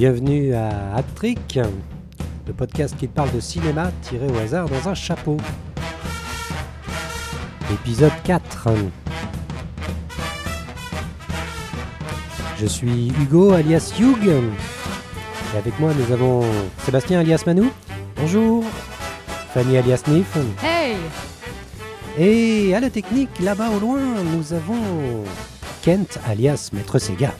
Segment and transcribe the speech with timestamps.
[0.00, 1.58] Bienvenue à Actric,
[2.46, 5.36] le podcast qui parle de cinéma tiré au hasard dans un chapeau.
[7.70, 8.68] Épisode 4.
[12.58, 14.26] Je suis Hugo alias Hugh.
[14.26, 16.46] Et avec moi nous avons
[16.78, 17.70] Sébastien alias Manou.
[18.16, 18.64] Bonjour.
[19.52, 20.34] Fanny alias Nif.
[20.64, 20.96] Hey
[22.18, 24.00] Et à la technique, là-bas au loin,
[24.34, 24.80] nous avons
[25.82, 27.34] Kent alias Maître Sega.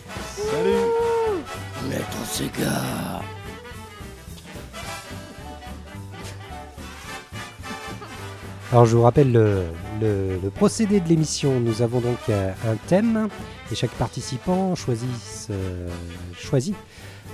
[8.72, 11.58] Alors je vous rappelle le, procédé de l'émission.
[11.58, 13.28] Nous avons donc euh, un thème
[13.70, 15.08] et chaque participant choisit,
[15.50, 15.88] euh,
[16.34, 16.76] choisit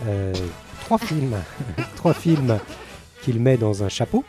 [0.06, 0.32] euh,
[0.80, 1.36] trois films,
[1.96, 2.58] trois films
[3.22, 4.24] qu'il met dans un chapeau,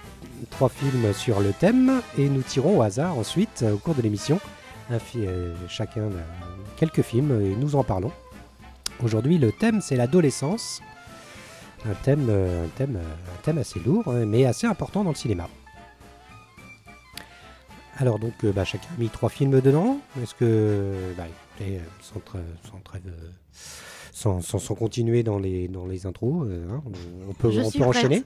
[0.49, 4.39] trois films sur le thème et nous tirons au hasard ensuite au cours de l'émission
[5.67, 6.09] chacun
[6.77, 8.11] quelques films et nous en parlons.
[9.03, 10.81] Aujourd'hui le thème c'est l'adolescence,
[11.85, 13.01] un thème, euh, un thème, euh,
[13.33, 15.47] un thème assez lourd hein, mais assez important dans le cinéma.
[17.99, 19.99] Alors donc euh, bah, chacun a mis trois films dedans.
[20.21, 21.25] Est-ce que bah,
[21.59, 22.21] écoutez, sans,
[24.11, 26.81] sans sans, sans- continuer dans les dans les intros, hein,
[27.29, 28.23] on, peut on peut enchaîner?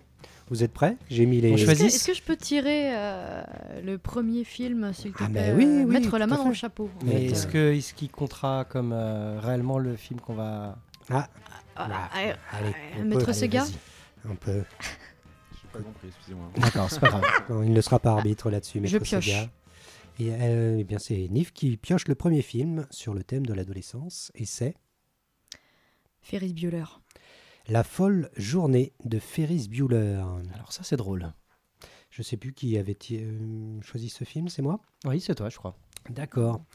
[0.52, 0.98] Vous êtes prêts?
[1.10, 1.52] J'ai mis les.
[1.52, 1.88] On Est-ce que, choisit.
[1.88, 3.42] est-ce que je peux tirer euh,
[3.84, 6.50] le premier film, s'il te Ah, plaît mais oui, euh, oui, Mettre la main dans
[6.50, 6.90] le chapeau.
[7.06, 7.52] Mais est-ce euh.
[7.52, 10.78] que est-ce qu'il comptera comme euh, réellement le film qu'on va
[11.10, 11.30] Ah,
[11.78, 12.58] Ah, bah, ah, allez, ah,
[13.00, 14.32] on Maître peut, allez, Sega vas-y.
[14.32, 14.64] Un peu.
[15.54, 16.52] J'ai pas compris, excusez-moi.
[16.58, 17.24] D'accord, c'est pas grave.
[17.50, 18.80] Non, il ne sera pas arbitre là-dessus.
[18.84, 19.26] Je Maître pioche.
[19.26, 19.50] Sega.
[20.20, 23.54] Et euh, eh bien c'est Nif qui pioche le premier film sur le thème de
[23.54, 24.76] l'adolescence et c'est
[26.22, 26.84] Ferris Bueller.
[27.72, 30.22] La folle journée de Ferris Bueller.
[30.54, 31.32] Alors ça c'est drôle.
[32.10, 34.82] Je sais plus qui avait euh, choisi ce film, c'est moi?
[35.06, 35.78] Oui, c'est toi, je crois.
[36.10, 36.66] D'accord.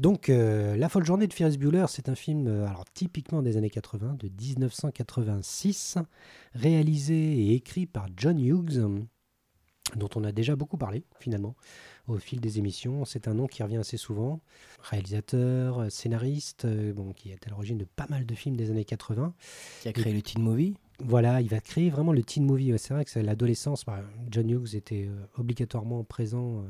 [0.00, 3.56] Donc, euh, La folle journée de Ferris Bueller, c'est un film euh, alors, typiquement des
[3.56, 5.98] années 80, de 1986,
[6.56, 8.84] réalisé et écrit par John Hughes,
[9.96, 11.54] dont on a déjà beaucoup parlé finalement
[12.08, 13.04] au fil des émissions.
[13.04, 14.40] C'est un nom qui revient assez souvent.
[14.82, 18.70] Réalisateur, euh, scénariste, euh, bon, qui est à l'origine de pas mal de films des
[18.70, 19.34] années 80.
[19.82, 22.72] Qui a créé le teen movie Voilà, il va créer vraiment le teen movie.
[22.78, 23.84] C'est vrai que c'est l'adolescence.
[23.84, 26.64] bah, John Hughes était euh, obligatoirement présent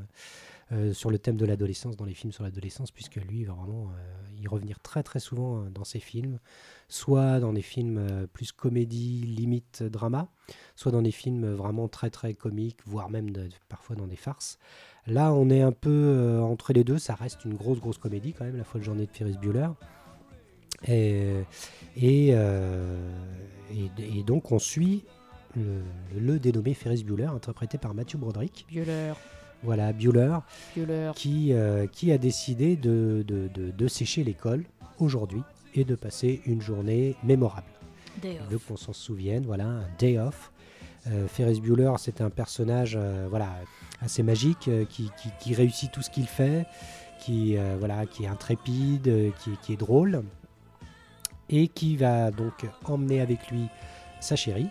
[0.71, 3.53] euh, euh, sur le thème de l'adolescence dans les films sur l'adolescence, puisque lui, va
[3.53, 6.39] vraiment euh, y revenir très très souvent euh, dans ses films,
[6.87, 10.27] soit dans des films euh, plus comédie, limite drama,
[10.75, 13.31] soit dans des films vraiment très très comiques, voire même
[13.69, 14.57] parfois dans des farces.
[15.05, 16.97] Là, on est un peu euh, entre les deux.
[16.97, 19.69] Ça reste une grosse grosse comédie quand même, la folle journée de Ferris Bueller.
[20.85, 21.43] Et,
[21.95, 23.09] et, euh,
[24.25, 25.05] donc on suit
[25.55, 25.81] le,
[26.19, 28.65] le dénommé Ferris Bueller, interprété par Matthew Broderick.
[28.69, 29.13] Bueller.
[29.63, 30.37] Voilà, Bueller,
[30.75, 31.11] Bueller.
[31.15, 34.65] qui, euh, qui a décidé de, de- de- de sécher l'école
[34.99, 35.41] aujourd'hui
[35.73, 37.67] et de passer une journée mémorable.
[38.21, 40.51] Day Il veut qu'on s'en souvienne, voilà, un day off.
[41.07, 43.49] Euh, Ferris Bueller, c'est un personnage euh, voilà,
[44.01, 46.65] assez magique euh, qui, qui- qui réussit tout ce qu'il fait,
[47.19, 50.23] qui, voilà, qui est intrépide, qui, qui est drôle,
[51.49, 53.67] et qui va donc emmener avec lui
[54.19, 54.67] sa chérie,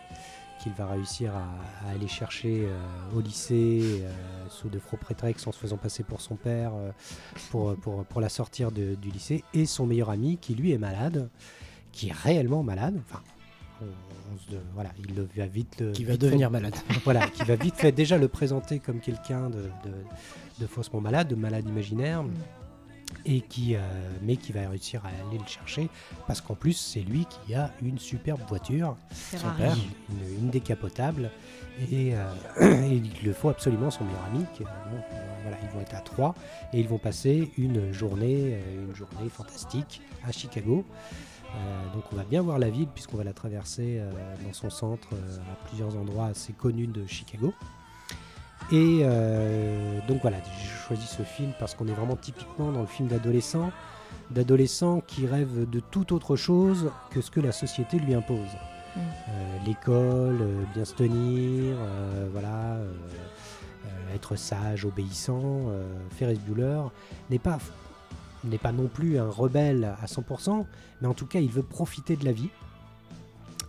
[0.62, 4.12] qu'il va réussir à, à aller chercher euh, au lycée euh,
[4.48, 6.90] sous de faux prétextes en se faisant passer pour son père euh,
[7.50, 10.78] pour, pour, pour la sortir de- du lycée, et son meilleur ami qui lui est
[10.78, 11.28] malade,
[11.92, 13.00] qui est réellement malade.
[13.08, 13.22] Enfin,
[13.80, 16.74] on- on se- voilà, il le- va vite le- qui va vite devenir fait- malade.
[17.04, 20.04] voilà, qui va vite fait déjà le présenter comme quelqu'un de, de-
[20.60, 22.30] de faussement malade, de malade imaginaire, Mm.
[23.24, 23.80] Et qui, euh,
[24.22, 25.88] mais qui va réussir à aller le chercher,
[26.26, 28.96] parce qu'en plus c'est lui qui a une superbe voiture,
[29.56, 29.76] père.
[30.10, 31.30] une, une décapotable,
[31.90, 32.24] et, euh,
[32.90, 34.44] et il le faut absolument son meilleur ami.
[34.54, 34.98] qui- bon,
[35.42, 36.34] voilà, ils vont être à trois,
[36.72, 40.84] et ils vont passer une journée, euh, une journée fantastique à Chicago.
[41.54, 44.00] Euh, donc on va bien voir la ville puisqu'on va la traverser
[44.44, 47.52] dans son centre à plusieurs endroits assez connus de Chicago.
[48.70, 52.86] Et euh, donc voilà, j'ai choisi ce film parce qu'on est vraiment typiquement dans le
[52.86, 53.70] film d'adolescent,
[54.30, 58.38] d'adolescent qui rêve de toute autre chose que ce que la société lui impose.
[58.96, 59.00] Mm.
[59.00, 61.76] Euh, L'école, euh, bien se tenir,
[62.32, 62.78] voilà,
[64.14, 65.66] être sage, obéissant.
[66.10, 66.82] Ferris Bueller
[67.30, 67.58] n'est pas
[68.44, 70.66] n'est pas non plus un rebelle à 100%,
[71.00, 72.48] mais en tout cas, il veut profiter de la vie.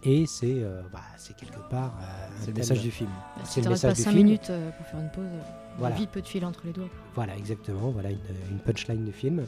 [0.06, 1.94] Et c'est euh, bah, c'est quelque part.
[2.02, 2.06] euh,
[2.42, 3.10] C'est le message du film.
[3.10, 4.26] Bah, c'est si le t'arrêtes message pas du 5 film.
[4.26, 5.50] minutes euh, pour faire une pause, Voilà.
[5.78, 5.96] voilà.
[5.96, 6.90] vie peut te filer entre les doigts.
[7.16, 7.90] Voilà, exactement.
[7.92, 8.18] Voilà une,
[8.52, 9.46] une punchline de film.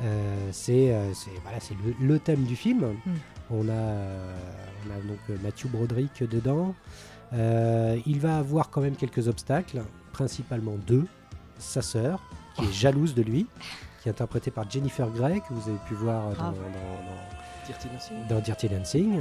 [0.00, 2.80] Euh, c'est euh, c'est- voilà, c'est le, le thème du film.
[3.04, 3.10] Mm.
[3.50, 4.34] On, a, euh,
[4.86, 6.74] on a donc Matthew Broderick dedans.
[7.32, 11.06] Euh, il va avoir quand même quelques obstacles, principalement deux.
[11.58, 12.22] Sa sœur,
[12.54, 13.46] qui est jalouse de lui,
[14.02, 16.54] qui est interprétée par Jennifer Grey, que vous avez pu voir dans, Grave.
[16.54, 18.16] dans- dans- Dirty Dancing.
[18.28, 19.20] dans Dirty Dancing.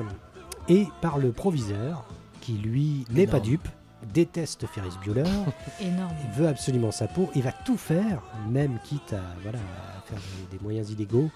[0.70, 2.04] Et par le proviseur,
[2.42, 3.68] qui lui n'est pas dupe,
[4.14, 5.24] déteste Ferris Bueller,
[5.82, 6.14] Énorme.
[6.36, 10.20] veut absolument sa peau, et va tout faire, même quitte à, voilà, à faire
[10.50, 11.30] des, des moyens illégaux,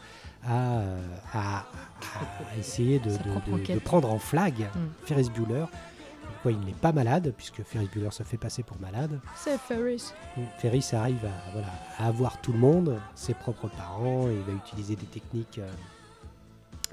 [0.43, 0.99] à, euh,
[1.33, 3.11] à- à essayer de,
[3.83, 5.05] prendre en flag Mm.
[5.05, 5.65] Ferris Bueller.
[6.43, 9.19] Quoi, il n'est pas malade, puisque Ferris Bueller se fait passer pour malade.
[9.35, 10.11] C'est Ferris.
[10.57, 11.67] Ferris arrive à, voilà,
[11.99, 15.69] à avoir tout le monde, ses propres parents, et il va utiliser des techniques, euh,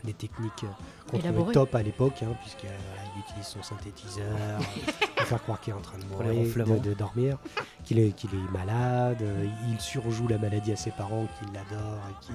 [0.04, 0.66] des techniques euh,
[1.10, 1.54] qu'on trouvait Élaborées.
[1.54, 4.26] top à l'époque, hein, puisque euh, voilà, il utilise son synthétiseur
[5.16, 6.76] pour faire croire qu'il est en train de les mourir, ronflements.
[6.76, 7.38] de, de dormir,
[7.84, 11.98] qu'il est, qu'il est malade, euh, il surjoue la maladie à ses parents, qu'il l'adore
[12.10, 12.32] et qui,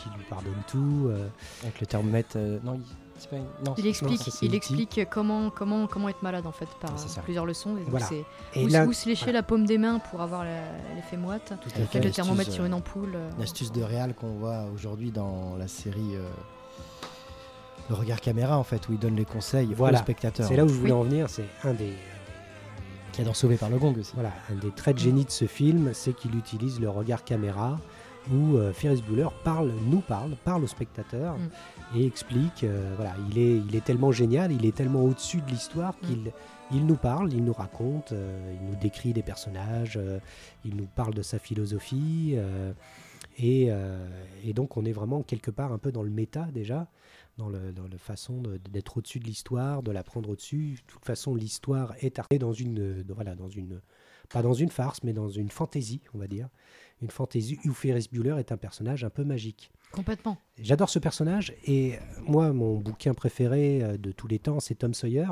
[0.00, 1.06] qui lui pardonne tout.
[1.08, 1.28] euh,
[1.62, 2.36] Avec le thermomètre.
[2.36, 2.82] euh, non, il-
[3.16, 3.36] c'est pas.
[3.36, 4.56] Non, Il c'est- explique, ça, c'est il E.T..
[4.56, 7.76] explique comment, comment, comment être malade en fait par Ah, plusieurs leçons.
[7.86, 8.08] Voilà.
[8.54, 10.42] et où, là, où se lécher la paume des mains pour avoir
[10.96, 11.52] l'effet moite.
[11.62, 11.80] tout à fait.
[11.82, 13.12] Avec le L'astuce, thermomètre sur euh, une ampoule.
[13.14, 16.28] euh, Une astuce de réal qu'on voit aujourd'hui dans la série euh,
[17.90, 19.98] Le regard caméra, en fait, où il donne les conseils Voilà.
[19.98, 20.48] aux spectateurs.
[20.48, 20.98] c'est là où je voulais Oui.
[20.98, 21.92] en venir, c'est un des,
[23.12, 24.12] Qui est dans Sauvé par le Gong aussi.
[24.14, 27.78] Voilà, un des traits de génie de ce film, c'est qu'il utilise le regard caméra
[28.32, 31.98] où euh, Ferris Bueller parle, nous parle, parle au spectateur Mm.
[31.98, 32.64] et explique.
[32.64, 36.06] euh, voilà, il est, il est tellement génial, il est tellement au-dessus de l'histoire Mm.
[36.06, 36.32] qu'il
[36.72, 40.18] il nous parle, il nous raconte, euh, il nous décrit des personnages, euh,
[40.64, 42.32] il nous parle de sa philosophie.
[42.36, 42.72] euh,
[43.38, 44.06] et, euh,
[44.44, 46.86] et donc on est vraiment quelque part un peu dans le méta déjà,
[47.36, 50.74] dans le, dans la façon d'être au-dessus de l'histoire, de la prendre au-dessus.
[50.74, 53.80] De toute façon, l'histoire est arrêtée dans une, euh, voilà, dans une,
[54.28, 56.48] pas dans une farce, mais dans une fantaisie, on va dire.
[57.02, 59.72] Une fantaisie où Ferris Bueller est un personnage un peu magique.
[59.90, 60.38] Complètement.
[60.58, 64.76] J'adore ce personnage et euh, moi, mon bouquin préféré euh, de tous les temps, c'est
[64.76, 65.28] Tom Sawyer.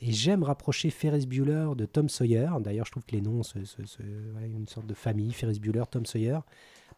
[0.00, 2.50] Et j'aime rapprocher Ferris Bueller de Tom Sawyer.
[2.60, 3.42] D'ailleurs, je trouve que les noms,
[4.32, 6.38] voilà, une sorte de famille, Ferris Bueller, Tom Sawyer.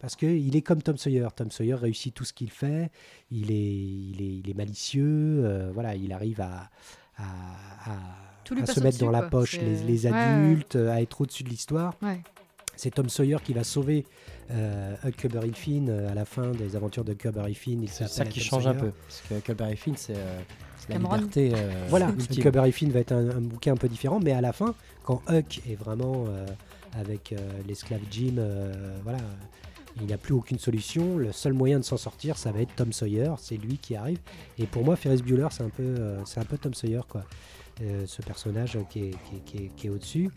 [0.01, 1.27] Parce qu'il est comme Tom Sawyer.
[1.35, 2.89] Tom Sawyer réussit tout ce qu'il fait.
[3.29, 5.43] Il est, il est, il est malicieux.
[5.45, 6.69] euh, voilà, il arrive à,
[7.17, 7.23] à,
[7.85, 7.99] à-
[8.43, 10.17] Tout lui à passe se mettre dans la poche les, les Ouais, ouais.
[10.17, 11.93] adultes, à être au-dessus de l'histoire.
[12.01, 12.19] Ouais.
[12.75, 14.05] C'est Tom Sawyer qui va sauver
[14.49, 17.85] euh, Huckleberry Finn euh, à la fin des aventures de Huckleberry Finn.
[17.87, 18.91] C'est ça qui Tom change un peu.
[19.07, 20.39] Parce que Huckleberry Finn, c'est euh,
[20.89, 21.15] la Cameron.
[21.17, 21.51] liberté.
[21.55, 22.09] euh, Voilà.
[22.09, 25.21] Huckleberry Finn va être un, un bouquin un peu différent, mais à la fin, quand
[25.29, 26.47] Huck est vraiment euh,
[26.93, 27.37] avec euh,
[27.67, 29.19] l'esclave Jim, euh, voilà,
[29.99, 31.17] il n'a plus aucune solution.
[31.17, 33.31] Le seul moyen de s'en sortir, ça va être Tom Sawyer.
[33.39, 34.19] C'est lui qui arrive.
[34.57, 37.23] Et pour moi, Ferris Bueller, c'est un peu, euh, c'est un peu Tom Sawyer, quoi.
[37.81, 40.29] Euh, ce personnage qui est, qui est- qui est- qui est au-dessus,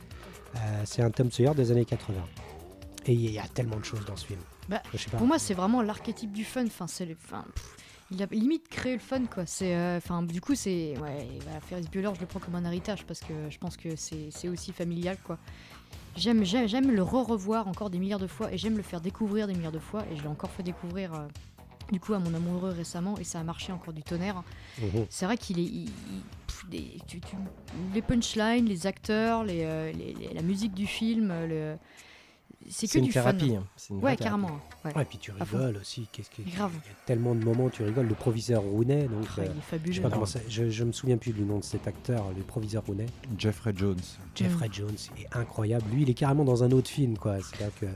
[0.57, 2.15] Euh, c'est un Tom Sawyer des années 80.
[3.07, 4.39] Et il y a tellement de choses dans ce film.
[4.69, 4.81] Bah.
[5.19, 6.65] Pour moi, c'est vraiment l'archétype du fun.
[6.67, 7.17] Enfin, c'est le.
[7.25, 7.77] Enfin, pff,
[8.13, 9.47] il a limite créé le fun, quoi.
[9.47, 9.75] C'est.
[9.75, 10.95] euh, Enfin, du coup, c'est.
[10.99, 13.97] Ouais, voilà, Ferris Bueller, je le prends comme un héritage parce que je pense que
[13.97, 15.39] c'est c'est aussi familial, quoi.
[16.17, 19.47] J'aime, j'aime, j'aime le re-revoir encore des milliards de fois et j'aime le faire découvrir
[19.47, 21.13] des milliards de fois et je l'ai encore fait découvrir.
[21.15, 21.27] euh,
[21.93, 24.43] du coup, à mon amoureux récemment, et ça a marché encore du tonnerre.
[24.81, 25.05] Mhm.
[25.11, 25.65] C'est vrai qu'il est.
[25.65, 27.37] il- il- pff, des- tu- tu-
[27.93, 31.79] les punchlines, les acteurs, les, euh, les- les- la musique du film, euh, le,
[32.71, 33.21] c'est que une du fun.
[33.21, 33.55] thérapie.
[33.57, 33.65] hein.
[33.91, 34.59] Une vraie Ouais, carrément.
[34.85, 35.05] Ouais.
[35.05, 36.09] Puis tu rigoles aussi.
[36.13, 36.73] Qu'est-ce que, Grave.
[36.85, 38.07] Il y a tellement de moments où tu rigoles.
[38.07, 39.25] Le proviseur Rooney, donc.
[39.37, 40.03] Ah, euh, il est je, sais fabuleux.
[40.03, 42.83] pas comment ça- je, je me souviens plus du nom de cet acteur, le proviseur
[42.87, 43.07] Rooney.
[43.39, 43.97] Jeffrey Jones.
[44.35, 45.85] Jeffrey Jones est incroyable.
[45.93, 47.37] Lui, il est carrément dans un autre film, quoi.
[47.41, 47.87] C'est que,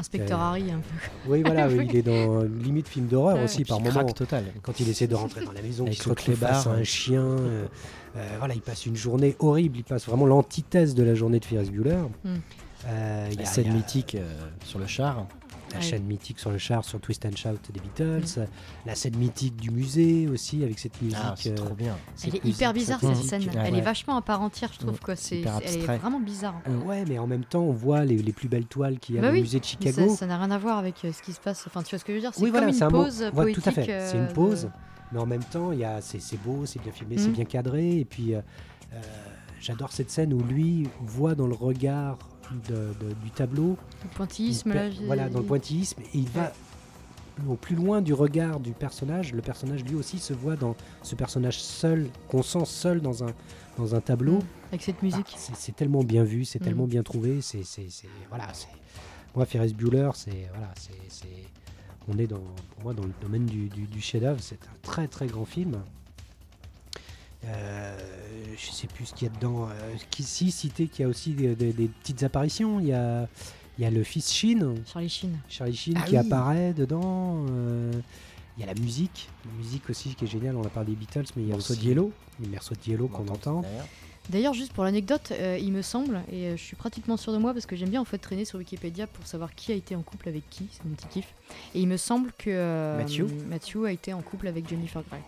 [0.00, 1.30] Inspecteur Euh, Harry, un peu.
[1.32, 4.04] oui, voilà, oui, il est dans limite film d'horreur Ouais, aussi par moment.
[4.04, 4.44] total.
[4.62, 6.78] Quand il essaie de rentrer dans la maison, Avec qu'il se retrouve face à un
[6.78, 6.84] hein.
[6.84, 7.22] chien.
[7.22, 7.66] euh,
[8.16, 9.78] euh, voilà, il passe une journée horrible.
[9.78, 11.98] Il passe vraiment l'antithèse de la journée de Ferris Bueller.
[12.24, 12.36] Mm.
[12.88, 14.26] Euh, il y La a- scène il y a mythique euh,
[14.64, 15.26] sur le char.
[15.72, 15.82] La Ouais.
[15.82, 18.40] chaîne mythique sur le char, sur Twist and Shout des Beatles.
[18.40, 18.46] Mm.
[18.86, 21.18] La scène mythique du musée aussi, avec cette musique.
[21.22, 21.94] Ah, c'est euh, trop bien.
[22.16, 23.42] cette Elle est musique, hyper bizarre cette musique, scène.
[23.52, 23.78] Elle ouais.
[23.78, 24.94] est vachement à part entière, je trouve.
[24.94, 24.98] Mm.
[25.04, 25.14] Quoi.
[25.16, 26.54] C'est, elle est vraiment bizarre.
[26.66, 29.18] Euh, ouais, mais en même temps, on voit les, les plus belles toiles qu'il y
[29.18, 30.08] a Bah au oui, musée de Chicago.
[30.08, 31.64] ça, ça n'a rien à voir avec euh, ce qui se passe.
[31.66, 32.30] Enfin, tu vois ce que je veux dire?
[32.32, 33.62] C'est Oui, comme voilà, une mot- pause ouais, poétique.
[33.64, 34.06] tout à fait.
[34.10, 34.70] C'est une de- pause,
[35.12, 37.32] mais en même temps, il y a, c'est, c'est beau, c'est bien filmé, c'est Mm.
[37.32, 37.98] bien cadré.
[37.98, 38.32] Et puis,
[39.60, 42.16] j'adore cette scène où lui voit dans le regard
[42.68, 44.90] de- de- du tableau, Le pointillisme, il là.
[45.06, 46.52] voilà, dans le pointillisme, et il va
[47.48, 49.32] au plus loin du regard du personnage.
[49.32, 53.32] Le personnage, lui aussi, se voit dans ce personnage seul, qu'on sent seul dans un,
[53.76, 54.38] dans un tableau.
[54.38, 54.42] Mm.
[54.70, 55.34] Avec cette Ah, musique.
[55.36, 56.64] c'est, c'est tellement bien vu, c'est Mm.
[56.64, 57.40] tellement bien trouvé.
[57.40, 57.62] C'est,
[58.28, 58.66] voilà, c'est,
[59.36, 61.26] moi, Ferris Bueller, c'est, voilà, c'est, c'est-
[62.08, 62.40] on est dans,
[62.70, 64.40] pour moi dans le domaine du, du, du chef-d'œuvre.
[64.40, 65.76] C'est un très très grand film.
[67.44, 67.96] Euh,
[68.56, 69.68] je sais plus ce qu'il y a dedans.
[69.68, 72.80] Euh, qui, si, cité qu'il y a aussi des, des- des petites apparitions.
[72.80, 73.28] Il y a,
[73.78, 75.38] il y a le fils Sheen, Charlie Sheen.
[75.48, 76.16] Charlie Sheen Ah qui oui.
[76.18, 77.46] apparaît dedans.
[77.50, 77.92] euh,
[78.56, 80.56] il y a la musique, la musique aussi qui est géniale.
[80.56, 82.10] On a parlé des Beatles, mais il y a Morceau aussi de Yellow.
[82.40, 83.62] les morceaux de Yellow qu'on entend.
[84.30, 87.54] D'ailleurs, juste pour l'anecdote, euh, il me semble, et je suis pratiquement sûr de moi
[87.54, 90.02] parce que j'aime bien en fait traîner sur Wikipédia pour savoir qui a été en
[90.02, 91.34] couple avec qui, c'est mon petit kiff.
[91.74, 95.22] Et il me semble que euh, Matthew Matthew a été en couple avec Jennifer Grey.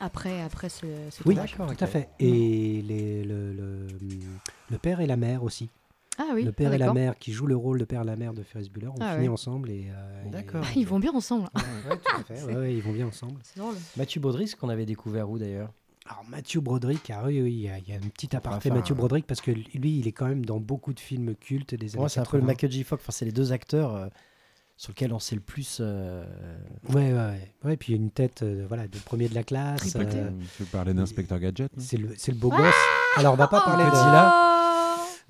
[0.00, 1.56] Après, après ce, ce Oui, tournage.
[1.76, 2.08] Tout à fait.
[2.20, 3.86] Et les- le, le-
[4.70, 5.70] le père et la mère aussi.
[6.20, 8.04] Ah oui, le père ah, et la mère qui jouent le rôle de père et
[8.04, 9.32] la mère de Ferris Bueller ont Ah fini ouais.
[9.32, 9.70] ensemble.
[9.70, 10.64] et, euh, et- D'accord.
[10.76, 11.48] Ils vont bien ensemble.
[11.54, 12.42] Ouais, tout à fait.
[12.46, 13.40] Ouais, ouais, ils vont bien ensemble.
[13.44, 13.74] C'est drôle.
[13.96, 15.70] Mathieu Baudry, ce qu'on avait découvert où d'ailleurs?
[16.06, 18.70] Alors Mathieu Broderick, ah oui, oui, il y a, il y a un petit aparté
[18.70, 21.74] Enfin, Mathieu Broderick parce que lui, il est quand même dans beaucoup de films cultes
[21.74, 22.46] des années Moi, c'est un peu le 80.
[22.46, 22.84] Michael J.
[22.84, 23.02] Fox.
[23.02, 24.06] Enfin, c'est les deux acteurs euh,
[24.78, 25.78] sur lesquels on sait le plus.
[25.82, 26.24] euh,
[26.88, 27.54] Ouais, ouais, ouais.
[27.64, 29.94] Ouais, puis il y a une tête euh, voilà, de premier de la classe.
[29.96, 32.74] Euh, Tu parlais d'inspecteur Gadget c'est le, c'est le beau gosse.
[33.16, 34.32] Alors, on va pas parler de Godzilla.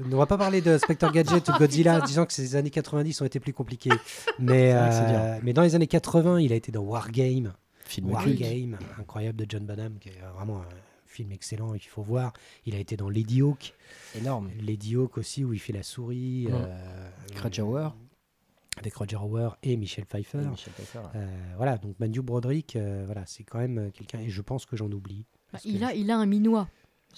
[0.00, 3.21] On va pas parler de Spectre Gadget ou de Godzilla, disant que ces années 90
[3.21, 3.90] ont été plus compliquées.
[4.38, 7.52] Mais, euh, mais dans les années 80, il a été dans Wargame.
[7.85, 8.38] film War culte.
[8.38, 10.69] Game, incroyable de John Bonham, qui est vraiment un
[11.07, 12.33] film excellent et qu'il faut voir.
[12.67, 13.75] Il a été dans Lady Hawk.
[14.17, 14.50] énorme.
[14.61, 16.47] Lady Hawk aussi, où il fait la souris.
[16.47, 16.52] Ouais.
[16.55, 17.09] euh,
[17.43, 17.88] Roger Hauer.
[18.79, 20.39] Avec Roger Hauer et Michel Pfeiffer.
[20.43, 21.01] Et Michel Pfeiffer.
[21.15, 24.67] Euh, voilà, donc Matthew Broderick, euh, voilà, c'est quand même euh, quelqu'un, et je pense
[24.67, 25.27] que j'en oublie.
[25.51, 26.69] parce Il que a, il a un minois.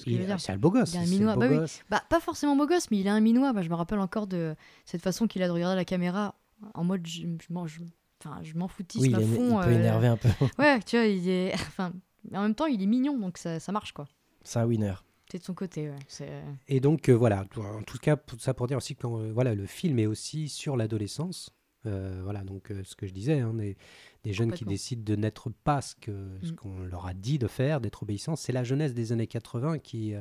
[0.06, 0.36] Je.
[0.38, 0.94] C'est un beau gosse.
[0.94, 1.56] Il a un minois, beau bah oui.
[1.56, 1.82] gosse.
[1.90, 3.52] Bah, pas forcément beau gosse, mais il a un minois.
[3.52, 4.54] Moi, je me rappelle encore de
[4.86, 6.34] cette façon qu'il a de regarder la caméra
[6.74, 7.80] en mode je, je m'en je-
[8.24, 9.60] enfin, je m'en foutisse Oui, à est- il fond.
[9.60, 10.28] peut euh, énerver un peu.
[10.58, 11.52] Ouais, tu vois, il est.
[11.54, 11.92] Enfin,
[12.32, 14.06] en même temps, il est mignon, donc ça, ça marche, quoi.
[14.44, 14.94] C'est un winner.
[15.38, 15.98] De son côté, ouais.
[16.08, 16.42] C'est...
[16.68, 19.66] Et donc euh, voilà, en tout cas, ça pour dire aussi que euh, voilà, le
[19.66, 21.50] film est aussi sur l'adolescence.
[21.86, 23.76] Euh, voilà, donc euh, ce que je disais, hein, des,
[24.22, 26.54] des jeunes qui décident de n'être pas ce Mm.
[26.56, 28.36] qu'on leur a dit de faire, d'être obéissants.
[28.36, 30.20] C'est la jeunesse des années 80 qui euh,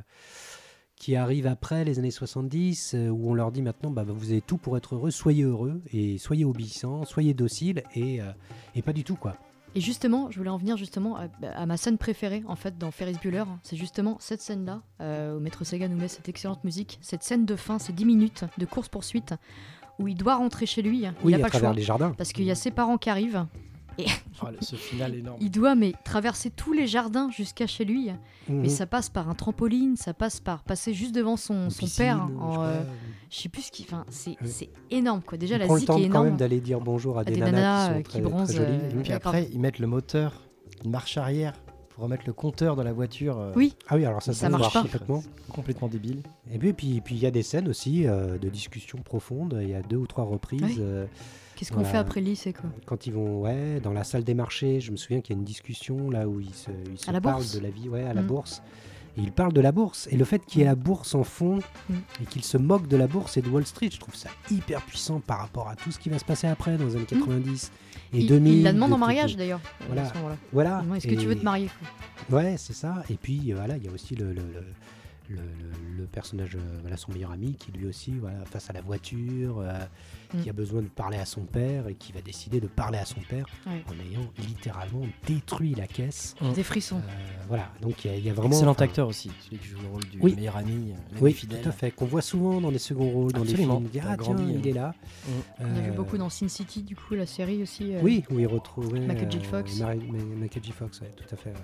[0.95, 4.41] qui arrive après les années 70, euh, où on leur dit maintenant, bah, vous avez
[4.41, 8.31] tout pour être heureux, soyez heureux et soyez obéissants, soyez dociles et, euh,
[8.75, 9.37] et pas du tout quoi.
[9.75, 12.91] Et justement, je voulais en venir justement à, à ma scène préférée en fait dans
[12.91, 13.43] Ferris Bueller.
[13.63, 16.97] C'est justement cette scène-là euh, où Maître Sega nous met cette excellente musique.
[17.01, 19.35] Cette scène de fin, ces 10 minutes de course-poursuite
[19.99, 20.99] où il doit rentrer chez lui.
[21.01, 21.75] Il Oui, n'a à pas le travers choix.
[21.75, 22.13] les jardins.
[22.17, 23.45] Parce qu'il y a ses parents qui arrivent.
[24.41, 25.37] Ah, le- ce final énorme.
[25.41, 28.09] Il doit mais traverser tous les jardins jusqu'à chez lui.
[28.47, 28.61] Mhm.
[28.61, 31.79] Mais ça passe par un trampoline, ça passe par passer juste devant son, Une son
[31.79, 32.27] piscine, père.
[32.29, 32.65] je en, crois.
[32.65, 32.83] euh,
[33.29, 33.85] je sais plus ce qu'il.
[33.85, 34.69] Enfin, c'est Oui.
[34.91, 35.37] énorme quoi.
[35.37, 37.33] Déjà Il la prend le temps est quand même d'aller dire bonjour à, À des,
[37.33, 38.79] des nanas, nanas, qui euh, sont qui très, bronzent, très jolies.
[38.81, 39.03] euh, Mhm.
[39.03, 40.41] Puis après, ils mettent le moteur,
[40.85, 41.53] une marche arrière
[41.89, 43.37] pour remettre le compteur dans la voiture.
[43.37, 43.75] euh, Oui.
[43.89, 44.81] Ah oui, alors ça, Ça ça marche marche pas.
[44.83, 45.23] complètement.
[45.49, 46.21] Complètement débile.
[46.49, 49.59] Et puis, puis, puis il y a des scènes aussi euh, de discussion profonde.
[49.61, 50.61] Il y a deux ou trois reprises.
[50.63, 50.77] Oui.
[50.79, 51.05] euh,
[51.59, 51.89] Qu'est-ce qu'on Voilà.
[51.91, 54.91] fait après le lycée quoi quand ils vont ouais, dans la salle des marchés, je
[54.91, 57.53] me souviens qu'il y a une discussion là où ils se, ils parlent bourse.
[57.55, 58.27] de la vie, ouais, à la Mm.
[58.27, 58.61] bourse.
[59.17, 60.07] Et ils parlent de la bourse.
[60.11, 61.93] Et le fait qu'il y ait la bourse en fond Mm.
[62.21, 64.81] et qu'ils se moquent de la bourse et de Wall Street, je trouve ça hyper
[64.83, 67.71] puissant par rapport à tout ce qui va se passer après dans les années 90
[68.13, 68.19] et Mm.
[68.21, 68.53] il, 2000.
[68.59, 69.59] il la demande de en mariage d'ailleurs.
[69.81, 70.13] euh, Voilà.
[70.53, 70.83] Voilà.
[70.95, 71.69] Est-ce que tu veux te marier
[72.29, 73.03] Ouais, c'est ça.
[73.09, 74.63] Et puis euh, voilà, il y a aussi le, le, le,
[75.29, 78.73] le- le- le personnage, euh, voilà, son meilleur ami, qui lui aussi, voilà, face à
[78.73, 79.73] la voiture, euh,
[80.33, 80.41] Mm.
[80.41, 83.05] qui a besoin de parler à son père et qui va décider de parler à
[83.05, 83.83] son père Ouais.
[83.87, 86.35] en ayant littéralement détruit la caisse.
[86.55, 86.97] Des frissons.
[86.97, 88.51] Euh, voilà, donc il y, a- il y a vraiment.
[88.55, 90.35] Excellent acteur aussi, celui qui joue le rôle du Oui.
[90.35, 91.61] meilleur ami, Oui, fidèle.
[91.61, 91.91] tout à fait.
[91.91, 93.79] Qu'on voit souvent dans des seconds rôles, dans Absolument.
[93.81, 94.03] des films.
[94.07, 94.61] Ah tiens, grandi, il hein.
[94.69, 94.93] est là.
[95.59, 97.93] On a vu beaucoup dans Sin City du coup la série aussi.
[97.95, 99.39] euh, Oui, où il retrouvait Michael J.
[99.41, 99.79] Fox.
[99.79, 100.71] Michael J.
[100.71, 101.49] Fox, ouais, tout à fait.
[101.51, 101.55] ouais.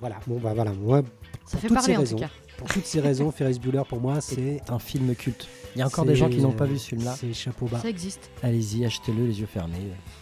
[0.00, 1.02] Voilà, bon bah voilà, moi,
[1.48, 2.16] Ça fait toutes ces parler en raisons.
[2.16, 2.30] tout cas.
[2.58, 5.48] pour toutes ces raisons, Ferris Bueller pour moi, c'est un film culte.
[5.74, 7.14] Il y a encore des gens qui n'ont pas vu ce film-là.
[7.18, 7.78] C'est chapeau bas.
[7.80, 8.30] Ça existe.
[8.42, 9.76] Allez-y, achetez-le les yeux fermés.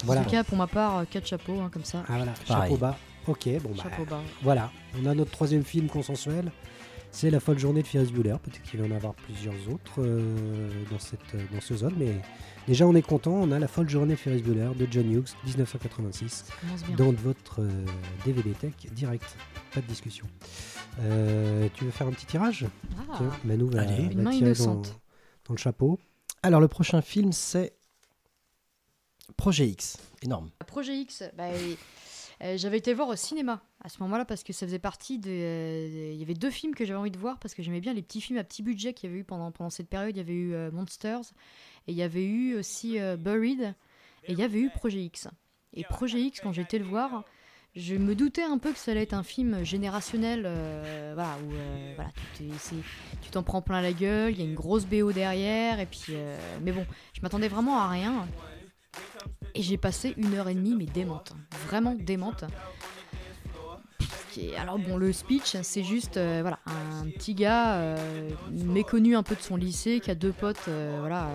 [0.04, 0.20] Voilà.
[0.20, 2.02] En tout cas, pour ma part, euh, quatre chapeaux hein, comme ça.
[2.08, 2.70] Ah voilà, Pareil.
[2.70, 2.98] chapeau bas.
[3.26, 4.20] Ok, bon bah Chapeau bas.
[4.42, 4.70] voilà.
[5.02, 6.52] On a notre troisième film consensuel.
[7.12, 8.36] C'est La folle journée de Ferris Bueller.
[8.42, 12.12] Peut-être qu'il va y en avoir plusieurs autres euh, dans, cette, dans ce zone, mais
[12.68, 13.32] déjà on est content.
[13.32, 16.96] On a La folle journée de Ferris Bueller de John Hughes, 1986, Ça commence bien.
[16.96, 17.70] dans votre euh,
[18.26, 19.24] DVD Tech direct.
[19.72, 20.26] Pas de discussion.
[21.00, 22.66] Euh, tu veux faire un petit tirage
[22.98, 23.14] Ah.
[23.18, 23.90] Tiens, Manu va, Allez.
[24.04, 24.98] va tirer dans, innocente.
[25.46, 25.98] dans le chapeau.
[26.42, 27.74] Alors, le prochain film, c'est
[29.36, 29.98] Projet X.
[30.22, 30.50] Énorme.
[30.66, 31.48] Projet X, bah,
[32.42, 35.30] euh, j'avais été voir au cinéma à ce moment-là parce que ça faisait partie de.
[35.30, 37.92] euh, Il y avait deux films que j'avais envie de voir parce que j'aimais bien
[37.92, 40.14] les petits films à petit budget qu'il y avait eu pendant, pendant cette période.
[40.14, 41.22] Il y avait eu euh, Monsters
[41.86, 43.74] et il y avait eu aussi euh, Buried
[44.24, 45.28] et il y avait eu Projet X.
[45.74, 47.24] Et Projet X, quand j'ai été le voir,
[47.76, 51.52] je me doutais un peu que ça allait être un film générationnel, euh, voilà, où
[51.52, 52.50] euh,
[53.20, 56.12] tu t'en prends plein la gueule, il y a une grosse BO derrière, et puis,
[56.12, 58.26] euh, mais bon, je m'attendais vraiment à rien.
[59.54, 61.34] Et j'ai passé une heure et demie, mais démente.
[61.66, 62.44] Vraiment démente.
[64.58, 67.96] Alors bon, le speech, c'est juste voilà, un petit gars
[68.50, 70.68] méconnu un peu de son lycée, qui a deux potes
[71.00, 71.30] voilà,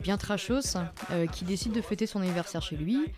[0.00, 0.76] bien trashos,
[1.32, 3.10] qui décide de fêter son anniversaire chez lui.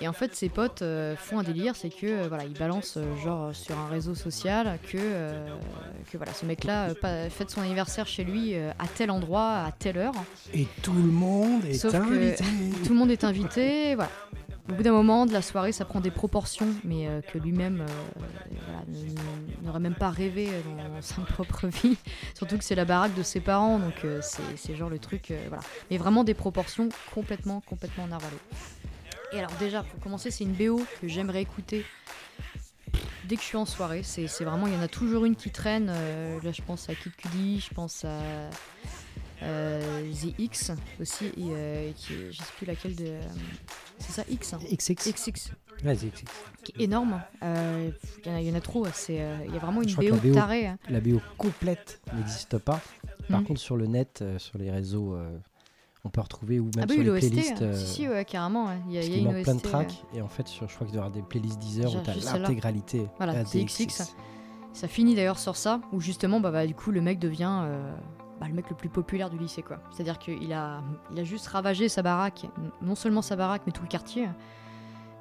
[0.00, 2.98] Et en fait, ses potes euh, font un délire, c'est que euh, voilà, ils balancent
[2.98, 4.98] euh, genre sur un réseau social que,
[6.10, 6.88] que voilà, ce mec-là
[7.30, 10.14] fête son anniversaire chez lui à tel endroit, à telle heure.
[10.54, 12.44] Et tout le monde est Sauf que- invité.
[12.84, 14.10] Tout le monde est invité, voilà.
[14.68, 17.84] au bout d'un moment de la soirée, ça prend des proportions, mais que lui-même
[18.16, 18.82] voilà,
[19.62, 21.96] n'aurait même pas rêvé dans sa propre vie.
[22.34, 25.62] Surtout que c'est la baraque de ses parents, donc c'est genre le truc, voilà.
[25.90, 28.36] Mais vraiment des proportions complètement, complètement narvalées.
[29.32, 31.84] Et alors déjà, pour commencer, c'est une BO que j'aimerais écouter
[33.24, 34.02] dès que je suis en soirée.
[34.02, 35.88] C'est vraiment, il y en a toujours une qui traîne.
[35.90, 38.20] euh, là, je pense à Kid Cudi, je pense à
[39.42, 43.04] euh, The X aussi, et, euh, qui, je sais plus laquelle de.
[43.06, 43.22] euh,
[43.98, 44.60] c'est ça, X hein.
[44.72, 44.94] XX.
[45.12, 45.50] XX,
[45.82, 46.24] Vas-y, XX.
[46.62, 47.20] qui est énorme.
[47.42, 47.90] Euh,
[48.24, 48.86] Il y, en a- il y en a trop.
[48.94, 49.16] c'est,
[49.46, 50.66] Il y a vraiment une BO, tarée.
[50.68, 50.78] hein.
[50.88, 52.80] La BO complète n'existe pas.
[53.28, 53.46] Par Mhm.
[53.48, 55.18] contre, sur le net, sur les réseaux,
[56.06, 57.52] on peut retrouver ou même Ah bah sur les playlists.
[57.62, 57.66] hein.
[57.66, 58.66] euh, Si, si, ouais, carrément.
[58.66, 58.78] ouais.
[58.88, 60.04] Il y a, y une manque plein de OST, tracks.
[60.14, 62.10] Et en fait, sur, je crois qu'il doit y avoir des playlists Deezer où tu
[62.10, 63.06] as l'intégralité.
[63.18, 63.86] Voilà, DXX.
[63.86, 64.14] XX.
[64.72, 67.94] Ça finit d'ailleurs sur ça, où justement, bah, bah, du coup, le mec devient euh,
[68.40, 69.78] bah, le mec le plus populaire du lycée, quoi.
[69.90, 70.82] C'est-à-dire qu'il a,
[71.12, 72.46] il a juste ravagé sa baraque,
[72.82, 74.28] non seulement sa baraque, mais tout le quartier.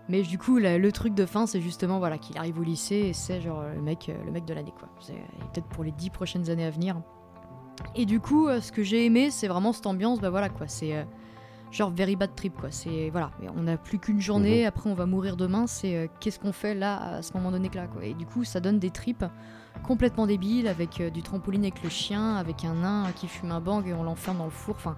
[0.09, 2.95] Mais du coup, la- le truc de fin, c'est justement voilà qu'il arrive au lycée
[2.95, 4.87] et c'est genre le mec, euh, le mec de l'année, quoi.
[4.99, 5.13] C'est
[5.53, 7.01] peut-être pour les dix prochaines années à venir.
[7.95, 10.67] Et du coup, euh, ce que j'ai aimé, c'est vraiment cette ambiance, bah voilà quoi.
[10.67, 11.03] C'est euh,
[11.75, 12.71] genre very bad trip, quoi.
[12.71, 15.67] C'est voilà, on n'a plus qu'une journée, après on va mourir demain.
[15.67, 18.03] C'est euh, qu'est-ce qu'on fait là à ce moment donné que là, quoi.
[18.05, 19.25] Et du coup, ça donne des trips
[19.83, 23.59] complètement débiles avec euh, du trampoline avec le chien, avec un nain qui fume un
[23.59, 24.75] bang et on l'enferme dans le four.
[24.77, 24.95] Enfin,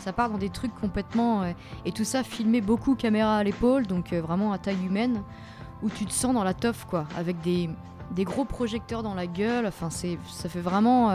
[0.00, 1.52] ça part dans des trucs complètement euh,
[1.84, 5.22] et tout ça filmé beaucoup caméra à l'épaule, donc vraiment à taille humaine,
[5.82, 7.70] où tu te sens dans la toffe, quoi, avec des
[8.10, 9.66] des gros projecteurs dans la gueule.
[9.66, 11.10] Enfin, c'est ça fait vraiment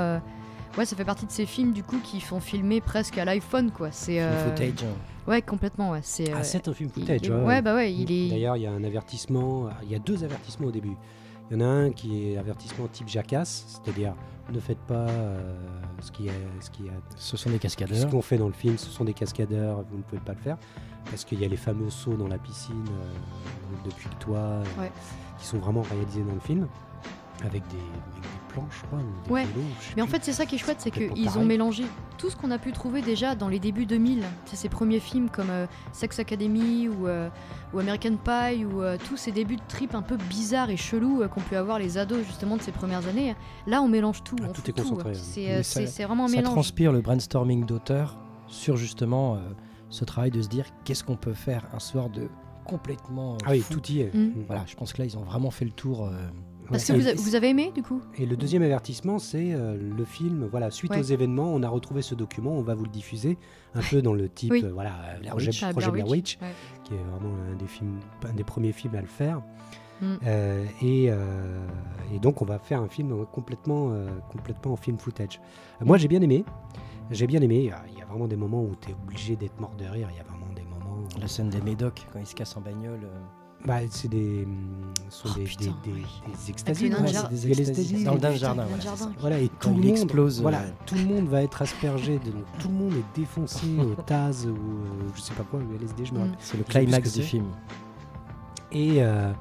[0.80, 3.70] Ouais, ça fait partie de ces films du coup qui font filmer presque à l'iPhone
[3.70, 3.92] quoi.
[3.92, 4.84] C'est euh, footage.
[4.86, 4.96] hein.
[5.30, 6.00] Ouais, complètement ouais.
[6.04, 7.20] C'est Ah, euh, c'est un film il- footage.
[7.24, 8.30] il- ouais, ouais, bah ouais, il est.
[8.30, 9.68] D'ailleurs, il y a un avertissement.
[9.84, 10.96] Il y a deux avertissements au début.
[11.52, 14.14] Il y en a un qui est avertissement type jacasse, c'est-à-dire
[14.54, 15.54] ne faites pas euh,
[16.00, 16.32] ce qui est,
[16.62, 18.10] ce qui est Ce sont des ce cascadeurs.
[18.10, 18.78] qu'on fait dans le film.
[18.78, 20.58] Ce sont des cascadeurs, vous ne pouvez pas le faire
[21.06, 24.64] parce qu'il y a les fameux sauts dans la piscine euh, depuis le toit euh,
[24.80, 24.92] Ouais.
[25.40, 26.68] qui sont vraiment réalisés dans le film
[27.42, 28.82] avec des, avec des planches,
[29.26, 29.46] des Ouais.
[29.46, 31.86] vélos, Mais en fait, c'est ça qui est chouette, c'est qu'ils ont mélangé
[32.18, 34.24] tout ce qu'on a pu trouver déjà dans les débuts 2000.
[34.46, 37.30] C'est ces premiers films comme euh, Sex Academy ou, euh,
[37.74, 41.22] ou American Pie ou euh, tous ces débuts de trip un peu bizarres et chelous
[41.22, 43.36] euh, qu'ont pu avoir les ados justement de ces premières années.
[43.68, 44.36] Là, on mélange tout.
[44.42, 45.14] Ah, on tout est concentré, hein.
[45.14, 46.54] C'est euh, ça- vraiment un Ça mélange.
[46.54, 49.40] transpire le brainstorming d'auteur sur justement euh,
[49.90, 52.28] ce travail de se dire qu'est-ce qu'on peut faire un soir de
[52.66, 53.74] complètement Ah oui, fou.
[53.74, 54.12] tout y est.
[54.48, 56.08] Voilà, je pense que là ils ont vraiment fait le tour.
[56.70, 58.02] Euh, Parce que vous, a- vous avez aimé du coup?
[58.18, 60.48] Et le deuxième avertissement, c'est euh, le film.
[60.50, 61.00] Voilà, suite Ouais.
[61.00, 63.38] aux événements, on a retrouvé ce document, on va vous le diffuser
[63.76, 64.64] un peu dans le type, Oui.
[64.64, 65.62] euh, voilà, euh, Blair projet, Witch.
[65.62, 66.48] Projet Blair Blair Witch, Ouais.
[66.84, 69.42] qui est vraiment un des films, un des premiers films à le faire.
[70.02, 70.06] Mm.
[70.26, 71.60] Euh, et, euh,
[72.16, 75.42] et donc, on va faire un film euh, complètement, euh, complètement en film footage.
[75.82, 76.46] Euh, moi, j'ai bien aimé.
[77.12, 77.58] J'ai bien aimé.
[77.58, 80.08] Il y a- Il vraiment des moments où tu es obligé d'être mort de rire.
[80.12, 80.76] Il y a vraiment des moments.
[81.16, 83.02] où- la scène des médocs quand ils se cassent en bagnole.
[83.66, 86.06] Bah, c'est des, hum, ce sont Oh, des, putain, des, des, oui.
[86.28, 86.92] des extasies.
[86.92, 87.30] C'est jardin.
[87.30, 88.04] des extasies.
[88.06, 89.12] Dans le Putain, jardin, voilà, jardin.
[89.20, 92.32] Voilà, et tout le monde, explose, voilà, euh, tout le monde va être aspergé, de,
[92.32, 95.76] donc tout le monde est défoncé au Taz ou euh, je sais pas quoi, le
[95.76, 96.22] LSD, je me Mm.
[96.22, 96.38] rappelle.
[96.40, 97.46] C'est le climax du film.
[98.72, 99.36] Et, euh, et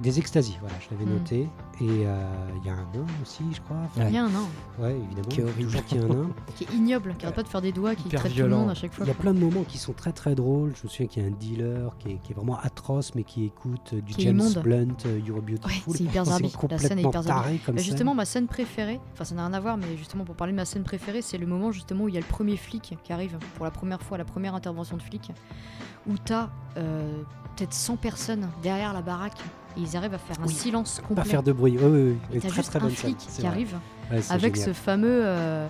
[0.00, 1.14] des extasies, voilà, je l'avais Mm.
[1.14, 1.48] noté.
[1.82, 2.22] Et euh,
[2.60, 3.76] il y a un nain aussi, je crois.
[3.86, 4.44] Enfin, Il y a un nain
[4.78, 5.28] ouais, évidemment.
[5.28, 5.62] Qui est horrible.
[5.62, 6.30] Toujours qu'il y a un nain.
[6.56, 8.44] qui est ignoble, qui arrête pas de faire des doigts, qui Hyper traite tout le
[8.46, 8.60] violent.
[8.62, 9.06] monde à chaque fois.
[9.06, 10.72] Il y a plein de moments qui sont très très drôles.
[10.76, 13.24] Je me souviens qu'il y a un dealer qui est, qui est vraiment atroce, mais
[13.24, 14.42] qui écoute euh, du Qui James.
[14.62, 15.94] Blunt, euh, You're Ouais, Beautiful.
[15.96, 16.42] c'est hyper C'est zarbi.
[16.44, 17.42] La scène est complètement hyper zarbi.
[17.44, 17.86] taré comme Bah, ça.
[17.86, 20.56] justement, ma scène préférée, enfin ça n'a rien à voir, mais justement pour parler de
[20.58, 23.12] ma scène préférée, c'est le moment justement où il y a le premier flic qui
[23.12, 25.30] arrive pour la première fois, la première intervention de flic,
[26.06, 27.22] où t'as euh,
[27.56, 29.38] peut-être 100 personnes derrière la baraque
[29.76, 31.24] et ils arrivent à faire un Oui, silence Pas complet.
[31.24, 31.76] faire de bruit.
[31.80, 32.36] Oui, oui, oui.
[32.36, 33.76] et t'as juste très un flic scène, qui arrive
[34.10, 34.68] Ouais, avec génial.
[34.68, 35.20] ce fameux.
[35.24, 35.66] euh,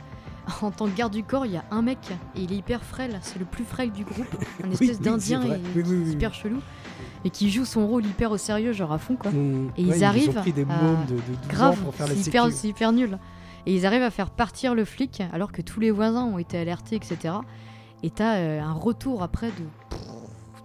[0.62, 1.98] en tant que garde du corps, il y a un mec
[2.34, 4.26] et il est hyper frêle, c'est le plus frêle du groupe,
[4.64, 6.60] un espèce oui, d'indien et- hyper chelou
[7.24, 9.30] et qui joue son rôle hyper au sérieux, genre à fond quoi.
[9.30, 9.68] Mm.
[9.76, 10.64] Et ils Ouais, Ils arrivent ont pris des à-
[11.08, 12.30] de, de 12 Grave, ans pour faire la c'est sécu.
[12.30, 13.18] hyper, c'est hyper nul.
[13.66, 16.56] Et ils arrivent à faire partir le flic alors que tous les voisins ont été
[16.58, 17.34] alertés, etc.
[18.02, 19.96] Et t'as euh, un retour après de,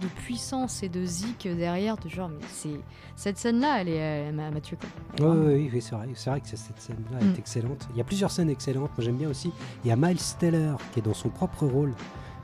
[0.01, 2.79] de puissance et de zik derrière, de genre, mais c'est
[3.15, 4.89] cette scène-là, elle est, elle m'a tué quoi.
[5.19, 5.47] Ouais, Vraiment.
[5.47, 7.29] ouais, oui, oui, c'est vrai, c'est vrai que cette scène-là Mm.
[7.33, 7.87] est excellente.
[7.91, 8.91] Il y a plusieurs scènes excellentes.
[8.97, 9.51] Moi, j'aime bien aussi.
[9.83, 11.93] Il y a Miles Teller qui est dans son propre rôle.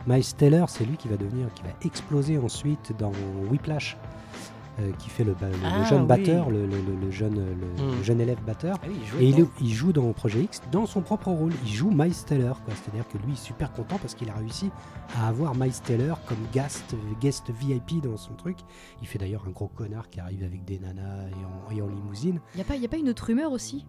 [0.07, 3.11] Miles Teller, c'est lui qui va devenir, qui va exploser ensuite dans
[3.49, 3.97] Whiplash,
[4.81, 6.07] euh, qui fait le, ba- le- le Ah, jeune oui.
[6.07, 7.97] batteur, le, le- le- le jeune, le, Mm.
[7.97, 8.77] le jeune élève batteur.
[8.83, 11.53] Ah oui, il Et il, il joue dans Projet X dans son propre rôle.
[11.65, 12.73] Il joue Miles quoi.
[12.75, 14.71] C'est-à-dire que lui, il est super content parce qu'il a réussi
[15.17, 18.57] à avoir Miles Teller comme guest, guest VIP dans son truc.
[19.01, 21.87] Il fait d'ailleurs un gros connard qui arrive avec des nanas et en, et en
[21.87, 22.39] limousine.
[22.57, 23.85] Y a pas, y a pas une autre rumeur aussi?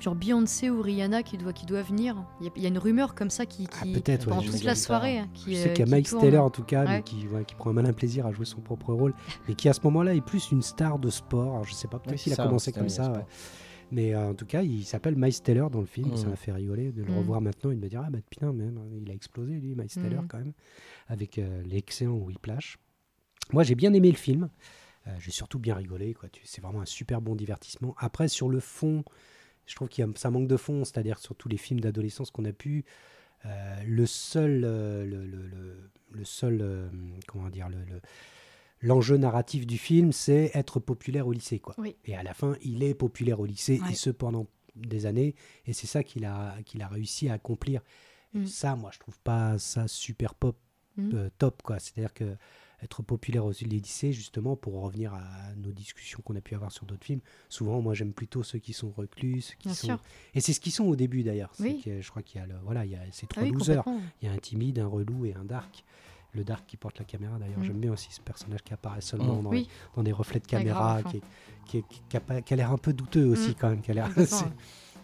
[0.00, 2.24] Genre Beyoncé ou Rihanna qui doit, qui doit venir.
[2.40, 4.28] Il y, a- il y a une rumeur comme ça qui, Ah, qui peut-être, ouais,
[4.30, 6.08] pendant je toute sais la soirée, hein, qui, Je sais euh, qu'il y a Mike
[6.08, 6.22] tourne.
[6.22, 7.02] Steller en tout cas, mais Ouais.
[7.02, 9.14] qui, ouais, qui prend un malin plaisir à jouer son propre rôle,
[9.48, 11.52] mais qui à ce moment-là est plus une star de sport.
[11.54, 13.12] Alors, je sais pas, peut-être Oui, qu'il a commencé comme ça.
[13.12, 13.24] ouais.
[13.90, 16.14] Mais euh, en tout cas, il s'appelle Miles Steller dans le film.
[16.14, 16.30] Ça Mhm.
[16.30, 17.18] m'a fait rigoler de le Mhm.
[17.18, 19.88] revoir maintenant et de me dire Ah bah putain, même, il a explosé lui, Miles
[19.88, 20.28] Steller Mhm.
[20.28, 20.52] quand même,
[21.08, 22.76] avec euh, l'excellent Whiplash.
[23.52, 24.50] Moi j'ai bien aimé le film.
[25.06, 26.12] Euh, j'ai surtout bien rigolé.
[26.12, 26.28] quoi.
[26.44, 27.94] C'est vraiment un super bon divertissement.
[27.98, 29.04] Après, sur le fond,
[29.68, 32.30] je trouve qu'il y a, ça manque de fond, c'est-à-dire sur tous les films d'adolescence
[32.30, 32.84] qu'on a pu.
[33.46, 36.88] euh, le seul, euh, le, le- le- le seul, euh,
[37.28, 38.00] comment dire, le, le-
[38.80, 41.74] l'enjeu narratif du film, c'est être populaire au lycée, quoi.
[41.78, 41.94] Oui.
[42.04, 43.92] Et à la fin, il est populaire au lycée, Ouais.
[43.92, 47.80] et ce pendant des années, et c'est ça qu'il a, qu'il a réussi à accomplir.
[48.34, 48.46] Mm.
[48.46, 50.56] Ça, moi, je trouve pas ça super pop,
[50.96, 51.10] Mm.
[51.14, 51.78] euh, top, quoi.
[51.78, 52.36] C'est-à-dire que
[52.82, 55.22] être populaire aux lycées, justement, pour revenir à
[55.56, 58.72] nos discussions qu'on a pu avoir sur d'autres films, souvent, moi, j'aime plutôt ceux qui
[58.72, 59.86] sont reclus, ceux qui Bien sont...
[59.88, 60.02] sûr.
[60.34, 61.50] Et c'est ce qu'ils sont au début, d'ailleurs.
[61.54, 61.80] C'est Oui.
[61.84, 63.50] que je crois qu'il y a, le, voilà, il y a ces Ah trois oui,
[63.50, 63.82] losers.
[64.22, 65.84] Il y a un timide, un relou et un dark.
[66.34, 67.58] Le dark qui porte la caméra, d'ailleurs.
[67.58, 67.64] Mm.
[67.64, 69.42] J'aime bien aussi ce personnage qui apparaît seulement Mm.
[69.42, 69.60] dans, Oui.
[69.62, 71.22] les, dans des reflets de caméra, grave, qui, est-
[71.66, 73.54] qui, est- qui a, pas- qui a l'air un peu douteux aussi, Mm.
[73.58, 73.80] quand même.
[73.80, 74.10] qui a l'air-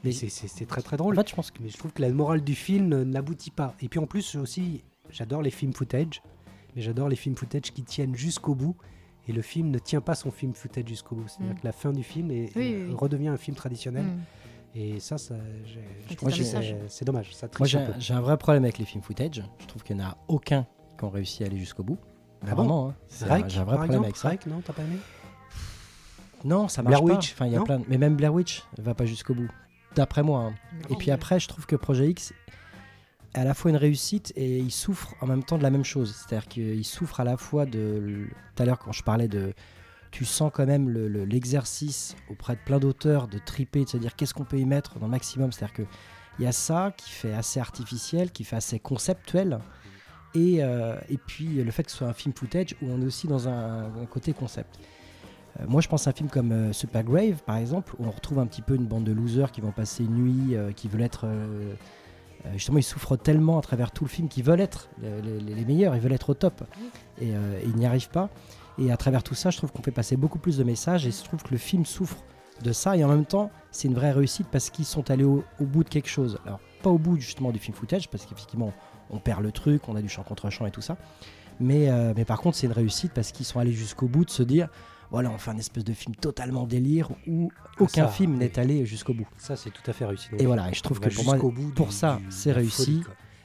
[0.05, 1.17] mais c'est- très très En drôle.
[1.17, 3.75] fait, je pense que Mais je trouve que la morale du film n'aboutit pas.
[3.81, 6.23] Et puis en plus aussi, j'adore les films footage,
[6.75, 8.77] mais j'adore les films footage qui tiennent jusqu'au bout.
[9.27, 11.29] Et le film ne tient pas son film footage jusqu'au bout.
[11.29, 11.59] C'est-à-dire Mm.
[11.61, 12.95] que la fin du film est- Oui, oui, oui.
[12.95, 14.05] redevient un film traditionnel.
[14.05, 14.21] Mm.
[14.77, 15.35] Et ça, ça
[16.89, 17.35] c'est dommage.
[17.35, 17.67] Ça moi
[17.99, 19.43] j'ai un vrai problème avec les films footage.
[19.61, 20.67] Je trouve qu'il n'y en a aucun
[20.99, 21.97] qui ont réussi à aller jusqu'au bout.
[22.43, 22.95] Ah bon vraiment, hein.
[23.09, 24.29] J'ai un vrai par problème exemple avec ça.
[24.31, 24.97] Rec, non, t'as pas aimé?
[26.45, 27.15] Non, ça marche Blair pas.
[27.21, 29.49] Witch, Enfin, il y a plein de- Mais même Blair Witch va pas jusqu'au bout.
[29.95, 30.41] D'après moi.
[30.41, 30.55] hein.
[30.91, 32.35] Et puis après, je trouve que Projet X
[33.35, 36.15] à la fois une réussite et il souffre en même temps de la même chose.
[36.15, 38.27] C'est-à-dire qu'il souffre à la fois de.
[38.55, 39.53] Tout à l'heure, quand je parlais de.
[40.11, 43.97] Tu sens quand même le- le- l'exercice auprès de plein d'auteurs de triper, de se
[43.97, 45.51] dire qu'est-ce qu'on peut y mettre dans le maximum.
[45.51, 49.59] C'est-à-dire qu'il y a ça qui fait assez artificiel, qui fait assez conceptuel.
[50.37, 53.05] Et, euh, et puis le fait que ce soit un film footage où on est
[53.07, 54.79] aussi dans un, un côté concept.
[55.61, 58.11] Euh, moi, je pense à un film comme euh, Super Grave, par exemple, où on
[58.11, 60.87] retrouve un petit peu une bande de losers qui vont passer une nuit, euh, qui
[60.89, 61.27] veulent être.
[62.45, 65.55] Euh, euh, justement, ils souffrent tellement à travers tout le film qu'ils veulent être les,
[65.55, 66.65] les- meilleurs, ils veulent être au top.
[67.21, 68.31] Et, euh, ils n'y arrivent pas.
[68.79, 71.11] Et à travers tout ça, je trouve qu'on fait passer beaucoup plus de messages et
[71.11, 72.17] je trouve que le film souffre
[72.63, 72.97] de ça.
[72.97, 75.89] Et en même temps, c'est une vraie réussite parce qu'ils sont allés au, bout de
[75.89, 76.39] quelque chose.
[76.45, 78.73] Alors, pas au bout justement du film footage, parce qu'effectivement,
[79.11, 80.97] on perd le truc, on a du chant contre chant et tout ça.
[81.61, 84.43] Euh, mais par contre, c'est une réussite parce qu'ils sont allés jusqu'au bout de se
[84.43, 84.69] dire
[85.15, 87.51] voilà, on fait un espèce de film totalement délire où
[87.81, 88.39] aucun ça, film oui.
[88.39, 89.27] n'est allé jusqu'au bout.
[89.39, 90.29] Ça, c'est tout à fait réussi.
[90.39, 92.85] Et voilà, et je trouve que pour moi, bout pour du- ça, c'est réussi.
[93.03, 93.03] folie,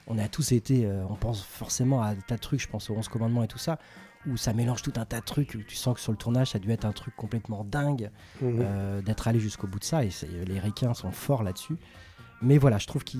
[0.08, 2.89] on a tous été, euh, on pense forcément à des tas de trucs, je pense
[2.89, 3.77] aux 11 commandements et tout ça,
[4.27, 6.49] où ça mélange tout un tas de trucs, où tu sens que sur le tournage,
[6.51, 8.10] ça a dû être un truc complètement dingue
[8.41, 8.58] Mhm.
[8.62, 10.10] euh, d'être allé jusqu'au bout de ça, et
[10.47, 11.75] les ricains sont forts là-dessus.
[12.41, 13.19] Mais voilà, je trouve qu'il,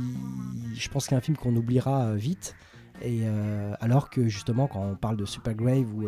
[0.76, 2.56] je pense qu'il y a un film qu'on oubliera euh, vite,
[3.02, 6.08] et euh, alors que justement, quand on parle de Super Grave ou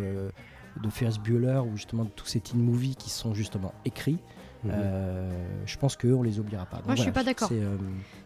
[0.81, 4.19] de Ferris Bueller, ou justement de tous ces teen movies qui sont justement écrits,
[4.63, 4.71] Mhm.
[4.75, 5.31] euh,
[5.65, 6.77] je pense qu'eux, on les oubliera pas.
[6.77, 7.47] Donc Moi, je suis pas d'accord.
[7.49, 7.77] c'est, euh,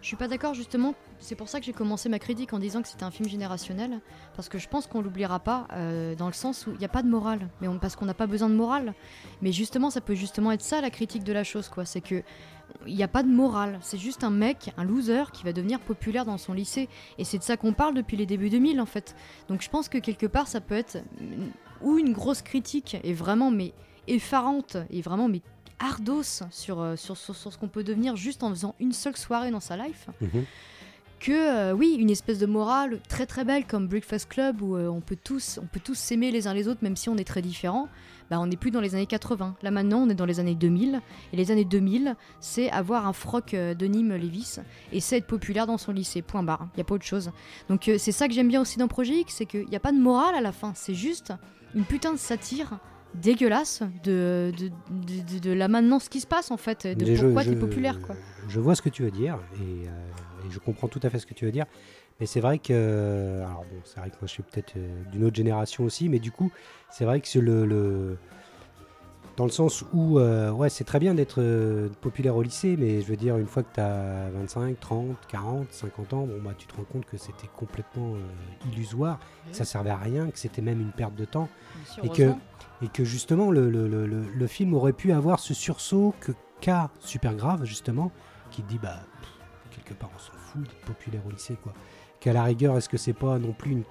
[0.01, 2.81] Je suis pas d'accord justement, c'est pour ça que j'ai commencé ma critique en disant
[2.81, 4.01] que c'était un film générationnel,
[4.35, 6.89] parce que je pense qu'on l'oubliera pas, euh, dans le sens où il n'y a
[6.89, 8.93] pas de morale, mais on- parce qu'on n'a pas besoin de morale.
[9.41, 11.85] Mais justement, ça peut justement être ça la critique de la chose, quoi.
[11.85, 12.21] C'est que
[12.87, 15.79] il n'y a pas de morale, c'est juste un mec, un loser qui va devenir
[15.79, 18.85] populaire dans son lycée, et c'est de ça qu'on parle depuis les débuts 2000 en
[18.85, 19.15] fait.
[19.49, 23.13] Donc je pense que quelque part ça peut être une- ou une grosse critique et
[23.13, 23.73] vraiment mais
[24.07, 25.41] effarante et vraiment mais
[25.79, 29.17] ardos sur, euh, sur, sur, sur ce qu'on peut devenir juste en faisant une seule
[29.17, 30.45] soirée dans sa life Mhm.
[31.19, 34.87] que euh, oui une espèce de morale très très belle comme Breakfast Club où euh,
[34.87, 37.23] on peut tous on peut tous s'aimer les uns les autres même si on est
[37.27, 37.89] très différents
[38.29, 40.55] bah on n'est plus dans les années 80 là maintenant on est dans les années
[40.55, 44.57] 2000 et les années 2000 c'est avoir un froc euh, de Nîmes Lévis
[44.91, 46.21] et c'est être populaire dans son lycée.
[46.21, 46.67] Point barre.
[46.73, 47.31] Il y a pas autre chose.
[47.69, 49.79] Donc euh, c'est ça que j'aime bien aussi dans Projet X c'est qu'il n'y a
[49.79, 50.71] pas de morale à la fin.
[50.75, 51.33] C'est juste
[51.75, 52.79] une putain de satire
[53.13, 57.43] dégueulasse de, de, de, de- la maintenance qui se passe en fait de Mais pourquoi
[57.43, 58.15] je- t'es populaire quoi.
[58.49, 59.91] Je vois ce que tu veux dire et, euh,
[60.47, 61.65] et je comprends tout à fait ce que tu veux dire.
[62.19, 63.41] Mais c'est vrai que.
[63.41, 66.19] Alors bon, c'est vrai que moi je suis peut-être euh, d'une autre génération aussi, mais
[66.19, 66.51] du coup,
[66.89, 68.17] c'est vrai que c'est le, le-
[69.35, 73.01] Dans le sens où, euh, ouais, c'est très bien d'être euh, populaire au lycée, mais
[73.01, 76.51] je veux dire, une fois que tu as 25, 30, 40, 50 ans, bon, bah,
[76.57, 79.19] tu te rends compte que c'était complètement euh, illusoire,
[79.51, 81.49] que ça servait à rien, que c'était même une perte de temps.
[82.03, 82.23] Et que,
[82.81, 87.35] et que justement le, le- le- film aurait pu avoir ce sursaut que qu'a Super
[87.35, 88.11] Grave justement
[88.51, 89.29] qui te dit bah pff,
[89.71, 91.73] quelque part on s'en fout d'être populaire au lycée quoi
[92.25, 93.83] qu'à la rigueur est-ce que c'est pas non plus une,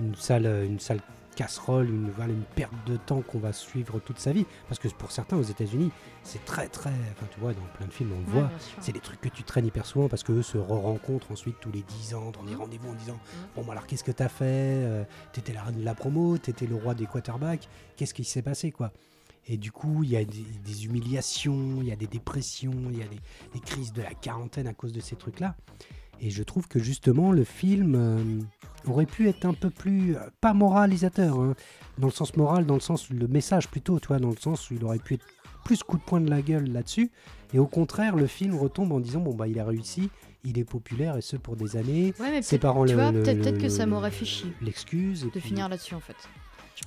[0.00, 0.98] une salle une salle
[1.36, 4.44] casserole, une, voilà, une perte de temps qu'on va suivre toute sa vie?
[4.68, 5.92] Parce que pour certains, aux États-Unis,
[6.24, 6.90] c'est très, très.
[7.12, 8.50] Enfin, tu vois, dans plein de films, on le Ouais, voit.
[8.80, 11.82] C'est des trucs que tu traînes hyper souvent parce qu'eux se re-rencontrent ensuite tous les
[11.82, 12.60] 10 ans dans des Mhm.
[12.60, 13.48] rendez-vous en disant Mhm.
[13.54, 14.44] Bon, bah, alors qu'est-ce que t'as fait?
[14.48, 18.42] Euh, T'étais la reine de la promo, t'étais le roi des quarterbacks, qu'est-ce qui s'est
[18.42, 18.90] passé quoi
[19.46, 22.98] Et du coup, il y a des, des humiliations, il y a des dépressions, il
[22.98, 23.20] y a des,
[23.54, 25.54] des crises de la quarantaine à cause de ces trucs-là.
[26.20, 28.18] Et je trouve que justement, le film euh,
[28.90, 31.54] aurait pu être un peu plus, euh, pas moralisateur, hein,
[31.98, 34.70] dans le sens moral, dans le sens, le message plutôt, tu vois, dans le sens
[34.70, 35.26] où il aurait pu être
[35.64, 37.10] plus coup de poing de la gueule là-dessus.
[37.54, 40.10] Et au contraire, le film retombe en disant, bon, bah, il a réussi,
[40.44, 42.12] il est populaire, et ce pour des années.
[42.20, 44.52] Ouais, mais Ses peut-être parents tu vois, peut-être- que ça m'aurait fait chier.
[44.60, 45.22] L'excuse.
[45.24, 46.16] de puis- finir là-dessus en fait.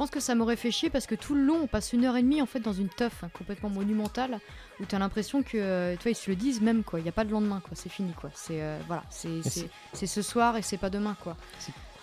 [0.02, 2.06] Je pense que ça m'aurait fait chier parce que tout le long on passe une
[2.06, 4.40] heure et demie en fait dans une teuf hein, complètement monumentale
[4.80, 7.10] où t'as l'impression que euh, tu vois ils se le disent même quoi, il y
[7.10, 8.32] a pas de lendemain quoi, c'est fini quoi.
[8.34, 11.38] C'est euh, voilà, c'est ce soir et c'est pas demain quoi.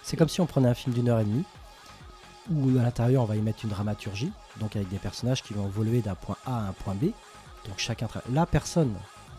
[0.05, 1.43] C'est comme si on prenait un film d'une heure et demie,
[2.53, 4.31] où à l'intérieur on va y mettre une dramaturgie,
[4.61, 7.07] donc avec des personnages qui vont évoluer d'un point A à un point B.
[7.67, 8.07] Donc chacun.
[8.07, 8.95] tra- Là, personne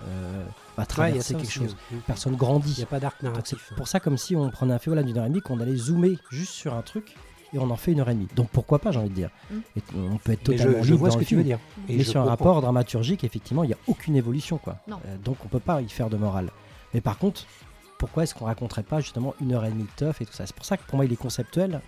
[0.06, 0.44] euh,
[0.76, 1.78] va Ouais, il traverser ça quelque aussi, chose.
[2.06, 2.76] Personne Il grandit.
[2.76, 3.74] n'y a pas d'arc Donc c'est narratif.
[3.78, 5.78] pour ça comme si on prenait un film voilà, d'une heure et demie, qu'on allait
[5.78, 7.16] zoomer juste sur un truc
[7.54, 8.28] et on en fait une heure et demie.
[8.36, 9.30] Donc pourquoi pas, j'ai envie de dire.
[9.52, 9.58] Mm.
[9.78, 11.44] Et on peut être totalement je, je libre vois dans ce le que tu veux
[11.44, 11.60] dire.
[11.88, 14.58] Et Mais sur un rapport dramaturgique, effectivement, il n'y a aucune évolution.
[14.58, 14.78] Quoi.
[14.90, 16.50] Euh, donc on peut pas y faire de morale.
[16.94, 17.46] Mais par contre,
[18.00, 20.48] pourquoi est-ce qu'on raconterait pas justement une heure et demie de teuf et tout ça
[20.48, 21.82] C'est pour ça que pour moi il est conceptuel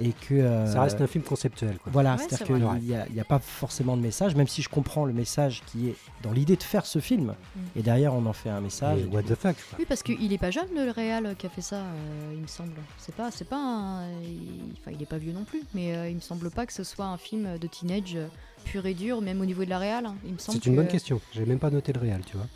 [0.00, 0.34] et que...
[0.34, 1.78] euh, Ça reste un film conceptuel.
[1.78, 1.92] Quoi.
[1.92, 4.48] Voilà, Ouais, c'est-à-dire c'est qu'il n'y a, il y a pas forcément de message, même
[4.48, 7.60] si je comprends le message qui est dans l'idée de faire ce film, Mm.
[7.76, 8.98] et derrière on en fait un message.
[8.98, 9.78] Mais et what the fuck quoi.
[9.78, 12.46] Oui parce qu'il est pas jeune le réal qui a fait ça, euh, il me
[12.48, 12.72] semble.
[12.98, 14.08] C'est pas c'est pas un...
[14.10, 16.82] enfin il est pas vieux non plus, mais euh, il me semble pas que ce
[16.84, 18.26] soit un film de teenage euh,
[18.64, 20.06] pur et dur, même au niveau de la réal.
[20.06, 20.16] hein.
[20.26, 21.20] Il me semble C'est une que- bonne question.
[21.32, 22.46] J'ai même pas noté le réel, tu vois.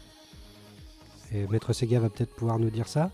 [1.32, 3.10] Et Maître Sega va peut-être pouvoir nous dire ça.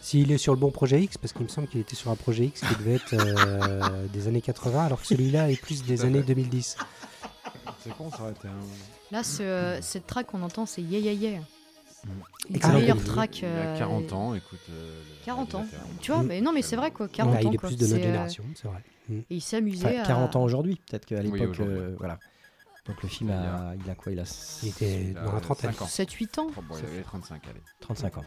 [0.00, 2.14] S'il est sur le bon projet X, parce qu'il me semble qu'il était sur un
[2.16, 6.02] projet X qui devait être euh, des années 80, alors que celui-là est plus des
[6.02, 6.34] à années fait.
[6.34, 6.76] 2010.
[7.80, 8.52] C'est con, ça aurait été un.
[9.10, 11.40] Là ce- cette track qu'on entend c'est Yeah Yeah Yeah.
[11.40, 12.54] Mm.
[12.54, 13.08] Excellent meilleure film.
[13.12, 13.38] track.
[13.40, 14.58] Il a euh, 40 ans, écoute.
[14.70, 15.66] euh, le 40 ans.
[16.00, 16.26] Tu vois, Mm.
[16.26, 17.50] mais non, mais c'est vrai quoi, 40 Là, ans.
[17.50, 17.68] il est quoi.
[17.68, 18.82] plus de notre euh, génération, c'est vrai.
[19.08, 19.18] Mm.
[19.18, 20.06] Et il s'amusait Enfin, à.
[20.06, 21.76] 40 ans aujourd'hui, peut-être qu'à Oui, l'époque, aujourd'hui.
[21.76, 22.18] euh, voilà.
[22.88, 24.24] Donc le film a, il a quoi Il a
[24.62, 25.72] Il était dans la trentaine.
[25.72, 25.86] 5 ans.
[25.86, 26.46] 7-8 ans.
[26.56, 27.60] Oh, bon, il avait 35, allez.
[27.80, 28.24] 35 ans.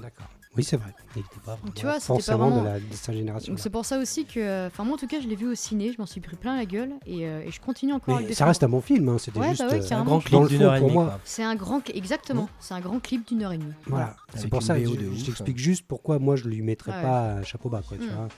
[0.00, 0.26] D'accord.
[0.56, 0.90] Oui, c'est vrai.
[1.16, 3.52] Il n'était pas vraiment Tu vois, c'était pas forcément vraiment- de, la, de sa génération.
[3.52, 4.66] Donc c'est pour ça aussi que.
[4.66, 6.56] Enfin, moi en tout cas, je l'ai vu au ciné, je m'en suis pris plein
[6.56, 8.80] la gueule et, euh, et je continue encore à le Mais ça reste un bon
[8.82, 9.08] film.
[9.08, 9.96] hein, C'était Ouais, juste bah ouais, euh.
[9.96, 11.10] Un grand Dans clip le d'une fond, heure et pour demie.
[11.24, 11.88] C'est un grand.
[11.90, 12.48] Exactement, Mmh.
[12.60, 13.72] c'est un grand clip d'une heure et demie.
[13.86, 17.02] Voilà, c'est pour ça je, t'explique juste pourquoi moi je lui mettrais Ouais.
[17.02, 17.82] pas un chapeau bas.
[17.86, 18.10] Quoi, tu Mm.
[18.14, 18.28] vois.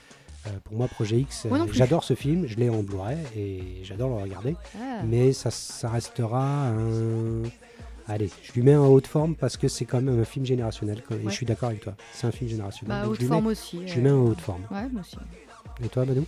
[0.47, 4.09] Euh, pour moi, Projet X, euh, j'adore ce film, je l'ai en Blu-ray et j'adore
[4.09, 4.55] le regarder.
[4.79, 5.01] Ah.
[5.05, 7.43] Mais ça, ça restera un.
[8.07, 10.45] Allez, je lui mets un haut de forme parce que c'est quand même un film
[10.45, 11.01] générationnel.
[11.09, 11.21] Et Ouais.
[11.25, 11.95] je suis d'accord avec toi.
[12.13, 13.01] C'est un film générationnel.
[13.01, 13.79] Bah, haute je, lui forme mets, aussi.
[13.87, 14.61] je lui euh, mets un haut de forme.
[14.69, 15.17] Ouais, moi aussi.
[15.83, 16.25] Et toi, Badou?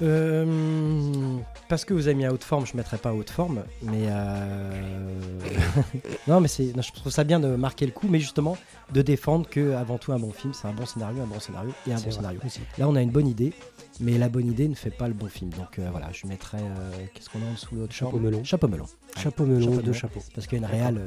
[0.00, 3.30] Euh, parce que vous avez mis à haute forme, je ne mettrais pas à haute
[3.30, 5.20] forme, mais euh,
[6.28, 8.56] non, mais c'est, je trouve ça bien de marquer le coup, mais justement
[8.92, 11.70] de défendre que avant tout un bon film, c'est un bon scénario, un bon scénario
[11.86, 12.40] et un bon vrai, scénario.
[12.44, 12.60] aussi.
[12.78, 13.52] Là, on a une bonne idée,
[14.00, 15.50] mais la bonne idée ne fait pas le bon film.
[15.50, 18.44] Donc euh, voilà, je mettrais, euh, qu'est-ce qu'on a en dessous de haute Chapeau melon.
[18.44, 18.86] Chapeau melon.
[19.16, 19.92] Chapeau melon, Chapeau deux melon.
[19.92, 20.22] chapeaux.
[20.34, 21.00] Parce qu'il y a une réale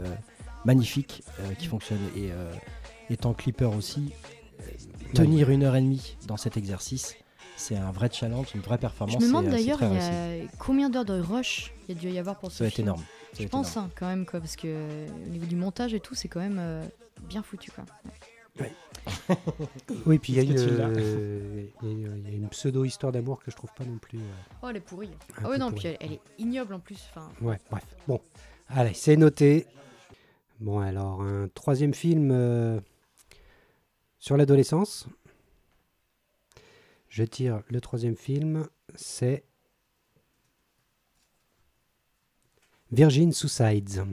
[0.66, 1.24] magnifique
[1.58, 2.30] qui fonctionne et
[3.10, 4.12] étant clipper aussi,
[5.14, 7.16] tenir une heure et demie dans cet exercice,
[7.62, 9.16] c'est un vrai challenge, une vraie performance.
[9.20, 9.80] Je me demande euh, d'ailleurs,
[10.60, 12.76] combien d'heures de rush il y a dû y avoir pour ce Ça va être
[12.76, 13.04] film énorme.
[13.34, 13.88] Ça Je pense énorme.
[13.90, 16.40] hein, quand même quoi, parce que euh, au niveau du montage et tout, c'est quand
[16.40, 16.84] même euh,
[17.30, 17.86] bien foutu quoi.
[20.06, 23.50] Oui, puis il y a une, euh, une- il y a une pseudo-histoire d'amour que
[23.52, 24.20] je trouve pas non plus.
[24.20, 24.22] euh,
[24.62, 25.10] Oh, elle est pourrie.
[25.38, 25.80] Ah ouais peu non, pourrie.
[25.82, 27.00] puis elle, elle est ignoble en plus.
[27.10, 27.84] Enfin, Ouais, bref.
[28.08, 28.20] Bon,
[28.70, 29.66] allez, c'est noté.
[30.60, 32.80] Bon, alors, un troisième film euh,
[34.20, 35.08] sur l'adolescence.
[37.12, 39.44] Je tire le troisième film, c'est
[42.94, 44.06] Virgin Suicides.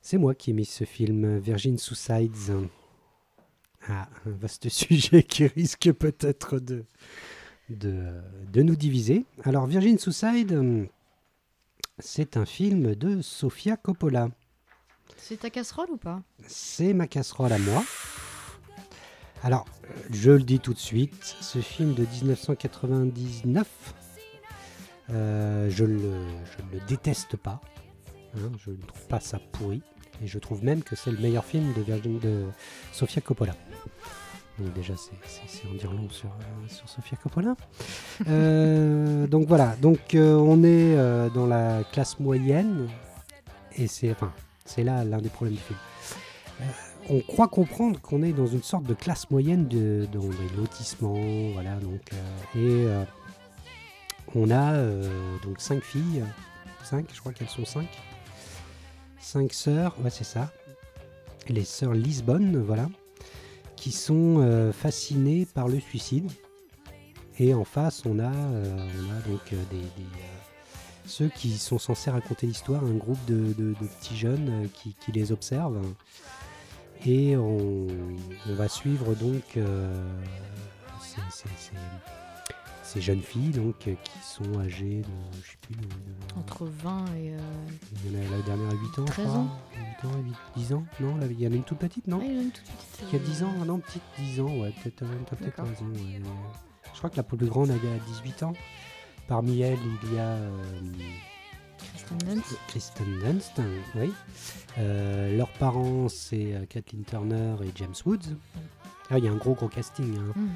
[0.00, 2.68] C'est moi qui ai mis ce film, Virgin Suicides.
[3.86, 6.86] Ah, un vaste sujet qui risque peut-être de,
[7.68, 8.14] de,
[8.50, 9.26] de nous diviser.
[9.44, 10.88] Alors, Virgin Suicide,
[11.98, 14.30] c'est un film de Sofia Coppola.
[15.18, 16.22] c'est ta casserole ou pas?
[16.46, 17.84] C'est ma casserole à moi.
[19.44, 19.64] Alors,
[20.12, 23.66] je le dis tout de suite, ce film de 1999,
[25.10, 27.60] euh, je ne le, je ne le déteste pas.
[28.36, 29.82] hein, je ne trouve pas ça pourri.
[30.22, 32.44] Et je trouve même que c'est le meilleur film de, Virgin, de
[32.92, 33.54] Sofia Coppola.
[34.58, 37.54] Donc déjà, c'est- en dire long sur, euh, sur Sofia Coppola.
[38.26, 40.96] Euh, donc voilà, donc on est
[41.32, 42.88] dans la classe moyenne.
[43.76, 44.32] Et c'est enfin,
[44.64, 45.78] c'est là l'un des problèmes du film.
[47.10, 51.50] On croit comprendre qu'on est dans une sorte de classe moyenne de, dans des lotissements,
[51.52, 51.76] voilà.
[51.76, 52.16] Donc, euh,
[52.54, 53.04] et euh,
[54.34, 56.24] on a euh, donc cinq filles,
[56.84, 57.88] cinq, je crois qu'elles sont cinq,
[59.20, 60.52] cinq sœurs, ouais c'est ça,
[61.48, 62.88] les sœurs Lisbonne, voilà,
[63.76, 66.30] qui sont fascinées par le suicide.
[67.40, 69.54] Et en face, on a, on a donc
[71.06, 73.54] ceux qui sont censés raconter l'histoire, un groupe de,
[74.00, 75.80] petits jeunes qui les observent.
[77.06, 77.86] Et on,
[78.48, 79.94] on va suivre donc euh,
[81.00, 81.72] ces, ces- ces-
[82.82, 86.64] ces jeunes filles donc, euh, qui sont âgées de, je sais plus, de- de- Entre
[86.66, 87.34] 20 et.
[87.34, 87.38] euh,
[88.06, 89.38] il y en a la dernière à 8 ans, je 13 crois.
[89.40, 89.60] ans
[90.02, 92.18] 8 ans, 8, 10 ans Non, là, il y en a une toute petite, non
[92.22, 93.78] ah, il y en a une toute petite, Qui a euh, 10 ans Ah Non,
[93.78, 95.06] petite, 10 ans, ouais, peut-être, euh,
[95.40, 95.66] D'accord.
[95.66, 95.86] raison.
[95.86, 96.20] ouais.
[96.94, 98.54] Je crois que la plus grande, elle a 18 ans.
[99.28, 100.50] Parmi elles, il y a euh,
[101.78, 102.56] Kristen Dunst.
[102.68, 103.60] Kristen Dunst,
[103.96, 104.12] oui.
[104.78, 108.34] Euh, leurs parents, c'est euh, Kathleen Turner et James Woods.
[109.10, 110.16] Ah, il y a un gros, gros casting.
[110.18, 110.32] hein.
[110.36, 110.48] Mhm.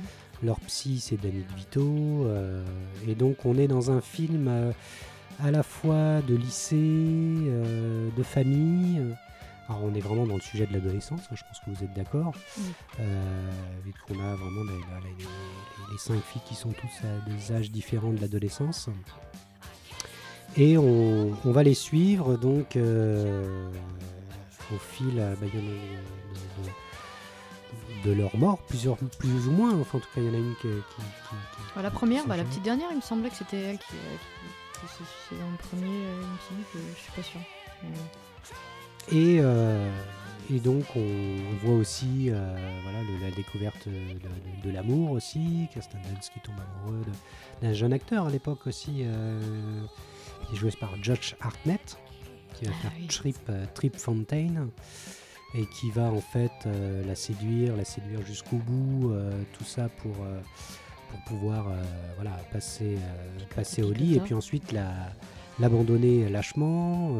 [0.42, 1.80] Leur psy, c'est Danny DeVito.
[2.26, 2.64] euh,
[3.06, 4.72] et donc, on est dans un film euh,
[5.42, 9.00] à la fois de lycée, euh, de famille.
[9.68, 11.94] Alors, on est vraiment dans le sujet de l'adolescence, hein, je pense que vous êtes
[11.94, 12.32] d'accord.
[12.58, 12.64] Oui.
[13.00, 13.50] Euh,
[13.84, 17.52] vu qu'on a vraiment les, les- les- les cinq filles qui sont toutes à des
[17.52, 18.88] âges différents de l'adolescence.
[20.56, 23.70] Et on, on va les suivre donc euh,
[24.72, 26.72] au fil euh, bah, de, de-
[28.04, 29.72] de leur mort, plusieurs, plus ou moins.
[29.80, 30.62] Enfin, en tout cas, il y en a une qui.
[30.62, 31.02] qui- qui-
[31.56, 33.94] qui- Bah, la première, bah, la petite dernière, il me semblait que c'était elle qui,
[33.94, 34.16] euh,
[34.74, 35.86] qui, qui se suicidait en premier.
[35.86, 37.38] il me semble que je suis pas.
[37.82, 39.88] Mais- Et, euh,
[40.52, 43.88] et donc, on, on voit aussi euh, voilà, le- la découverte
[44.64, 45.68] de, l'amour aussi.
[45.72, 47.02] Kirsten Dunst qui tombe amoureux
[47.62, 49.04] d'un jeune acteur à l'époque aussi,
[50.48, 51.96] qui est joué par Josh Hartnett,
[52.54, 53.06] qui va Ah faire oui.
[53.06, 54.68] Trip, euh, Trip Fontaine,
[55.54, 59.88] et qui va en fait euh, la séduire, la séduire jusqu'au bout, euh, tout ça
[59.88, 60.40] pour, euh,
[61.10, 61.66] pour pouvoir
[62.16, 62.96] voilà, passer,
[63.54, 64.88] passer au lit, et puis ensuite la
[65.60, 67.10] l'abandonner lâchement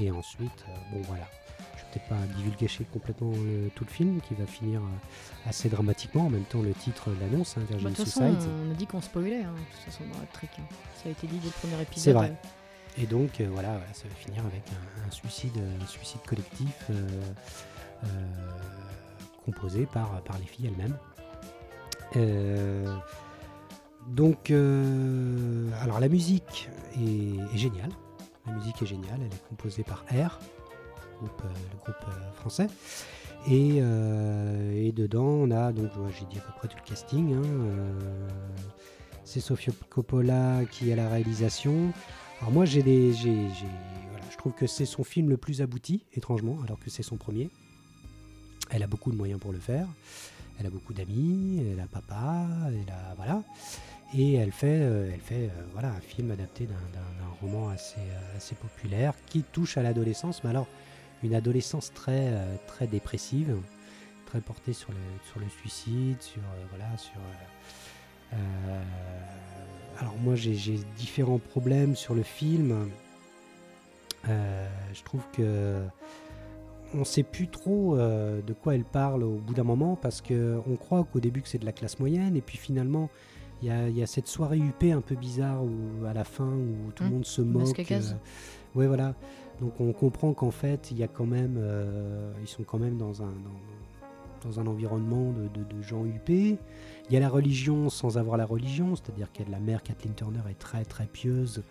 [0.00, 1.28] et ensuite bon voilà
[1.76, 4.80] je vais peut-être pas divulgacher complètement le- tout le film qui va finir
[5.46, 8.74] assez dramatiquement en même temps le titre l'annonce hein, Bah, Virgin façon, Suicide on a
[8.74, 10.50] dit qu'on spoilait, hein, de toute façon, dans la trick.
[10.58, 10.62] hein.
[11.02, 12.02] Ça a été dit dès le premier épisode.
[12.02, 12.28] C'est vrai.
[12.30, 12.48] euh,
[12.98, 14.62] et donc euh, voilà, ça va finir avec
[15.06, 17.08] un, suicide un suicide collectif euh,
[18.04, 18.06] euh,
[19.44, 20.96] composé par, par les filles elles-mêmes.
[24.08, 27.90] Donc alors la musique est, géniale.
[28.46, 30.38] La musique est géniale elle est composée par R
[31.22, 31.28] le
[31.78, 32.66] groupe français.
[33.48, 33.80] Et,
[34.92, 37.42] dedans on a donc j'ai dit à peu près tout le casting hein,
[39.24, 41.92] c'est Sofia Coppola qui à la réalisation
[42.42, 46.58] alors moi j'ai des voilà, je trouve que c'est son film le plus abouti étrangement
[46.64, 47.50] alors que c'est son premier.
[48.70, 49.86] Elle a beaucoup de moyens pour le faire.
[50.58, 53.44] Elle a beaucoup d'amis elle a papa elle a voilà.
[54.18, 56.74] Et elle fait euh, elle fait euh, voilà un film adapté d'un,
[57.40, 60.66] roman assez euh, assez populaire qui touche à l'adolescence mais alors
[61.22, 62.32] une adolescence très
[62.66, 63.56] très dépressive
[64.26, 64.98] très portée sur le
[65.30, 67.20] sur le suicide sur voilà sur
[69.98, 70.54] alors moi j'ai
[70.96, 72.88] différents problèmes sur le film.
[74.28, 75.82] Euh, je trouve que
[76.94, 80.60] on sait plus trop euh, de quoi elle parle au bout d'un moment parce que
[80.70, 83.08] on croit qu'au début que c'est de la classe moyenne et puis finalement
[83.62, 86.24] il y a, il y a cette soirée UP un peu bizarre où, à la
[86.24, 87.78] fin où tout le Mmh, monde se moque.
[88.14, 89.14] euh, ouais voilà.
[89.60, 92.96] Donc on comprend qu'en fait il y a quand même euh, ils sont quand même
[92.98, 93.60] dans un dans,
[94.44, 96.28] dans un environnement de, de- de gens UP.
[96.28, 96.56] Il
[97.10, 100.58] y a la religion sans avoir la religion, c'est-à-dire que la mère Kathleen Turner est
[100.58, 101.62] très très pieuse,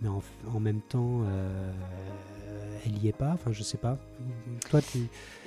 [0.00, 0.22] mais en,
[0.54, 1.72] en même temps, euh,
[2.84, 3.32] elle y est pas.
[3.32, 3.98] Enfin, je sais pas.
[4.70, 4.98] Toi, tu.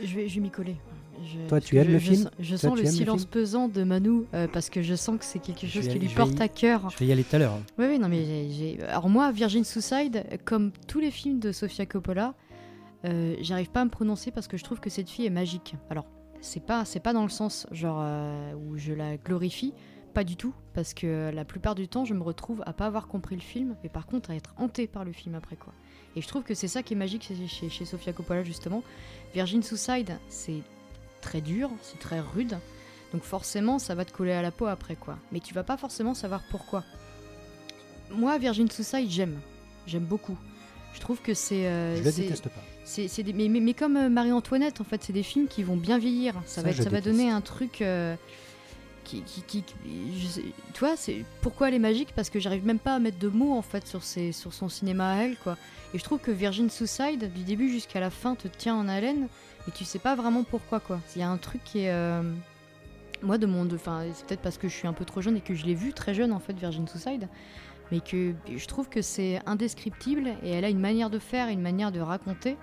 [0.03, 0.75] Je vais, je vais m'y coller.
[1.23, 4.47] Je- Toi, tu aimes je- le film Je sens le silence pesant de Manu euh,
[4.51, 6.89] parce que je sens que c'est quelque chose qui lui porte y- à cœur.
[6.91, 7.57] Je vais y aller tout à l'heure.
[7.79, 11.85] Oui, oui, non, mais j'ai- Alors, moi, Virgin Suicide, comme tous les films de Sofia
[11.87, 12.35] Coppola,
[13.05, 15.75] euh, j'arrive pas à me prononcer parce que je trouve que cette fille est magique.
[15.89, 16.05] Alors,
[16.41, 19.73] c'est pas, c'est pas dans le sens genre euh, où je la glorifie,
[20.13, 23.07] pas du tout, parce que la plupart du temps, je me retrouve à pas avoir
[23.07, 25.73] compris le film, mais par contre à être hantée par le film après quoi.
[26.15, 28.81] Et je trouve que c'est ça qui est magique chez, chez, chez Sofia Coppola justement.
[29.33, 30.61] Virgin Suicide, c'est
[31.21, 32.57] très dur, c'est très rude,
[33.13, 35.17] donc forcément ça va te coller à la peau après quoi.
[35.31, 36.83] Mais tu vas pas forcément savoir pourquoi.
[38.11, 39.39] Moi, Virgin Suicide, j'aime,
[39.85, 40.37] j'aime beaucoup.
[40.93, 42.63] Je trouve que c'est, euh, je c'est- déteste pas.
[42.87, 45.63] C'est, c'est des- mais, mais- mais comme euh, Marie-Antoinette, en fait, c'est des films qui
[45.63, 46.33] vont bien vieillir.
[46.45, 48.15] Ça, Ça, va, être- ça va donner un truc euh,
[49.03, 49.75] qui, qui, qui- qui-
[50.19, 52.09] je sais- tu vois, c'est pourquoi elle est magique?
[52.15, 54.69] Parce que j'arrive même pas à mettre de mots en fait sur ses, sur son
[54.69, 55.57] cinéma à elle, quoi.
[55.93, 59.27] Et je trouve que Virgin Suicide, du début jusqu'à la fin, te tient en haleine
[59.65, 60.99] mais tu sais pas vraiment pourquoi quoi.
[61.15, 62.21] Il y a un truc qui est euh,
[63.21, 65.41] moi de mon enfin c'est peut-être parce que je suis un peu trop jeune et
[65.41, 67.27] que je l'ai vu très jeune en fait Virgin Suicide,
[67.91, 71.61] mais que je trouve que c'est indescriptible et elle a une manière de faire, une
[71.61, 72.57] manière de raconter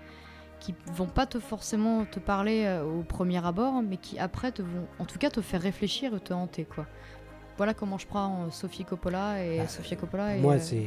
[0.60, 4.62] qui vont pas te forcément te parler euh, au premier abord, mais qui après te
[4.62, 6.86] vont en tout cas te faire réfléchir et te hanter quoi.
[7.56, 10.36] Voilà comment je prends euh, Sophie Coppola et Bah, Sofia Coppola.
[10.36, 10.86] Et, Moi, euh, c'est.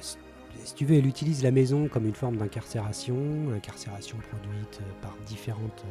[0.00, 3.16] si- tu veux, elle utilise la maison comme une forme d'incarcération,
[3.54, 5.84] incarcération produite par différentes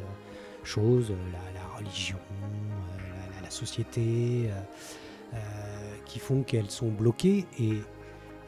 [0.64, 2.18] choses, la, la religion,
[2.98, 4.50] la, la- la société,
[5.34, 5.38] euh,
[6.10, 7.46] qui font qu'elles sont bloquées.
[7.60, 7.76] Et,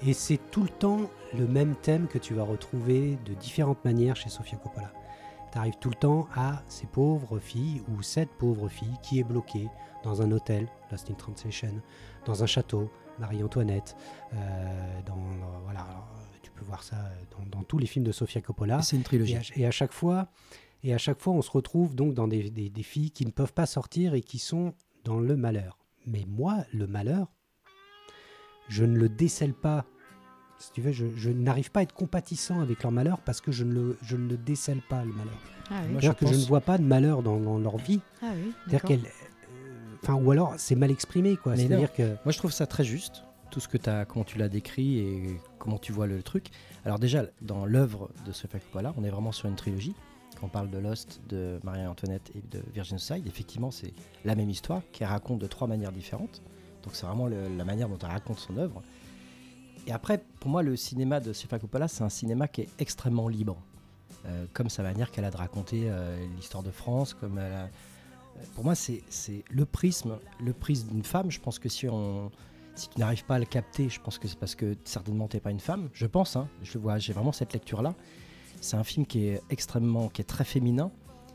[0.06, 4.16] et c'est tout le temps le même thème que tu vas retrouver de différentes manières
[4.18, 4.92] chez Sofia Coppola.
[5.54, 9.24] Tu arrives tout le temps à ces pauvres filles ou cette pauvre fille qui est
[9.24, 9.68] bloquée
[10.04, 11.74] dans un hôtel, Lost in Translation,
[12.26, 12.90] dans un château,
[13.20, 13.96] Marie-Antoinette,
[14.34, 15.18] euh, dans,
[15.64, 16.08] voilà, alors,
[16.42, 16.96] tu peux voir ça
[17.32, 18.82] dans, dans tous les films de Sofia Coppola.
[18.82, 19.34] C'est une trilogie.
[19.34, 20.30] Et à, et à chaque fois,
[20.84, 23.32] et à chaque fois, on se retrouve donc dans des, des- des filles qui ne
[23.32, 25.78] peuvent pas sortir et qui sont dans le malheur.
[26.08, 27.28] Mais moi, le malheur,
[28.68, 29.86] je ne le décèle pas.
[30.58, 33.52] Si tu veux, je, je n'arrive pas à être compatissant avec leur malheur parce que
[33.52, 35.34] je ne le, je ne le décèle pas, le malheur.
[35.72, 38.00] Ah oui, C'est-à-dire que je ne vois pas de malheur dans, dans leur vie.
[38.22, 38.88] ah oui, C'est-à-dire d'accord.
[38.90, 39.00] qu'elle.
[39.06, 41.54] euh, Enfin, ou alors c'est mal exprimé, quoi.
[41.56, 42.04] Mais C'est-à-dire que.
[42.26, 44.98] Moi, je trouve ça très juste, tout ce que tu as, comment tu l'as décrit
[45.00, 46.48] et comment tu vois le, truc.
[46.86, 49.94] Alors déjà, dans l'œuvre de Sofia Coppola, on est vraiment sur une trilogie.
[50.40, 53.94] Quand on parle de Lost, de Marie-Antoinette et de Virgin Suicide, effectivement, c'est
[54.26, 56.42] la même histoire qui raconte de trois manières différentes.
[56.84, 58.82] Donc c'est vraiment la manière dont elle raconte son œuvre.
[59.88, 63.28] Et après, pour moi, le cinéma de Sofia Coppola, c'est un cinéma qui est extrêmement
[63.28, 63.58] libre.
[64.26, 67.66] Euh, comme sa manière qu'elle a de raconter euh, l'histoire de France, comme euh,
[68.54, 69.02] Pour moi, c'est
[69.50, 71.32] le prisme, le prisme d'une femme.
[71.32, 74.54] Je pense que si tu n'arrives pas à le capter, je pense que c'est parce
[74.54, 75.90] que certainement tu n'es pas une femme.
[75.94, 77.96] Je pense, hein, je vois, j'ai vraiment cette lecture-là.
[78.60, 80.92] C'est un film qui est extrêmement, qui est très féminin.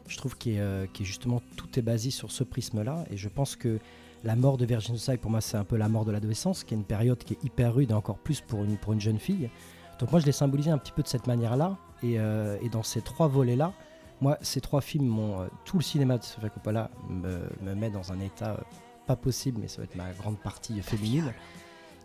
[0.06, 3.04] Je trouve qui est justement tout est basé sur ce prisme-là.
[3.10, 3.80] Et je pense que
[4.24, 6.74] la mort de Virgin Suicide, pour moi, c'est un peu la mort de l'adolescence, qui
[6.74, 9.18] est une période qui est hyper rude et encore plus pour une, pour une jeune
[9.18, 9.50] fille.
[9.98, 11.76] Donc moi, je l'ai symbolisé un petit peu de cette manière-là.
[12.02, 13.72] Et, euh, et dans ces trois volets-là,
[14.20, 18.12] moi, ces trois films, euh, tout le cinéma de Sofia Coppola me, me met dans
[18.12, 18.62] un état euh,
[19.06, 21.32] pas possible, mais ça va être ma grande partie féminine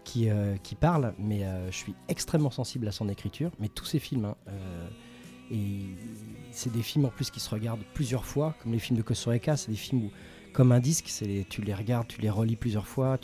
[0.03, 0.29] qui,
[0.61, 1.13] qui parle.
[1.17, 3.49] Mais je suis extrêmement sensible à son écriture.
[3.59, 4.35] Mais tous ces films, hein,
[5.51, 5.81] et
[6.51, 9.57] c'est des films en plus qui se regardent plusieurs fois, comme les films de Rica,
[9.57, 10.11] c'est des films où,
[10.53, 11.11] comme un disque,
[11.49, 13.17] tu les regardes, tu les relis plusieurs fois,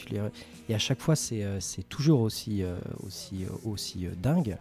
[0.70, 1.60] et à chaque fois, c'est euh,
[1.90, 2.78] toujours aussi, euh,
[3.34, 4.58] euh, dingue.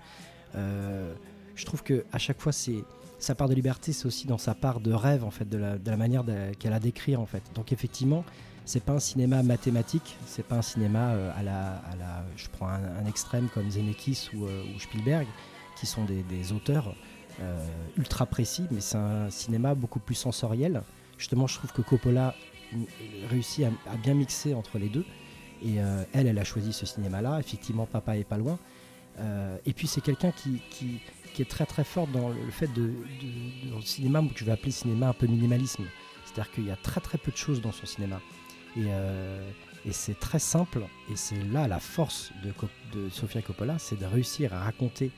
[0.55, 2.53] Je trouve que à chaque fois,
[3.19, 5.97] sa part de liberté, c'est aussi dans sa part de rêve, en fait, de la,
[5.97, 6.25] manière
[6.59, 7.43] qu'elle a d'écrire, en fait.
[7.55, 8.25] Donc, effectivement,
[8.65, 12.25] c'est pas un cinéma mathématique, c'est pas un cinéma à, la.
[12.37, 14.47] Je prends un, extrême comme Zemeckis ou,
[14.79, 15.27] Spielberg,
[15.79, 16.95] qui sont des, auteurs
[17.97, 20.83] ultra précis, mais c'est un cinéma beaucoup plus sensoriel.
[21.17, 22.35] Justement, je trouve que Coppola
[22.73, 22.85] mm,
[23.31, 25.05] réussit à, bien mixer entre les deux.
[25.63, 27.39] Et euh, elle, elle a choisi ce cinéma-là.
[27.41, 28.59] Effectivement, Papa est pas loin.
[29.19, 31.01] Euh, et puis, c'est quelqu'un qui, qui,
[31.39, 32.95] est très très fort dans le fait de,
[33.83, 35.85] cinéma que je vais appeler cinéma un peu minimalisme.
[36.25, 38.21] C'est-à-dire qu'il y a très très peu de choses dans son cinéma.
[38.77, 39.51] Et, euh,
[39.91, 40.81] c'est très simple.
[41.11, 42.53] Et c'est là la force de,
[42.99, 45.13] de Sofia Coppola, c'est de réussir à raconter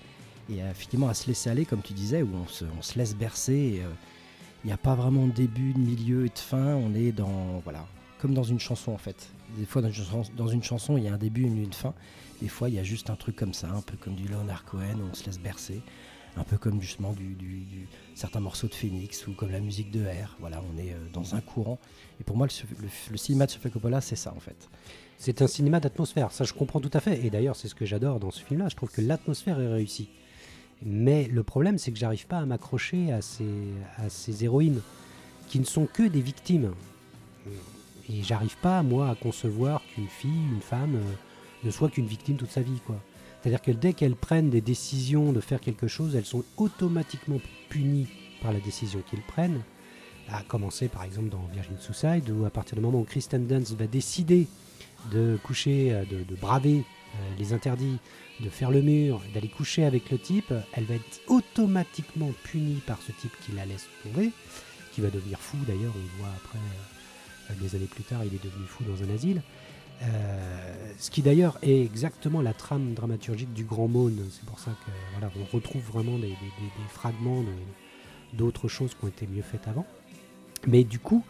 [0.50, 2.46] et euh, effectivement à se laisser aller, comme tu disais, où on
[2.82, 3.82] se, laisse bercer.
[3.82, 3.88] euh,
[4.64, 6.74] Il n'y a pas vraiment de début, de milieu et de fin.
[6.74, 7.86] On est dans voilà,
[8.20, 9.28] comme dans une chanson en fait.
[9.56, 11.94] Des fois dans une chanson, il y a un début, une une fin.
[12.42, 14.64] Des fois, il y a juste un truc comme ça, un peu comme du Leonard
[14.64, 15.80] Cohen, on se laisse bercer.
[16.36, 17.36] Un peu comme justement du,
[18.14, 20.36] certains morceaux de Phoenix ou comme la musique de R.
[20.38, 21.80] Voilà, on est euh, dans un courant.
[22.20, 24.68] Et pour moi, le, le- le cinéma de Sofia Coppola, c'est ça en fait.
[25.16, 27.24] C'est un cinéma d'atmosphère, ça je comprends tout à fait.
[27.26, 28.68] Et d'ailleurs, c'est ce que j'adore dans ce film-là.
[28.68, 30.10] Je trouve que l'atmosphère est réussie.
[30.84, 33.44] Mais le problème, c'est que j'arrive pas à m'accrocher à ces,
[33.96, 34.80] à ces héroïnes
[35.48, 36.72] qui ne sont que des victimes.
[38.10, 41.12] Et j'arrive pas, moi, à concevoir qu'une fille, une femme, euh,
[41.64, 42.96] ne soit qu'une victime toute sa vie, quoi.
[43.40, 48.08] C'est-à-dire que dès qu'elles prennent des décisions de faire quelque chose, elles sont automatiquement punies
[48.42, 49.62] par la décision qu'ils prennent.
[50.30, 53.74] À commencer par exemple dans Virgin Suicide, où à partir du moment où Kristen Dunst
[53.74, 54.46] va décider
[55.10, 57.98] de coucher, euh, de, braver euh, les interdits,
[58.40, 62.98] de faire le mur, d'aller coucher avec le type, elle va être automatiquement punie par
[63.02, 64.30] ce type qui la laisse tomber,
[64.92, 66.58] qui va devenir fou d'ailleurs, on le voit après,
[67.50, 69.42] euh, des années plus tard, il est devenu fou dans un asile.
[70.02, 74.70] Euh, ce qui d'ailleurs est exactement la trame dramaturgique du Grand Maune, c'est pour ça
[74.70, 76.34] que voilà, on retrouve vraiment des,
[76.88, 77.44] fragments
[78.34, 79.86] d'autres choses qui ont été mieux faites avant.
[80.66, 81.24] Mais du coup,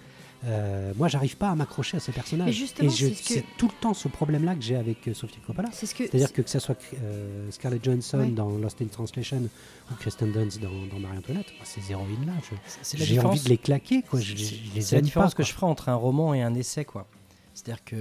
[0.44, 2.46] Euh, moi, j'arrive pas à m'accrocher à ces personnages.
[2.46, 5.14] Mais justement, et c'est ce que- tout le temps ce problème-là que j'ai avec euh,
[5.14, 5.70] Sofia Coppola.
[5.72, 6.06] Ce que.
[6.06, 8.28] C'est-à-dire que que ça soit euh, Scarlett Johansson Ouais.
[8.28, 9.42] dans Lost in Translation
[9.90, 12.32] ou Kristen Dunst dans, dans Marie-Antoinette, moi, ces héroïnes-là,
[12.94, 14.02] j'ai envie de les claquer.
[14.02, 14.20] Quoi.
[14.20, 14.36] Je,
[14.80, 17.08] C'est- la différence pas, que je ferai entre un roman et un essai, quoi.
[17.52, 17.96] C'est-à-dire que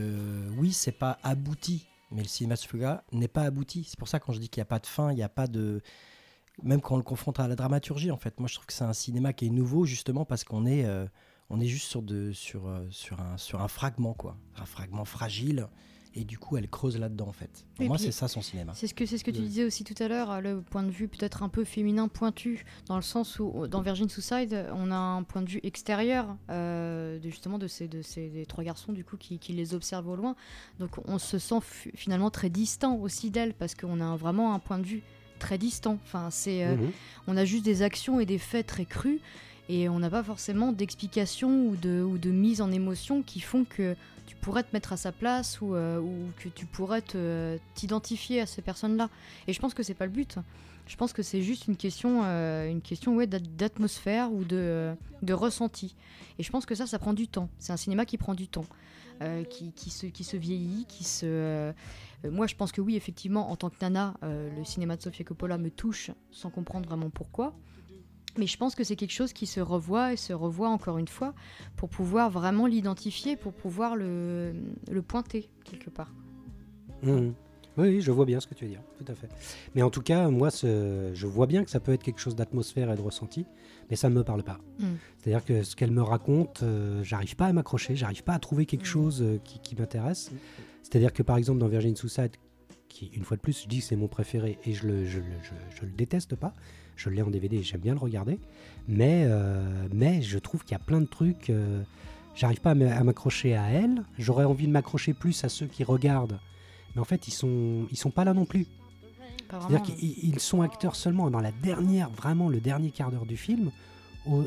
[0.57, 3.83] oui, c'est pas abouti, mais le cinéma de n'est pas abouti.
[3.89, 5.29] C'est pour ça quand je dis qu'il n'y a pas de fin, il n'y a
[5.29, 5.81] pas de
[6.63, 8.39] même quand on le confronte à la dramaturgie, en fait.
[8.39, 11.05] Moi, je trouve que c'est un cinéma qui est nouveau justement parce qu'on est euh,
[11.49, 15.05] on est juste sur de sur euh, sur un sur un fragment, quoi, un fragment
[15.05, 15.67] fragile.
[16.19, 17.63] Et du coup, elle creuse là-dedans, en fait.
[17.75, 18.71] Pour moi, c'est ça son cinéma.
[18.73, 20.81] C'est ce que c'est ce que tu disais aussi tout à l'heure, euh, le point
[20.81, 24.65] de vue peut-être un peu féminin pointu, dans le sens où euh, dans Virgin Suicide,
[24.73, 28.47] on a un point de vue extérieur euh, de, justement de ces de ces des
[28.47, 30.35] trois garçons du coup qui, qui les observent au loin.
[30.79, 34.59] Donc on se sent fi- finalement très distant aussi d'elle parce qu'on a vraiment un
[34.59, 35.03] point de vue
[35.37, 35.99] très distant.
[36.03, 36.91] Enfin c'est euh, Mhm.
[37.27, 39.19] on a juste des actions et des faits très crus
[39.69, 43.95] et on n'a pas forcément d'explication ou de, mise en émotion qui font que
[44.25, 46.01] tu pourrais te mettre à sa place ou, euh,
[46.37, 47.03] que tu pourrais
[47.75, 49.09] t'identifier à ces personnes-là.
[49.47, 50.37] Et je pense que c'est pas le but.
[50.85, 54.95] Je pense que c'est juste une question, euh, une question ouais, d'at- d'atmosphère ou de,
[55.31, 55.95] ressenti.
[56.39, 57.49] Et je pense que ça, ça prend du temps.
[57.59, 58.65] C'est un cinéma qui prend du temps,
[59.21, 61.73] euh, qui, se, vieillit, qui se...
[62.23, 65.57] moi, je pense que oui, effectivement, en tant que nana, le cinéma de Sofia Coppola
[65.57, 67.53] me touche sans comprendre vraiment pourquoi.
[68.37, 71.07] Mais je pense que c'est quelque chose qui se revoit et se revoit encore une
[71.07, 71.33] fois
[71.75, 74.53] pour pouvoir vraiment l'identifier, pour pouvoir le,
[74.91, 76.13] le pointer quelque part.
[77.03, 77.33] Mhm.
[77.77, 79.29] Oui, je vois bien ce que tu veux dire, tout à fait.
[79.75, 82.35] Mais en tout cas, moi, ce- je vois bien que ça peut être quelque chose
[82.35, 83.45] d'atmosphère et de ressenti,
[83.91, 84.57] mais ça ne me parle pas.
[84.79, 84.85] Mm.
[85.19, 88.65] C'est-à-dire que ce qu'elle me raconte, euh, j'arrive pas à m'accrocher, j'arrive pas à trouver
[88.65, 88.85] quelque Mm.
[88.85, 90.31] chose euh, qui, qui m'intéresse.
[90.81, 92.31] C'est-à-dire que par exemple dans Virgin Suicide,
[92.97, 95.19] qui une fois de plus, je dis que c'est mon préféré et je le, je,
[95.19, 96.53] je- je le déteste pas,
[96.95, 98.39] je l'ai en DVD et j'aime bien le regarder,
[98.87, 101.83] mais, euh, mais je trouve qu'il y a plein de trucs, euh,
[102.35, 106.39] j'arrive pas à m'accrocher à elle, j'aurais envie de m'accrocher plus à ceux qui regardent,
[106.95, 108.65] mais en fait ils sont, ils sont pas là non plus.
[109.49, 113.37] C'est-à-dire qu'ils ils sont acteurs seulement dans la dernière, vraiment le dernier quart d'heure du
[113.37, 113.71] film.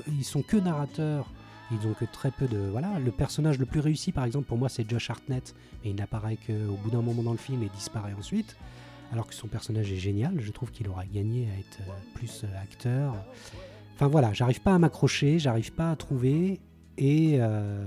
[0.09, 1.31] ils sont que narrateurs.
[1.73, 2.59] Ils ont que très peu de.
[2.59, 5.55] Voilà, le personnage le plus réussi, par exemple, pour moi, c'est Josh Hartnett,
[5.85, 8.57] mais il n'apparaît qu'au bout d'un moment dans le film et disparaît ensuite.
[9.13, 10.41] Alors que son personnage est génial.
[10.41, 13.15] Je trouve qu'il aura gagné à être euh, plus euh, acteur.
[13.95, 16.61] Enfin voilà, j'arrive pas à m'accrocher, j'arrive pas à trouver.
[16.97, 17.85] Et euh,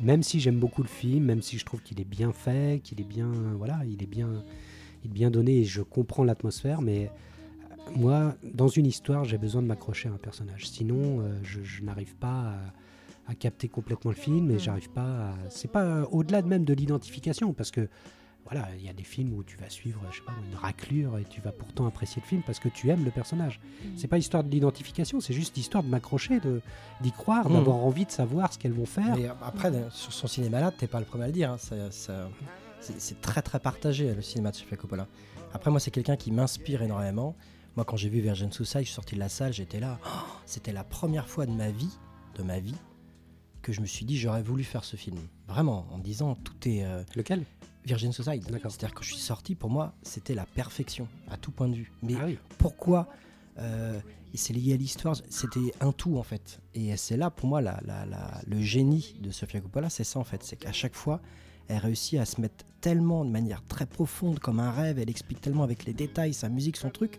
[0.00, 3.00] même si j'aime beaucoup le film, même si je trouve qu'il est bien fait, qu'il
[3.00, 3.30] est bien.
[3.56, 4.44] Voilà, il est bien
[5.04, 7.10] il est bien donné et je comprends l'atmosphère, mais
[7.96, 10.68] moi, dans une histoire, j'ai besoin de m'accrocher à un personnage.
[10.68, 12.54] Sinon, je, je n'arrive pas
[13.30, 15.02] à, capter complètement le film et j'arrive pas.
[15.30, 17.88] à- C'est pas euh, au-delà de même de l'identification, parce que
[18.44, 21.18] voilà, il y a des films où tu vas suivre, je sais pas, une raclure
[21.18, 23.60] et tu vas pourtant apprécier le film parce que tu aimes le personnage.
[23.84, 23.88] Mm.
[23.96, 26.60] C'est pas histoire de l'identification, c'est juste histoire de m'accrocher, de
[27.00, 27.52] d'y croire, Mm.
[27.54, 29.14] d'avoir envie de savoir ce qu'elles vont faire.
[29.16, 31.52] Mais après, sur son cinéma-là, t'es pas le premier à le dire.
[31.52, 31.58] hein.
[31.58, 32.28] Ça- ça-
[32.80, 35.06] c'est c'est très très partagé le cinéma de Sofia Coppola.
[35.52, 37.36] Après, moi, c'est quelqu'un qui m'inspire énormément.
[37.76, 39.98] Moi, quand j'ai vu Virgin Suicide, je suis sorti de la salle, j'étais là.
[40.04, 40.08] Oh,
[40.46, 41.90] C'était la première fois de ma vie,
[42.36, 42.74] de ma vie,
[43.62, 45.16] que je me suis dit j'aurais voulu faire ce film.
[45.48, 47.44] Vraiment, en me disant tout est euh, Lequel?
[47.84, 48.10] Virgin.
[48.50, 48.70] D'accord.
[48.70, 51.90] C'est-à-dire que je suis sorti, pour moi, c'était la perfection à tout point de vue.
[52.02, 52.38] Mais Ah oui.
[52.58, 53.08] pourquoi
[53.58, 53.98] euh,
[54.32, 56.60] et c'est lié à l'histoire, c'était un tout en fait.
[56.74, 60.18] Et c'est là pour moi la, la- la- le génie de Sofia Coppola, c'est ça
[60.20, 61.20] en fait, c'est qu'à chaque fois,
[61.68, 65.40] elle réussit à se mettre tellement de manière très profonde comme un rêve, elle explique
[65.40, 67.18] tellement avec les détails, sa musique, son truc,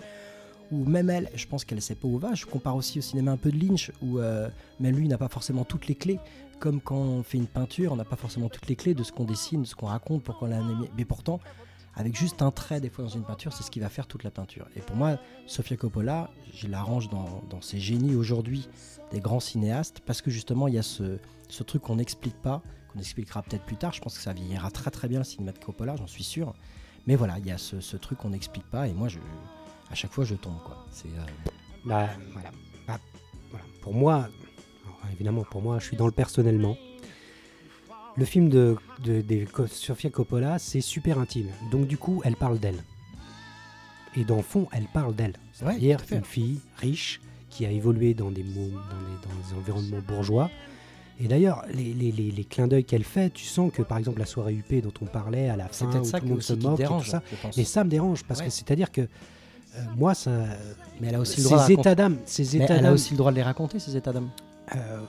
[0.71, 2.33] où même elle, je pense qu'elle sait pas où va.
[2.33, 4.49] Je compare aussi au cinéma un peu de Lynch, où euh,
[4.79, 6.19] même lui n'a pas forcément toutes les clés.
[6.59, 9.11] Comme quand on fait une peinture, on n'a pas forcément toutes les clés de ce
[9.11, 10.61] qu'on dessine, de ce qu'on raconte, pourquoi on l'a.
[10.97, 11.39] Mais pourtant,
[11.95, 14.23] avec juste un trait des fois dans une peinture, c'est ce qui va faire toute
[14.23, 14.67] la peinture.
[14.75, 15.17] Et pour moi,
[15.47, 18.69] Sofia Coppola, je la range dans, dans ces génies aujourd'hui
[19.11, 21.17] des grands cinéastes, parce que justement, il y a ce,
[21.49, 22.61] ce truc qu'on n'explique pas,
[22.93, 23.91] qu'on expliquera peut-être plus tard.
[23.91, 26.53] Je pense que ça vieillira très très bien le cinéma de Coppola, j'en suis sûr.
[27.07, 29.17] Mais voilà, il y a ce, ce truc qu'on n'explique pas, et moi, je,
[29.91, 30.57] à chaque fois, je tombe.
[30.63, 30.85] Quoi.
[30.91, 31.21] C'est, euh,
[31.85, 32.51] Bah, voilà.
[32.87, 32.99] Bah,
[33.49, 33.65] voilà.
[33.81, 34.27] Pour moi,
[35.13, 36.77] évidemment, pour moi, je suis dans le personnellement.
[38.17, 41.47] Le film de, de, de Co- Sofia Coppola, c'est super intime.
[41.71, 42.83] Donc, du coup, elle parle d'elle.
[44.17, 45.31] Et dans le fond, elle parle d'elle.
[45.61, 46.17] Ouais, C'est-à-dire fait.
[46.17, 50.49] une fille riche qui a évolué dans des, dans des, dans des environnements bourgeois.
[51.19, 54.19] Et d'ailleurs, les, les, les, les clins d'œil qu'elle fait, tu sens que par exemple
[54.19, 56.41] la soirée UP dont on parlait à la fin, où peut-être tout ça le monde
[56.41, 57.21] se moque et tout dérange, ça.
[57.57, 58.47] Mais ça me dérange parce Ouais.
[58.47, 59.07] que c'est-à-dire que
[59.97, 60.31] moi, ça,
[60.99, 62.17] Mais elle a aussi le droit de ces états d'âme,
[62.69, 64.29] elle a aussi le droit de les raconter, ces états d'âme.
[64.75, 65.01] euh,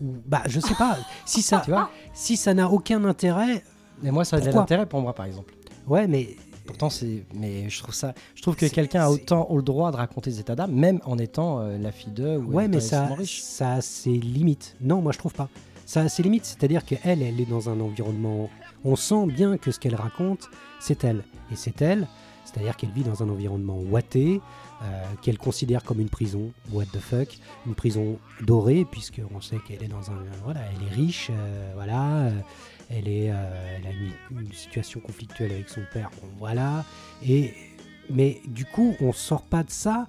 [0.00, 0.98] bah, je sais pas.
[1.24, 3.62] si ça, Tu vois si ça n'a aucun intérêt,
[4.02, 5.54] Mais moi, ça a de l'intérêt pour moi, par exemple.
[5.86, 6.36] ouais, mais
[6.66, 7.24] Pourtant, c'est.
[7.34, 8.14] Mais je trouve ça.
[8.34, 11.18] Je trouve que quelqu'un a autant le droit de raconter des états d'âme, même en
[11.18, 13.42] étant euh, la fille d'eux ou ouais, mais ça, riche.
[13.42, 14.74] ça a ses limites.
[14.80, 15.48] Non, moi je trouve pas.
[15.84, 16.46] ça a ses limites.
[16.46, 18.48] C'est-à-dire qu'elle, elle est dans un environnement.
[18.84, 20.48] On sent bien que ce qu'elle raconte,
[20.80, 21.22] c'est elle.
[21.52, 22.06] Et c'est elle,
[22.54, 24.40] c'est-à-dire qu'elle vit dans un environnement ouaté,
[24.82, 29.82] euh, qu'elle considère comme une prison, what the fuck, une prison dorée, puisqu'on sait qu'elle
[29.82, 30.18] est dans un.
[30.44, 32.26] Voilà, elle est riche, euh, voilà.
[32.26, 32.30] euh,
[32.90, 33.90] elle, est, elle a
[34.30, 36.84] une, situation conflictuelle avec son père, voilà.
[37.26, 37.54] Et,
[38.10, 40.06] mais du coup, on sort pas de ça.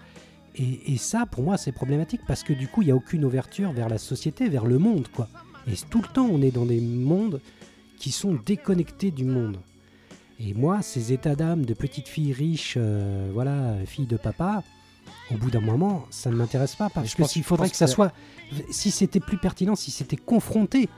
[0.56, 3.26] Et, et ça, pour moi, c'est problématique parce que du coup, il n'y a aucune
[3.26, 5.28] ouverture vers la société, vers le monde, quoi.
[5.68, 7.42] Et tout le temps, on est dans des mondes
[7.98, 9.58] qui sont déconnectés du monde.
[10.40, 14.64] Et moi, ces états d'âme de petite fille riche, euh, voilà, fille de papa,
[15.32, 17.76] au bout d'un moment, ça ne m'intéresse pas parce je que pense- s'il faudrait que
[17.78, 18.12] ça soit,
[18.70, 20.90] si c'était plus pertinent, si c'était confronté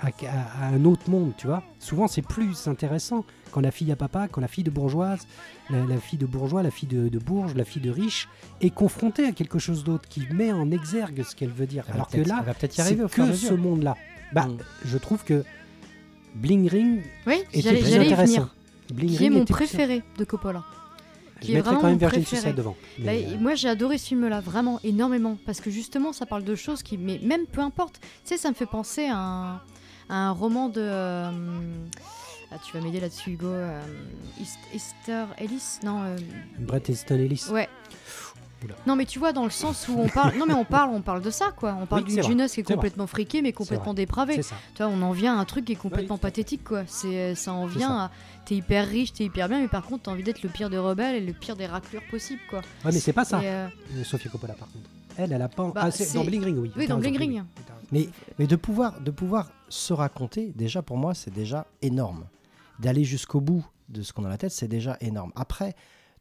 [0.00, 1.62] à, à- à un autre monde, tu vois.
[1.78, 5.20] Souvent, c'est plus intéressant quand la fille à papa, quand la fille de bourgeoise,
[5.70, 8.28] la, la fille de bourgeois, la fille de, de bourge, la fille de riche
[8.60, 11.84] est confrontée à quelque chose d'autre qui met en exergue ce qu'elle veut dire.
[11.88, 13.96] Elle Alors que là, elle va peut-être y c'est que ce monde-là.
[14.32, 14.56] Bah, Mm.
[14.84, 15.44] je trouve que
[16.34, 18.24] Bling Ring Oui, était plus intéressant.
[18.32, 18.54] venir.
[18.92, 20.62] Bling Qui est mon préféré de Coppola.
[21.40, 22.40] Je qui est mettrais vraiment quand même mon Virgin préféré.
[22.42, 22.76] Suicide devant.
[22.98, 26.54] Bah, euh, Moi j'ai adoré ce film-là, vraiment énormément, parce que justement ça parle de
[26.54, 29.54] choses qui, mais même peu importe, tu sais, ça me fait penser à un,
[30.10, 30.80] à un roman de.
[30.82, 31.30] euh,
[32.52, 33.46] ah, tu vas m'aider là-dessus, Hugo.
[33.46, 33.80] euh,
[34.40, 36.16] East- Esther Ellis Non, euh,
[36.58, 37.46] Brett Easton Ellis.
[37.50, 37.68] ouais.
[38.62, 38.74] Oula.
[38.86, 40.36] Non, mais tu vois, dans le sens où on parle.
[40.36, 41.74] Non, mais on parle, on parle de ça, quoi.
[41.80, 42.74] On parle Oui, d'une jeunesse qui est vrai.
[42.74, 44.34] complètement friquée, mais complètement dépravée.
[44.74, 46.20] Tu vois, on en vient à un truc qui est complètement Oui.
[46.20, 46.82] pathétique, quoi.
[46.86, 48.10] C'est, euh, ça en vient ça.
[48.50, 50.76] T'es hyper riche, t'es hyper bien, mais par contre, t'as envie d'être le pire des
[50.78, 52.58] rebelles et le pire des raclures possible, quoi.
[52.84, 54.90] Ouais, mais c'est pas ça, euh, euh, Sofia Coppola, par contre.
[55.16, 55.68] Elle, elle a pas.
[55.70, 56.72] Bah, ah, c'est dans Bling Ring, oui.
[56.76, 57.44] Oui, dans Bling Ring.
[57.92, 58.08] Mais,
[58.40, 62.24] mais de, pouvoir, de pouvoir se raconter, déjà pour moi, c'est déjà énorme.
[62.80, 65.30] D'aller jusqu'au bout de ce qu'on a dans la tête, c'est déjà énorme.
[65.36, 65.76] Après,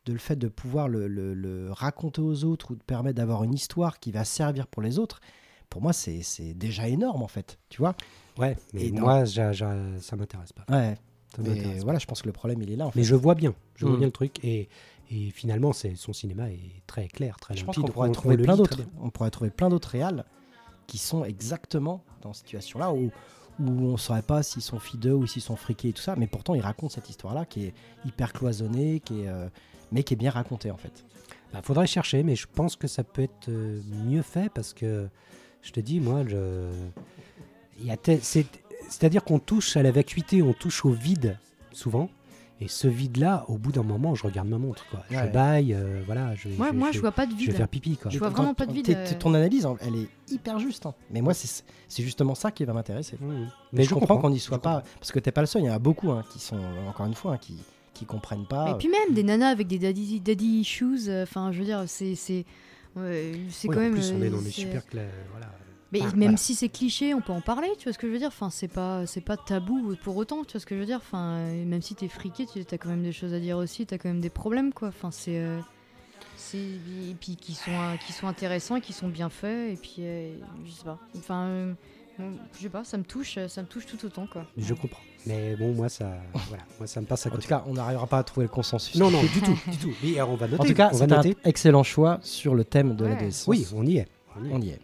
[0.06, 3.44] de le fait de pouvoir le, le- le raconter aux autres ou de permettre d'avoir
[3.44, 5.20] une histoire qui va servir pour les autres,
[5.68, 7.58] pour moi, c'est c'est déjà énorme en fait.
[7.70, 7.96] Tu vois
[8.38, 10.66] Ouais, mais Et moi, ça m'intéresse pas.
[10.70, 10.96] Ouais.
[11.38, 13.00] Mais voilà, je pense que le problème, il est là en fait.
[13.00, 14.00] Mais je vois bien, je vois Mm.
[14.00, 14.44] bien le truc.
[14.44, 14.68] Et,
[15.12, 18.36] et finalement, c'est son cinéma est très clair, très Je pense qu'on pourrait on- trouver
[18.36, 18.82] on le plein d'autres.
[19.02, 20.26] On pourrait trouver plein d'autres réals
[20.88, 23.12] qui sont exactement dans cette situation-là où,
[23.60, 26.16] où on ne saurait pas s'ils sont fideux ou s'ils sont friqués et tout ça,
[26.18, 27.74] mais pourtant ils racontent cette histoire-là qui est
[28.06, 29.48] hyper cloisonnée, qui est, euh,
[29.92, 31.06] mais qui est bien racontée en fait.
[31.54, 35.08] Bah, faudrait chercher, mais je pense que ça peut être euh, mieux fait parce que
[35.62, 36.70] je te dis, moi, je...
[37.80, 38.46] il y a c'est-
[38.90, 41.38] c'est-à-dire qu'on touche à la vacuité, on touche au vide
[41.72, 42.10] souvent.
[42.62, 44.86] Et ce vide-là, au bout d'un moment, je regarde ma montre.
[44.92, 45.00] Quoi.
[45.10, 47.46] Je baille, euh, voilà, je, Moi, je- moi, je- je vois pas de je vais
[47.46, 47.56] vide.
[47.56, 47.96] faire pipi.
[47.96, 48.12] Quoi.
[48.12, 49.08] Je vois vraiment pas de vide, euh.
[49.18, 50.86] Ton analyse, elle est hyper juste.
[50.86, 50.94] hein.
[51.10, 53.16] Mais moi, c'est c'est justement ça qui va m'intéresser.
[53.22, 53.48] Mmh.
[53.72, 54.80] Mais je, comprends, qu'on n'y je soit comprends.
[54.82, 55.62] pas, parce que t'es pas le seul.
[55.62, 56.60] Il y en a beaucoup hein, qui sont,
[56.90, 57.56] encore une fois, hein, qui
[57.94, 58.72] qui comprennent pas.
[58.72, 61.84] Et puis même des nanas avec des daddy, daddy issues, euh, enfin, je veux dire,
[61.88, 62.16] c'est.
[62.16, 62.46] C'est
[62.98, 63.92] ouais, Oui, quand en même.
[63.94, 65.48] plus, on est dans des c'est- super voilà.
[65.92, 66.38] Mais Ah, même voilà.
[66.38, 68.28] si c'est cliché, on peut en parler, tu vois ce que je veux dire?
[68.28, 70.98] Enfin, c'est pas, c'est pas tabou pour autant, tu vois ce que je veux dire?
[70.98, 73.86] Enfin, euh, même si t'es friqué, tu as quand même des choses à dire aussi,
[73.86, 74.90] t'as quand même des problèmes, quoi.
[74.90, 75.38] Enfin, c'est.
[75.38, 75.60] euh,
[76.36, 80.34] c'est et puis qui sont qui sont intéressants qui sont bien faits et puis euh,
[80.66, 81.74] je sais pas enfin euh,
[82.56, 85.02] je sais pas ça me touche ça me touche tout autant quoi Je comprends.
[85.26, 86.14] Mais bon, moi, ça,
[86.48, 87.44] voilà, moi, ça me passe à En côté.
[87.44, 88.96] tout cas, on n'arrivera pas à trouver le consensus.
[88.96, 89.92] non, non, du tout, du tout.
[90.02, 90.62] Mais on va noter.
[90.62, 93.10] En tout cas, on va c'est un excellent choix sur le thème de Ouais.
[93.10, 93.48] l'adolescence.
[93.48, 94.08] Oui, on y est.
[94.38, 94.54] on y est.
[94.54, 94.80] on y est.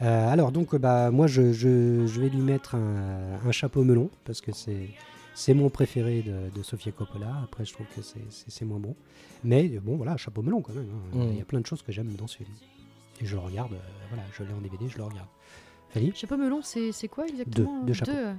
[0.00, 4.10] Euh, alors donc bah moi je, je- je vais lui mettre un, un chapeau melon
[4.24, 4.88] parce que c'est
[5.34, 7.34] c'est mon préféré de, de Sofia Coppola.
[7.44, 8.94] Après je trouve que c'est- moins bon.
[9.44, 10.88] Mais bon voilà chapeau melon quand même.
[11.14, 11.16] hein.
[11.16, 11.28] Mm.
[11.32, 12.48] Il y a plein de choses que j'aime dans ce film.
[13.20, 13.72] Et je le regarde.
[13.72, 13.78] euh,
[14.10, 15.28] voilà je l'ai en DVD je le regarde.
[15.90, 17.82] Fanny chapeau melon c'est c'est quoi exactement?
[17.84, 18.12] Deux chapeaux.
[18.12, 18.34] euh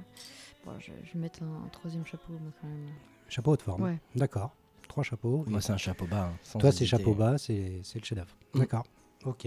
[0.64, 2.88] Bon, je, je vais mettre un, un troisième chapeau moi, quand même
[3.28, 3.82] chapeau haute forme.
[3.82, 4.54] ouais D'accord.
[4.88, 5.44] Trois chapeaux.
[5.46, 6.32] Moi, c'est un chapeau bas.
[6.54, 8.34] hein, Toi c'est chapeau bas c'est c'est le chef d'œuvre.
[8.54, 8.58] Mm.
[8.60, 8.84] D'accord.
[9.24, 9.46] Ok.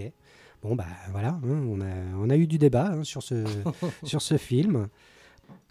[0.64, 3.44] Bon bah voilà hein, on a on a eu du débat hein, sur ce
[4.02, 4.88] sur ce film.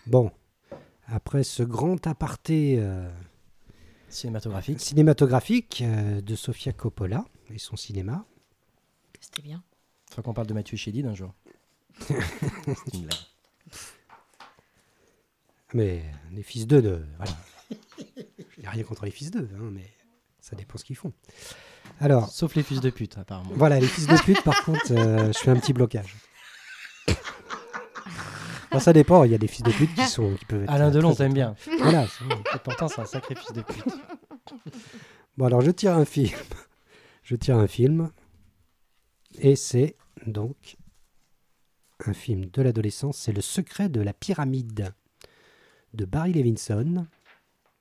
[0.06, 0.32] Bon.
[1.08, 3.10] Après ce grand aparté euh,
[4.08, 4.80] Cinématographique.
[4.80, 8.24] cinématographique euh, de Sofia Coppola et son cinéma.
[9.20, 9.64] c'était bien
[10.12, 11.34] Faut qu'on parle de Mathieu Chédid un jour.
[12.00, 13.18] C'est une blague.
[15.74, 17.36] Mais les fils d'eux, de, voilà.
[18.58, 19.91] Il n'y a rien contre les fils d'eux, hein, mais
[20.39, 21.14] ça dépend ce qu'ils font.
[22.00, 23.52] Alors, Sauf les fils de pute, apparemment.
[23.56, 26.16] voilà, les fils de pute, par contre, euh, je fais un petit blocage.
[28.72, 30.72] Bon, ça dépend, il y a des fils de pute qui, sont, qui peuvent être.
[30.72, 31.56] Alain euh, Delon, très- t'aimes bien.
[31.80, 32.08] Voilà.
[32.08, 32.26] c'est.
[32.56, 33.86] Et pourtant, c'est un sacré fils de pute.
[35.38, 36.32] Bon, alors je tire un film.
[37.24, 38.10] Je tire un film.
[39.40, 40.78] Et c'est donc
[42.06, 43.18] un film de l'adolescence.
[43.18, 44.92] C'est Le secret de la pyramide
[45.94, 47.06] de Barry Levinson.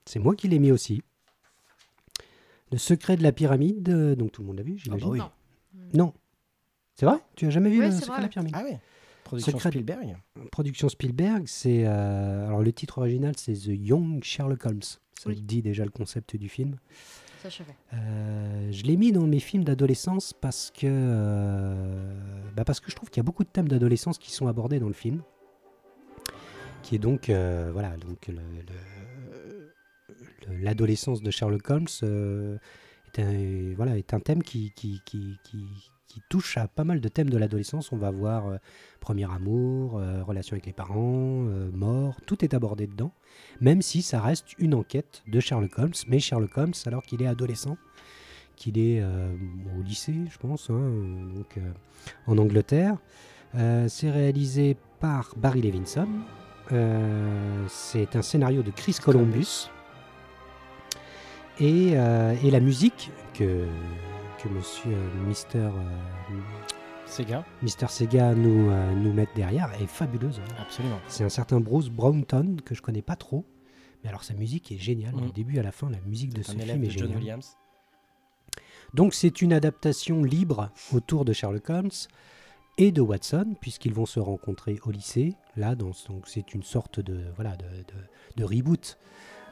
[0.05, 1.03] C'est moi qui l'ai mis aussi.
[2.73, 5.07] Le secret de la pyramide, euh, donc tout le monde l'a vu, Ah j'imagine.
[5.09, 5.19] bah oui.
[5.93, 6.05] Non.
[6.07, 6.13] Non.
[6.95, 7.19] C'est vrai?
[7.37, 8.55] Tu as jamais vu Ouais, Le c'est secret vrai, de la pyramide?
[8.57, 8.81] Ah ouais
[9.25, 10.17] Production Secret- Spielberg.
[10.51, 11.85] Production Spielberg, c'est.
[11.87, 14.83] euh, alors, le titre original, c'est The Young Sherlock Holmes.
[14.83, 15.41] Ça Oui.
[15.41, 16.77] dit déjà le concept du film.
[17.43, 17.75] Ça, je savais.
[17.95, 22.15] Euh, je l'ai mis dans mes films d'adolescence parce que, euh,
[22.55, 24.79] bah parce que je trouve qu'il y a beaucoup de thèmes d'adolescence qui sont abordés
[24.81, 25.23] dans le film.
[26.83, 28.35] Qui est donc, euh, voilà, donc le-
[30.51, 32.57] l'adolescence de Sherlock Holmes euh,
[33.17, 34.73] est, un, thème qui,
[36.29, 37.93] touche à pas mal de thèmes de l'adolescence.
[37.93, 38.57] On va voir euh,
[39.01, 43.13] premier amour, euh, relation avec les parents, mort, tout est abordé dedans
[43.61, 47.27] même si ça reste une enquête de Sherlock Holmes, mais Sherlock Holmes alors qu'il est
[47.27, 47.79] adolescent,
[48.57, 50.93] qu'il est au lycée, je pense, hein,
[51.35, 51.59] donc,
[52.27, 52.99] en Angleterre.
[53.55, 56.09] C'est réalisé par Barry Levinson.
[57.69, 59.71] C'est un scénario de Chris Columbus.
[61.63, 63.67] Et, euh, et la musique que,
[64.43, 65.71] que monsieur euh, Mister, euh,
[67.07, 67.45] Sega.
[67.63, 70.41] Mister Sega nous, euh, nous derrière est fabuleuse.
[70.41, 70.55] hein.
[70.61, 70.99] Absolument.
[71.07, 73.45] C'est un certain Bruce Brownton que je connais pas trop.
[74.03, 75.15] Mais alors sa musique est géniale.
[75.15, 75.27] Mhm.
[75.27, 77.17] Du début à la fin, la musique de ce film est John géniale.
[77.19, 77.57] Williams.
[78.95, 81.91] Donc c'est une adaptation libre autour de Sherlock Holmes
[82.77, 85.35] et de Watson, puisqu'ils vont se rencontrer au lycée.
[85.57, 88.99] Là, dans, donc c'est une sorte de, voilà, de, de- de reboot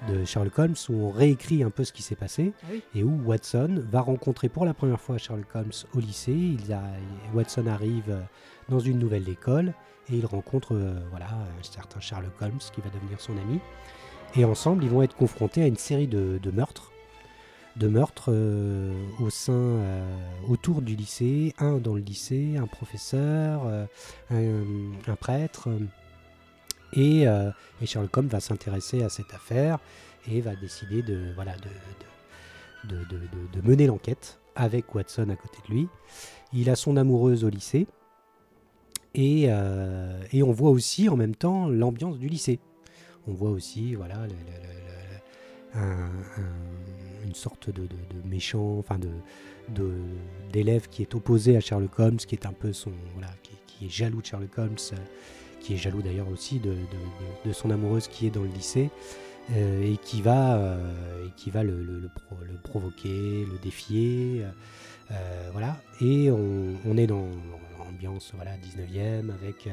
[0.09, 2.83] de Sherlock Holmes où on réécrit un peu ce qui s'est passé Ah oui.
[2.95, 6.33] et où Watson va rencontrer pour la première fois Sherlock Holmes au lycée.
[6.33, 6.83] Il a,
[7.35, 8.21] Watson arrive euh,
[8.69, 9.75] dans une nouvelle école
[10.11, 13.61] et il rencontre euh, voilà, un certain Sherlock Holmes qui va devenir son ami.
[14.37, 16.93] Et ensemble, ils vont être confrontés à une série de, de meurtres.
[17.77, 20.03] De meurtres euh, au sein, euh,
[20.49, 23.63] autour du lycée, un dans le lycée, un professeur,
[24.31, 24.43] un,
[25.07, 25.69] un prêtre.
[26.93, 29.79] Et, euh, et Sherlock Holmes va s'intéresser à cette affaire
[30.31, 31.55] et va décider de, voilà,
[32.85, 33.05] de, de,
[33.61, 35.89] de- mener l'enquête avec Watson à côté de lui.
[36.53, 37.87] Il a son amoureuse au lycée.
[39.15, 42.61] Et, euh, et on voit aussi en même temps l'ambiance du lycée.
[43.27, 44.19] On voit aussi voilà,
[47.25, 47.89] une sorte de,
[48.25, 49.91] méchant, enfin de,
[50.53, 53.87] d'élève qui est opposé à Sherlock Holmes, qui est un peu son, voilà, qui, qui
[53.87, 54.97] est jaloux de Sherlock Holmes, euh,
[55.61, 58.49] qui est jaloux d'ailleurs aussi de, de- de- de son amoureuse qui est dans le
[58.49, 58.91] lycée,
[59.53, 63.59] euh, et qui va, euh, et qui va le, le- le pro- le provoquer, le
[63.63, 64.45] défier,
[65.11, 65.77] euh, voilà.
[66.01, 67.27] Et on, on est dans
[67.79, 69.69] l'ambiance voilà 19e avec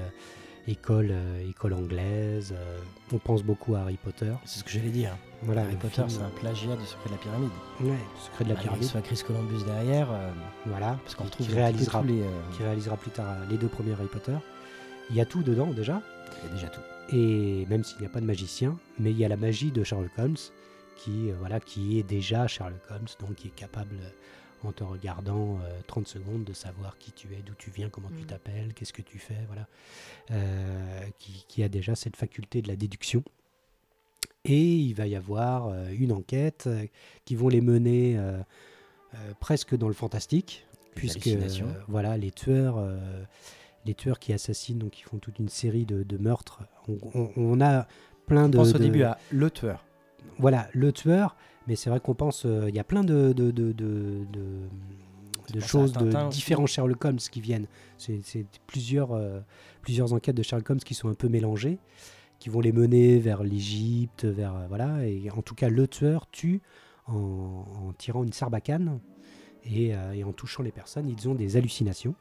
[0.67, 2.53] école, euh, école anglaise.
[2.55, 2.77] euh,
[3.13, 4.33] on pense beaucoup à Harry Potter.
[4.45, 5.15] C'est ce que j'allais dire.
[5.43, 7.49] Voilà, Harry Potter, c'est un plagiat du secret de la pyramide.
[7.79, 8.83] Ouais, le secret de la pyramide.
[8.83, 10.31] Il soit Chris Columbus derrière, euh,
[10.65, 12.23] Voilà, parce qu'on qui- retrouve qui réalisera, les.
[12.57, 14.33] qui réalisera plus tard les deux premiers Harry Potter.
[15.09, 16.01] Il y a tout dedans déjà,
[16.43, 16.81] Il y a déjà tout.
[17.15, 19.83] et même s'il n'y a pas de magicien, mais il y a la magie de
[19.83, 20.35] Sherlock Holmes
[20.97, 24.09] qui, euh, voilà, qui est déjà Sherlock Holmes, donc qui est capable, euh,
[24.67, 28.09] en te regardant euh, 30 secondes, de savoir qui tu es, d'où tu viens, comment
[28.09, 28.25] tu Mm.
[28.25, 29.67] t'appelles, qu'est-ce que tu fais, voilà,
[30.31, 33.23] Euh, qui, qui a déjà cette faculté de la déduction.
[34.43, 36.85] Et il va y avoir euh, une enquête euh,
[37.25, 38.39] qui vont les mener euh,
[39.13, 41.47] euh, presque dans le fantastique, puisque euh,
[41.87, 43.23] voilà les tueurs, euh,
[43.87, 46.61] les tueurs qui assassinent, donc ils font toute une série de, de meurtres.
[46.87, 47.87] On, on- on a
[48.27, 48.57] plein On de.
[48.57, 49.83] pense au de- début à le tueur.
[50.37, 51.35] Voilà le tueur,
[51.67, 53.33] mais c'est vrai qu'on pense, euh, il y a plein de
[55.59, 56.37] choses, de aussi.
[56.37, 57.67] différents Sherlock Holmes qui viennent.
[57.97, 59.39] C'est plusieurs euh,
[59.81, 61.79] plusieurs enquêtes de Sherlock Holmes qui sont un peu mélangées,
[62.39, 65.05] qui vont les mener vers l'Égypte, vers euh, voilà.
[65.07, 66.61] Et en tout cas, le tueur tue
[67.07, 68.99] en, en tirant une sarbacane
[69.63, 71.07] et, et en touchant les personnes.
[71.09, 72.15] Ils ont des hallucinations.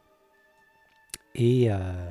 [1.34, 2.10] Et, euh,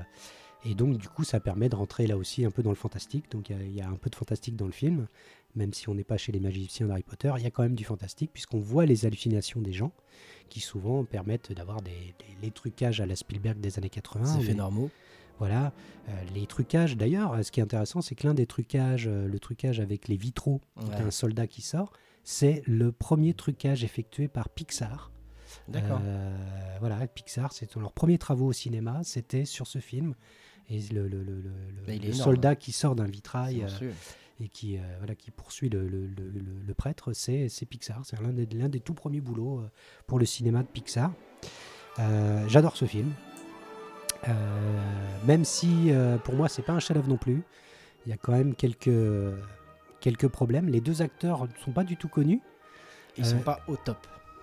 [0.66, 3.30] et donc, du coup, ça permet de rentrer là aussi un peu dans le fantastique.
[3.32, 5.08] Donc, il y a- il y, a un peu de fantastique dans le film,
[5.56, 7.32] même si on n'est pas chez les magiciens d'Harry Potter.
[7.38, 9.91] Il y a quand même du fantastique, puisqu'on voit les hallucinations des gens,
[10.49, 14.39] qui souvent permettent d'avoir des, des- les trucages à la Spielberg des années 80.
[14.41, 14.89] C'est normaux.
[15.39, 15.74] voilà,
[16.08, 19.38] Euh, les trucages d'ailleurs, ce qui est intéressant, c'est que l'un des trucages, euh, le
[19.39, 20.97] trucage avec les vitraux Ouais.
[20.97, 21.91] d'un soldat qui sort,
[22.24, 25.12] c'est le premier trucage effectué par Pixar.
[25.68, 25.99] D'accord.
[26.03, 30.13] Euh, voilà, Pixar, c'est leurs premiers travaux au cinéma, c'était sur ce film.
[30.70, 33.68] Et le, le- le- le- le- Bah, soldat qui sort d'un vitrail euh,
[34.39, 36.09] et qui, euh, voilà, qui poursuit le,
[36.76, 38.01] prêtre, c'est Pixar.
[38.03, 39.63] C'est l'un des, tout premiers boulots
[40.07, 41.11] pour le cinéma de Pixar.
[42.47, 43.11] J'adore ce film.
[45.26, 45.91] Même si
[46.24, 47.43] pour moi c'est pas un chef-d'œuvre non plus,
[48.05, 48.89] il y a quand même quelques,
[50.01, 50.68] quelques problèmes.
[50.70, 52.41] Les deux acteurs ne sont pas du tout connus.
[53.18, 53.97] Ils sont pas au top.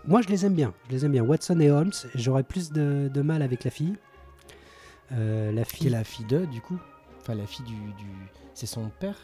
[0.06, 1.22] Moi je les aime bien, je les aime bien.
[1.22, 3.94] Watson et Holmes, j'aurais plus de, de mal avec la fille.
[5.12, 6.78] Euh, la Qui est fille, la fille de, du coup
[7.20, 7.74] Enfin, la fille du.
[7.74, 9.16] du- C'est son père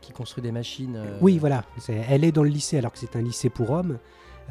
[0.00, 0.94] qui construit des machines.
[0.96, 1.64] euh, Oui, voilà.
[1.88, 3.98] Elle est dans le lycée alors que c'est un lycée pour hommes.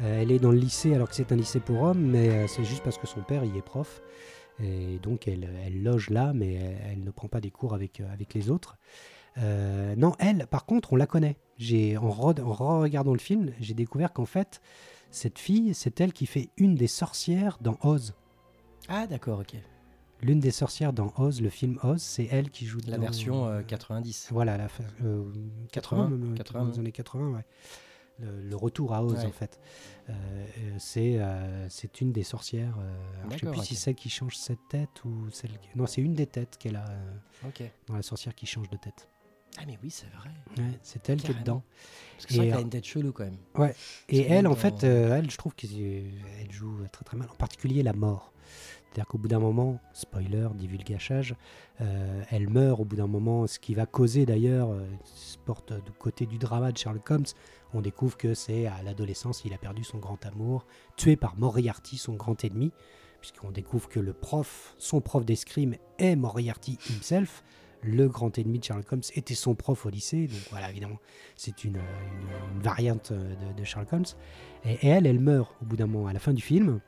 [0.02, 2.46] Euh, elle est dans le lycée alors que c'est un lycée pour hommes, mais euh,
[2.46, 4.02] c'est juste parce que son père y est prof.
[4.62, 8.00] Et donc, elle, elle loge là, mais elle, elle ne prend pas des cours avec,
[8.12, 8.76] avec les autres.
[9.96, 11.36] Non, elle, par contre, on la connaît.
[11.56, 14.60] J'ai, en, re- en regardant le film, j'ai découvert qu'en fait,
[15.10, 18.14] cette fille, c'est elle qui fait une des sorcières dans Oz.
[18.88, 19.54] Ah, d'accord, ok.
[20.22, 23.46] L'une des sorcières dans Oz, le film Oz, c'est elle qui joue La dans- version
[23.46, 24.28] euh, 90.
[24.32, 24.68] Voilà, la
[25.02, 25.24] euh,
[25.72, 27.44] 80, 80, même, euh, 80, dans les années 80, ouais.
[28.18, 29.24] Le, le retour à Oz, Ouais.
[29.24, 29.58] en fait.
[30.10, 32.76] Euh, euh, c'est euh, c'est une des sorcières.
[32.78, 32.92] euh,
[33.30, 33.78] je sais plus si ok.
[33.78, 35.52] celle qui change cette tête ou celle.
[35.52, 37.62] qui- Non, c'est une des têtes qu'elle a euh, Ok.
[37.86, 39.08] dans la sorcière qui change de tête.
[39.60, 40.30] Ah, mais oui, c'est vrai.
[40.56, 41.62] Ouais, c'est elle qui est dedans.
[42.16, 43.36] Parce que c'est vrai Et, a euh, une tête chelou quand même.
[44.08, 47.36] Et Parce elle, en fait, euh, elle, je trouve qu'elle joue très très mal, en
[47.36, 48.32] particulier la mort.
[48.90, 51.36] C'est-à-dire qu'au bout d'un moment, spoiler, divulgachage,
[51.80, 55.72] euh, elle meurt au bout d'un moment, ce qui va causer d'ailleurs, euh, se porte
[55.72, 57.26] du côté du drama de Sherlock Holmes.
[57.72, 61.98] On découvre que c'est à l'adolescence, il a perdu son grand amour, tué par Moriarty,
[61.98, 62.72] son grand ennemi,
[63.20, 67.44] puisqu'on découvre que le prof, son prof d'escrime est Moriarty himself.
[67.82, 70.98] Le grand ennemi de Sherlock Holmes était son prof au lycée, donc voilà, évidemment,
[71.34, 74.04] c'est une, une- une variante euh, de, de Sherlock Holmes.
[74.64, 76.80] Et, et elle, elle meurt au bout d'un moment, à la fin du film.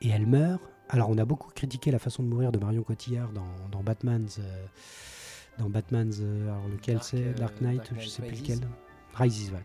[0.00, 0.62] Et elle meurt.
[0.88, 4.38] Alors, on a beaucoup critiqué la façon de mourir de Marion Cotillard dans, dans Batman's.
[4.38, 4.66] euh,
[5.58, 6.18] dans Batman's.
[6.20, 7.16] euh, alors, lequel c'est?
[7.22, 8.60] euh, Dark Knight, Dark je Knight sais plus lequel.
[9.14, 9.64] Rises, ouais.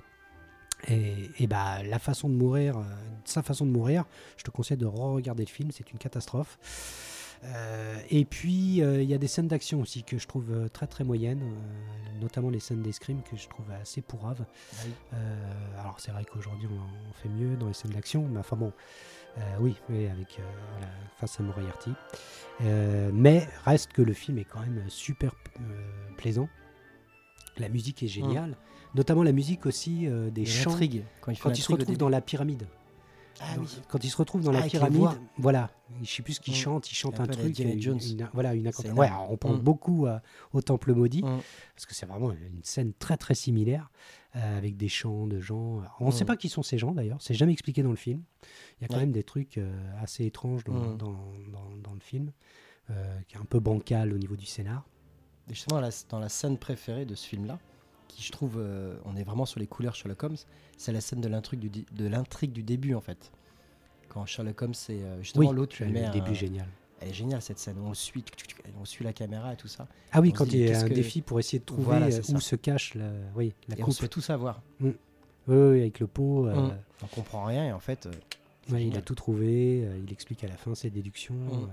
[0.88, 2.84] Et, et bah, la façon de mourir, euh,
[3.26, 4.06] sa façon de mourir,
[4.38, 6.58] je te conseille de re-regarder le film, c'est une catastrophe.
[7.44, 10.68] Euh, et puis, euh, il y a des scènes d'action aussi que je trouve euh,
[10.68, 11.42] très très moyennes,
[12.20, 14.46] notamment les scènes d'escrime que je trouve assez pourraves.
[14.86, 14.92] Oui.
[15.80, 18.74] Alors c'est vrai qu'aujourd'hui on, on fait mieux dans les scènes d'action, mais enfin bon,
[19.38, 20.88] euh, oui, oui, avec euh, voilà,
[21.18, 21.92] face à Moriarty.
[22.62, 25.34] Euh, mais reste que le film est quand même super
[26.18, 26.50] plaisant.
[27.58, 28.56] La musique est géniale,
[28.96, 32.68] notamment la musique aussi des chants Quand il, quand il se retrouve dans la pyramide.
[33.42, 33.68] Ah oui.
[33.88, 35.70] Quand il se retrouve dans Ah, la les pyramide, voilà,
[36.02, 36.58] je sais plus ce qu'il Mm.
[36.58, 38.00] chante, il chante Un un, truc, une- Jones.
[38.10, 38.68] une- voilà, une.
[38.96, 39.62] Ouais, alors, on pense Mm.
[39.62, 40.22] beaucoup à-
[40.54, 41.40] au Temple maudit, Mm.
[41.76, 43.92] parce que c'est vraiment une scène très très similaire,
[44.36, 45.82] euh, avec des chants de gens.
[46.00, 48.22] On ne sait pas qui sont ces gens d'ailleurs, c'est jamais expliqué dans le film.
[48.80, 49.72] Il y a quand même des trucs euh,
[50.02, 51.12] assez étranges dans, dans,
[51.52, 52.32] dans- dans le film,
[52.90, 54.86] euh, qui est un peu bancal au niveau du scénar.
[55.50, 57.58] Et justement, dans la scène préférée de ce film-là,
[58.10, 60.36] qui je trouve, euh, on est vraiment sur les couleurs Sherlock Holmes,
[60.78, 63.32] c'est la scène de l'intrigue du, di- de l'intrigue du début en fait.
[64.10, 66.68] Quand Sherlock Holmes, c'est euh, justement Oui, l'autre, le un- début génial.
[67.02, 67.78] Elle est géniale cette scène.
[67.82, 68.26] On suit,
[68.82, 69.88] on suit la caméra et tout ça.
[70.12, 71.84] Ah oui, On quand dit, il y a un que- défi pour essayer de trouver
[71.86, 73.94] Voilà, euh, où se cache la, oui, la et on coupe.
[73.94, 74.62] se fait tout savoir.
[74.82, 74.92] Oui,
[75.48, 76.48] oui, avec le pot.
[76.48, 76.78] euh, Mm.
[77.04, 78.12] On comprend rien et en fait, euh,
[78.72, 81.34] Ouais, il a tout trouvé, euh, il explique à la fin ses déductions.
[81.36, 81.70] Mm.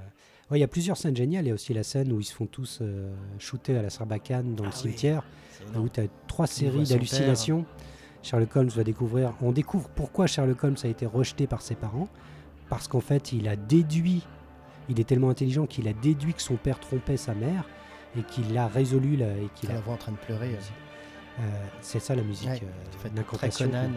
[0.49, 0.53] Euh.
[0.53, 1.45] Ouais, il y a plusieurs scènes géniales.
[1.45, 3.91] Il y a aussi la scène où ils se font tous euh, shooter à la
[3.91, 7.65] sarbacane dans Ah le oui, cimetière, c'est où tu as trois voit séries d'hallucinations.
[8.23, 9.35] Sherlock Holmes va découvrir.
[9.41, 12.09] On découvre pourquoi Sherlock Holmes a été rejeté par ses parents.
[12.69, 14.23] Parce qu'en fait, il a déduit,
[14.89, 17.65] il est tellement intelligent qu'il a déduit que son père trompait sa mère
[18.19, 20.49] et qu'il a résolu la, et qu'il la vois en train de pleurer.
[20.49, 21.43] euh, euh,
[21.81, 23.11] c'est ça la musique, Ouais, euh,
[23.51, 23.91] Conan.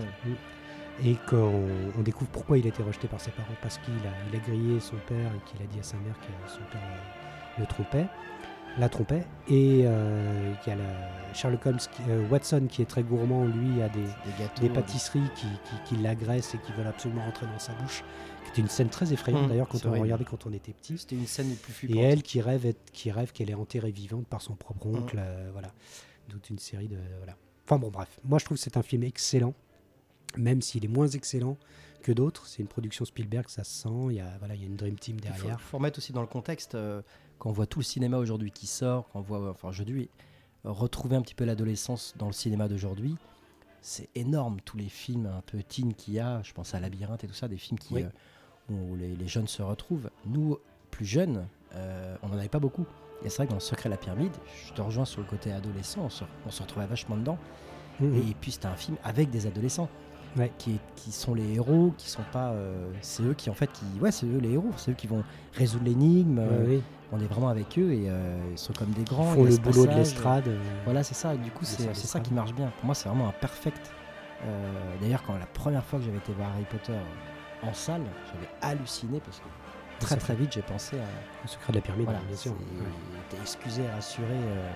[1.03, 1.65] Et qu'on
[1.97, 4.39] on découvre pourquoi il a été rejeté par ses parents, parce qu'il a, il a
[4.39, 6.81] grillé son père et qu'il a dit à sa mère que son père
[7.57, 8.05] le trompait,
[8.77, 9.23] la trompait.
[9.47, 13.45] Et euh, qu'il y a la- Sherlock Holmes, qui- euh, Watson qui est très gourmand,
[13.45, 14.07] lui a des, Des
[14.39, 14.61] gâteaux.
[14.61, 18.03] des pâtisseries qui, qui, qui l'agressent et qui veulent absolument rentrer dans sa bouche.
[18.47, 20.97] C'était une scène très effrayante Mm, d'ailleurs quand on regardait quand on était petit.
[20.97, 22.03] C'était une scène plus Et flippantes.
[22.03, 25.49] elle qui rêve, être- qui rêve qu'elle est enterrée vivante par son propre oncle, euh,
[25.53, 25.69] voilà.
[26.29, 27.35] Toute une série de voilà.
[27.65, 29.53] Enfin bon bref, moi je trouve que c'est un film excellent,
[30.37, 31.57] même s'il est moins excellent
[32.01, 32.47] que d'autres.
[32.47, 33.89] C'est une production Spielberg, ça se sent.
[34.09, 35.61] Il y a voilà, il y a une dream team Il faut, derrière.
[35.61, 37.01] faut remettre aussi dans le contexte, euh,
[37.39, 40.09] quand on voit tout le cinéma aujourd'hui qui sort, quand on voit, enfin aujourd'hui,
[40.65, 43.15] euh, retrouver un petit peu l'adolescence dans le cinéma d'aujourd'hui,
[43.81, 47.23] c'est énorme, tous les films un peu teen qu'il y a, je pense à Labyrinthe
[47.23, 48.03] et tout ça, des films qui, Oui.
[48.03, 48.09] euh,
[48.73, 50.09] où les, les jeunes se retrouvent.
[50.25, 50.57] Nous,
[50.91, 52.85] plus jeunes, euh, on n'en avait pas beaucoup.
[53.23, 54.31] Et c'est vrai que dans Le Secret de la Pyramide,
[54.67, 57.37] je te rejoins sur le côté adolescent, on se, on se retrouvait vachement dedans.
[57.99, 58.15] Mhm.
[58.15, 59.89] Et puis c'était un film avec des adolescents.
[60.37, 60.51] Ouais.
[60.57, 60.79] Qui,
[61.11, 62.51] sont les héros, qui sont pas.
[62.51, 63.83] euh, c'est eux qui en fait qui.
[63.99, 65.23] Ouais, c'est eux les héros, c'est eux qui vont
[65.53, 66.39] résoudre l'énigme.
[66.39, 66.83] Ouais, euh, oui.
[67.11, 69.33] On est vraiment avec eux et euh, ils sont comme des grands.
[69.33, 70.49] Ils il font le boulot de l'estrade.
[70.85, 71.33] Voilà, c'est ça.
[71.33, 72.71] Et du coup, c'est ça qui marche bien.
[72.77, 73.91] Pour moi, c'est vraiment un perfect.
[75.01, 76.93] D'ailleurs, quand la première fois que j'avais été voir Harry Potter
[77.63, 79.45] en salle, j'avais halluciné parce que
[79.99, 81.03] très très vite j'ai pensé à.
[81.43, 82.53] Le secret de la pyramide, Voilà, bien sûr.
[83.29, 84.71] T'es excusé rassuré euh,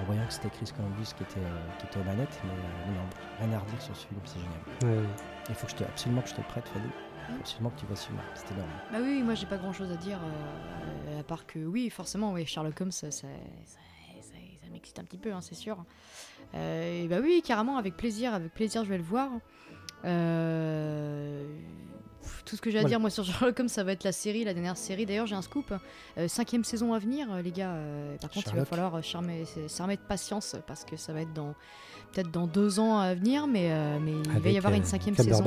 [0.00, 2.94] en voyant que c'était Chris Columbus qui était, euh, qui était aux manettes, mais euh,
[2.94, 3.06] non,
[3.40, 5.00] rien à redire sur ce film, c'est génial.
[5.02, 5.08] Ouais.
[5.48, 6.88] Il faut que je te, absolument que je te le prête, Fanny.
[7.28, 8.68] Faut absolument que tu vois ce film, c'est énorme.
[8.92, 12.32] Bah oui, moi j'ai pas grand chose à dire, euh, à part que oui, forcément,
[12.32, 13.26] oui, Sherlock Holmes, ça, ça,
[13.64, 13.78] ça-
[14.20, 14.32] ça-
[14.62, 15.84] ça m'excite un petit peu, hein, c'est sûr.
[16.54, 19.30] Euh, et bah oui, carrément, avec plaisir, avec plaisir, je vais le voir.
[20.04, 21.44] Euh,
[22.44, 22.90] Tout ce que j'ai à Voilà.
[22.90, 25.06] dire moi sur Sherlock Holmes, ça va être la série, la dernière série.
[25.06, 25.72] D'ailleurs, j'ai un scoop.
[26.18, 27.70] Euh, cinquième saison à venir, euh, les gars.
[27.72, 31.54] Euh, par contre, il va falloir s'armer de patience parce que ça va être dans
[32.12, 35.16] peut-être dans deux ans à venir, mais, euh, mais il va y avoir une cinquième
[35.16, 35.44] saison.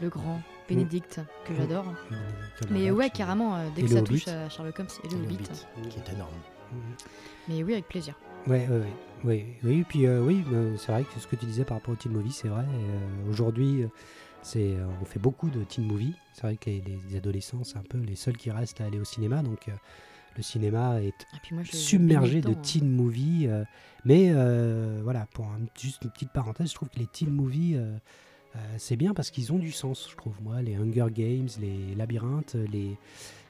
[0.00, 1.84] Le grand Bénédicte que j'adore.
[1.84, 2.14] Mm.
[2.70, 4.04] Mais ouais, carrément, dès que ça Hobbit.
[4.20, 5.34] touche à Sherlock Holmes et le Le Hobbit.
[5.76, 6.30] Hobbit, qui est énorme.
[7.48, 8.14] Mais oui, avec plaisir.
[8.46, 8.92] Ouais, ouais, ouais.
[9.24, 10.44] Oui, oui, puis euh, oui,
[10.76, 12.62] c'est vrai que ce que tu disais par rapport au teen movie, c'est vrai.
[12.62, 13.84] euh, Aujourd'hui,
[14.42, 16.14] c'est, euh, on fait beaucoup de teen movie.
[16.34, 18.98] C'est vrai que les, les adolescents, c'est un peu les seuls qui restent à aller
[19.00, 19.42] au cinéma.
[19.42, 19.72] Donc, euh,
[20.36, 21.12] le cinéma est
[21.50, 22.54] moi, je submergé de hein.
[22.62, 23.46] teen movie.
[23.48, 23.64] euh,
[24.04, 27.74] mais euh, voilà, pour un- juste une petite parenthèse, je trouve que les teen movies,
[27.76, 27.96] euh,
[28.56, 30.40] euh, c'est bien parce qu'ils ont du sens, je trouve.
[30.42, 32.96] Moi, les Hunger Games, les Labyrinthes, les,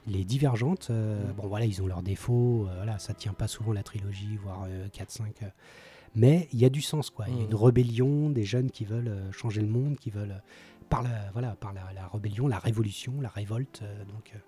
[0.07, 1.33] les Divergentes, Mm.
[1.37, 2.67] bon voilà, ils ont leurs défauts.
[2.75, 5.45] voilà, ça tient pas souvent la trilogie, voire 4-5.
[6.15, 7.25] mais il y a du sens, quoi.
[7.27, 7.49] Il y a Mm.
[7.51, 10.41] une rébellion, des jeunes qui veulent changer le monde, qui veulent,
[10.89, 13.81] par, la, voilà, par la, la rébellion, la révolution, la révolte.
[13.83, 14.31] euh, donc.
[14.35, 14.39] euh,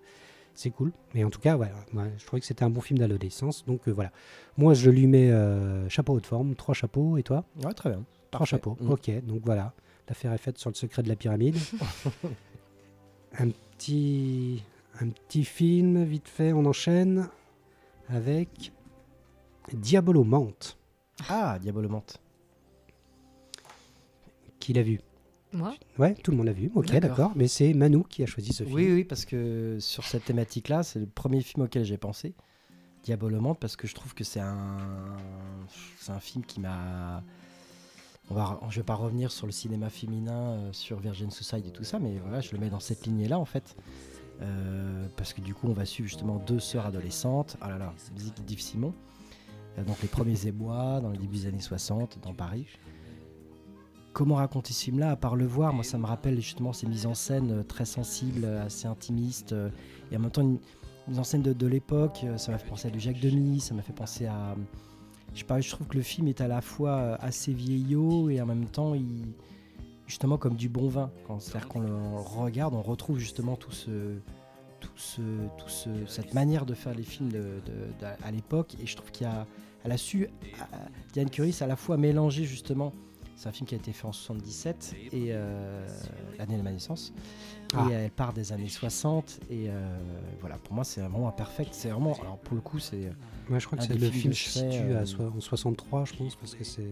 [0.54, 0.92] c'est cool.
[1.16, 3.64] Mais en tout cas, ouais, ouais, je trouvais que c'était un bon film d'adolescence.
[3.66, 4.12] Donc euh, voilà.
[4.58, 7.18] Moi, je lui mets euh, chapeau haute forme, trois chapeaux.
[7.18, 7.46] Et toi?
[7.64, 8.04] Ouais, très bien.
[8.32, 8.46] Trois Parfait.
[8.58, 8.78] chapeaux.
[8.82, 8.90] Mm.
[8.92, 9.74] Ok, donc voilà.
[10.10, 11.56] L'affaire est faite sur le secret de la pyramide.
[13.40, 14.62] un, petit,
[15.00, 17.30] un petit film, vite fait, on enchaîne
[18.10, 18.74] avec
[19.74, 20.78] Diabolomante.
[21.30, 22.20] Ah, Diabolomante.
[24.60, 25.00] Qui l'a vu?
[25.54, 26.72] Moi Ouais, tout le monde l'a vu.
[26.76, 27.32] Ok, D'accord.
[27.36, 28.76] Mais c'est Manu qui a choisi ce film.
[28.76, 32.34] Oui, oui, parce que sur cette thématique-là, c'est le premier film auquel j'ai pensé.
[33.04, 34.78] Diabolomante, parce que je trouve que c'est un,
[36.00, 37.24] c'est un film qui m'a.
[38.30, 41.72] On va, je vais pas revenir sur le cinéma féminin, euh, sur Virgin Suicide et
[41.72, 43.76] tout ça, mais voilà, je le mets dans cette lignée-là en fait.
[44.42, 47.58] Euh, parce que du coup, on va suivre justement deux sœurs adolescentes.
[47.60, 48.94] Ah là là, musique d'Yves Simon.
[49.78, 52.68] Euh, donc les premiers ébois dans le début des années 60 dans Paris.
[54.14, 57.06] Comment raconter ce film-là À part le voir, moi ça me rappelle justement ces mises
[57.06, 59.70] en scène euh, très sensibles, euh, assez intimistes, euh,
[60.12, 60.60] et en même temps une
[61.08, 62.26] mise en scène de, l'époque.
[62.38, 64.56] Ça m'a fait penser à du Jacques Demy, ça m'a fait penser à.
[65.34, 68.42] Je sais pas, je trouve que le film est à la fois assez vieillot et
[68.42, 68.94] en même temps,
[70.06, 71.10] justement comme du bon vin.
[71.40, 71.90] C'est-à-dire qu'on le
[72.20, 74.18] regarde, on retrouve justement tout ce.
[76.08, 77.32] Cette manière de faire les films
[78.24, 79.48] à l'époque et je trouve qu'il y a
[79.84, 80.28] elle a su
[80.60, 80.78] à-
[81.14, 82.94] Diane Curie à la fois mélanger justement
[83.42, 85.88] c'est un film qui a été fait en 77 et euh,
[86.38, 87.12] l'année de ma naissance.
[87.74, 87.88] Ah.
[87.90, 89.98] Et elle part des années 60 et euh,
[90.42, 91.70] voilà pour moi c'est vraiment un perfect.
[91.74, 93.12] C'est vraiment alors pour le coup c'est
[93.50, 96.14] Ouais, je crois que c'est le film de se situe à euh, en 63, je
[96.14, 96.88] pense, parce que c'est.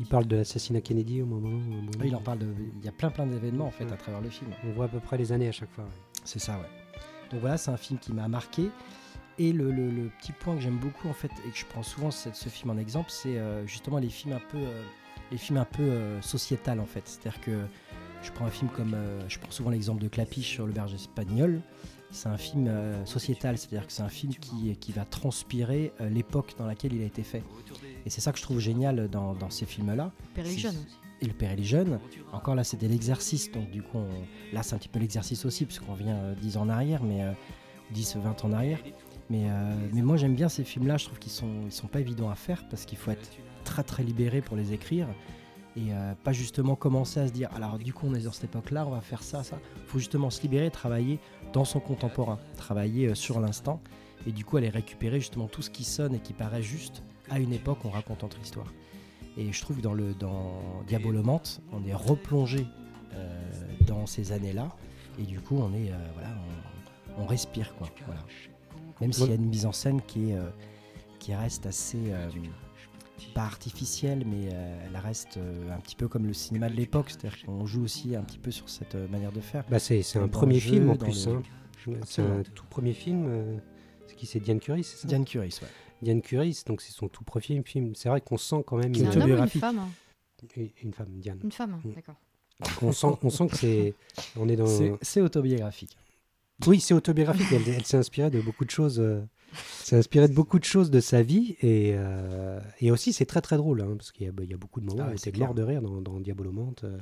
[0.00, 1.48] Il parle de l'assassinat Kennedy au moment.
[1.48, 2.48] au moment- oui, il en parle de
[2.80, 3.92] il y a plein plein d'événements en fait Ouais.
[3.92, 4.50] à travers le film.
[4.66, 5.84] On voit à peu près les années à chaque fois.
[5.84, 5.90] ouais.
[6.24, 7.00] C'est ça, ouais.
[7.30, 8.68] Donc voilà, c'est un film qui m'a marqué.
[9.38, 11.82] Et le, le- le petit point que j'aime beaucoup en fait et que je prends
[11.84, 14.82] souvent ce, ce film en exemple, c'est euh, justement les films un peu, euh,
[15.32, 17.02] les films un peu euh, sociétal en fait.
[17.06, 17.60] C'est-à-dire que
[18.22, 20.96] je prends un film comme, euh, je prends souvent l'exemple de Clapiche sur le berger
[20.96, 21.60] espagnol.
[22.10, 26.08] C'est un film euh, sociétal, c'est-à-dire que c'est un film qui, qui va transpirer euh,
[26.08, 27.42] l'époque dans laquelle il a été fait.
[28.06, 30.60] Et c'est ça que je trouve génial dans, dans ces films-là Père et aussi.
[31.22, 31.98] le père et les jeunes.
[32.32, 33.50] Encore là, c'était l'exercice.
[33.50, 36.56] Donc, du coup, on- là, c'est un petit peu l'exercice aussi, puisqu'on vient euh, 10
[36.56, 37.32] ans en arrière, mais euh,
[37.92, 38.78] 10, 20 ans en arrière.
[39.30, 39.46] Mais,
[39.94, 40.98] mais moi, j'aime bien ces films-là.
[40.98, 43.26] Je trouve qu'ils sont, ils sont pas évidents à faire parce qu'il faut être
[43.64, 45.08] très, très libéré pour les écrire.
[45.76, 48.44] Et euh, pas justement commencer à se dire, alors du coup, on est dans cette
[48.44, 49.58] époque-là, on va faire ça, ça.
[49.86, 51.18] Faut justement se libérer, travailler
[51.52, 53.80] dans son contemporain, travailler euh, sur l'instant.
[54.26, 57.40] Et du coup, aller récupérer justement tout ce qui sonne et qui paraît juste à
[57.40, 58.72] une époque en racontant notre histoire.
[59.36, 62.66] Et je trouve que dans, le, dans Diabolomante, on est replongé
[63.14, 63.42] euh,
[63.86, 64.68] dans ces années-là.
[65.18, 66.30] Et du coup, on est voilà,
[67.18, 67.88] on, on respire quoi.
[68.06, 68.22] Voilà.
[69.00, 70.38] Même s'il y a une mise en scène qui est
[71.20, 72.12] qui reste assez
[73.34, 77.10] pas artificielle, mais euh, elle reste euh, un petit peu comme le cinéma de l'époque.
[77.10, 79.64] C'est-à-dire qu'on joue aussi un petit peu sur cette euh, manière de faire.
[79.70, 81.26] Bah, c'est c'est un premier jeu, film en plus.
[81.26, 81.42] le- hein.
[82.06, 83.26] C'est un tout premier film.
[83.28, 83.56] euh,
[84.06, 85.08] c'est qui C'est Diane Curie, c'est ça?
[85.08, 85.68] Diane Curie, ouais.
[86.02, 87.94] Diane Curie, donc c'est son tout premier film.
[87.94, 89.88] C'est vrai qu'on sent quand même C'est une, un homme ou une hein?
[90.56, 91.38] Une- une femme, Diane.
[91.42, 91.92] Une femme, Mm.
[91.94, 92.16] d'accord.
[92.82, 93.94] On sent, on sent que c'est.
[94.36, 94.66] On est dans.
[94.66, 95.96] C'est- C'est autobiographique.
[96.66, 97.46] Oui, c'est autobiographique.
[97.52, 99.00] Elle, elle s'est inspirée de beaucoup de choses.
[99.00, 99.22] euh,
[99.82, 103.40] s'est inspirée de beaucoup de choses de sa vie et, euh, et aussi c'est très
[103.40, 105.16] très drôle hein, parce qu'il y, a- il y a beaucoup de moments Ah où
[105.16, 105.66] c'est était mort clair.
[105.66, 106.98] de rire dans, dans Diabolomante, euh,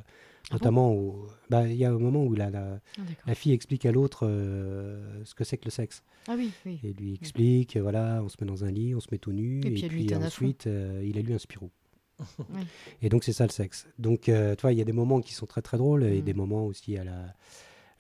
[0.51, 3.53] Ah notamment où bah, il y a un moment où la, la, Ah, la fille
[3.53, 6.79] explique à l'autre euh, ce que c'est que le sexe Ah oui, oui.
[6.85, 9.61] et lui explique voilà on se met dans un lit, on se met tout nu
[9.65, 10.67] Et et, puis ensuite
[11.03, 11.71] il a lu un Spirou.
[13.03, 13.87] Et donc c'est ça le sexe.
[13.99, 16.25] Donc tu vois il y a des moments qui sont très très drôles et Mm.
[16.25, 17.35] des moments aussi à la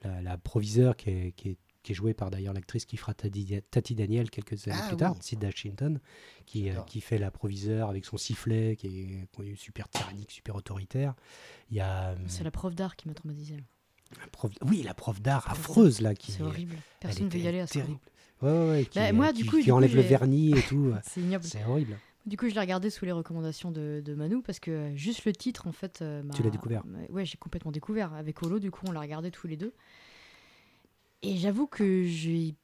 [0.04, 3.12] la, la proviseur qui est, qui est qui est jouée par d'ailleurs l'actrice qui fera
[3.14, 5.18] Tati, Tati Daniel quelques années Ah plus tard, oui.
[5.20, 6.00] Sid Washington,
[6.46, 10.54] qui, euh, qui fait l'approviseur avec son sifflet, qui est, qui est super tyrannique, super
[10.56, 11.14] autoritaire.
[11.70, 13.56] Il y a euh, C'est la prof d'art qui m'a traumatisé.
[14.20, 16.76] la prof, oui, la prof d'art affreuse là, qui C'est horrible.
[17.00, 17.98] Personne ne veut y aller à ce terrible.
[18.42, 20.02] Ouais, ouais, ouais, qui, Bah, moi, euh, du qui- coup, qui du coup, enlève le
[20.02, 20.92] vernis et tout.
[21.04, 21.44] C'est ignoble.
[21.44, 21.96] C'est horrible.
[22.26, 25.24] Du coup, je l'ai regardé sous les recommandations de, de Manu parce que euh, juste
[25.24, 26.02] le titre, en fait.
[26.02, 28.12] euh, Tu l'as découvert Ouais, j'ai complètement découvert.
[28.14, 29.74] Avec Holo, du coup, on l'a regardé tous les deux.
[31.22, 32.54] Et j'avoue que j'ai.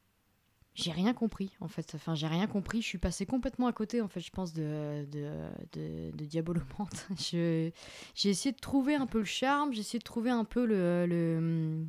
[0.75, 1.93] J'ai rien compris en fait.
[1.97, 2.83] Enfin, j'ai rien compris.
[2.83, 4.21] Je suis passé complètement à côté en fait.
[4.21, 7.09] Je pense de de, de, Diabolomante.
[7.19, 7.73] J'ai
[8.15, 9.73] essayé de trouver un peu le charme.
[9.73, 11.85] J'ai essayé de trouver un peu le le,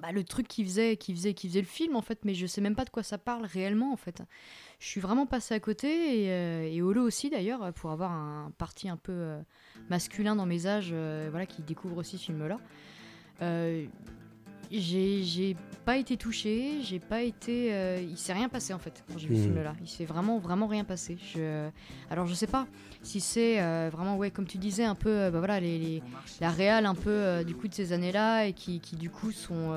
[0.00, 2.24] bah, le truc qui faisait qui faisait qui faisait le film en fait.
[2.24, 4.20] Mais je sais même pas de quoi ça parle réellement en fait.
[4.80, 8.50] Je suis vraiment passé à côté et, euh, et Holo aussi d'ailleurs pour avoir un
[8.58, 9.40] parti un peu euh,
[9.88, 12.58] masculin dans mes âges, euh, voilà, qui découvre aussi ce film-là.
[13.42, 13.86] Euh,
[14.80, 17.74] j'ai pas été touchée, j'ai pas été.
[17.74, 19.46] euh, il s'est rien passé en fait quand j'ai vu ce Mhm.
[19.46, 19.74] film-là.
[19.82, 21.18] Il s'est vraiment, vraiment rien passé.
[21.34, 21.68] Je,
[22.08, 22.66] alors je sais pas
[23.02, 26.02] si c'est euh, vraiment, ouais, comme tu disais, un peu, euh, bah voilà, les, les-
[26.40, 29.72] la réal un peu du coup de ces années-là et qui, qui du coup sont.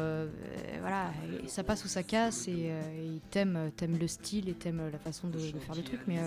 [0.81, 1.11] voilà,
[1.47, 5.37] ça passe ou ça casse et, et t'aimes le style et t'aimes la façon de,
[5.37, 6.19] de faire le truc, mais.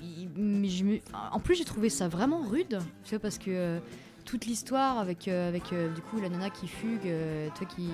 [0.00, 0.98] il- mais je me-
[1.32, 3.78] En plus, j'ai trouvé ça vraiment rude, tu vois, parce que
[4.28, 7.88] toute l'histoire avec, euh, avec euh, du coup la nana qui fugue, euh, toi qui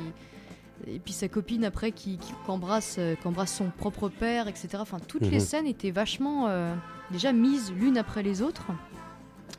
[0.88, 4.68] et puis sa copine après qui, euh, qu'embrasse son propre père, etc.
[4.80, 5.40] Enfin, toutes les Mhm.
[5.40, 6.74] scènes étaient vachement euh,
[7.12, 8.66] déjà mises l'une après les autres.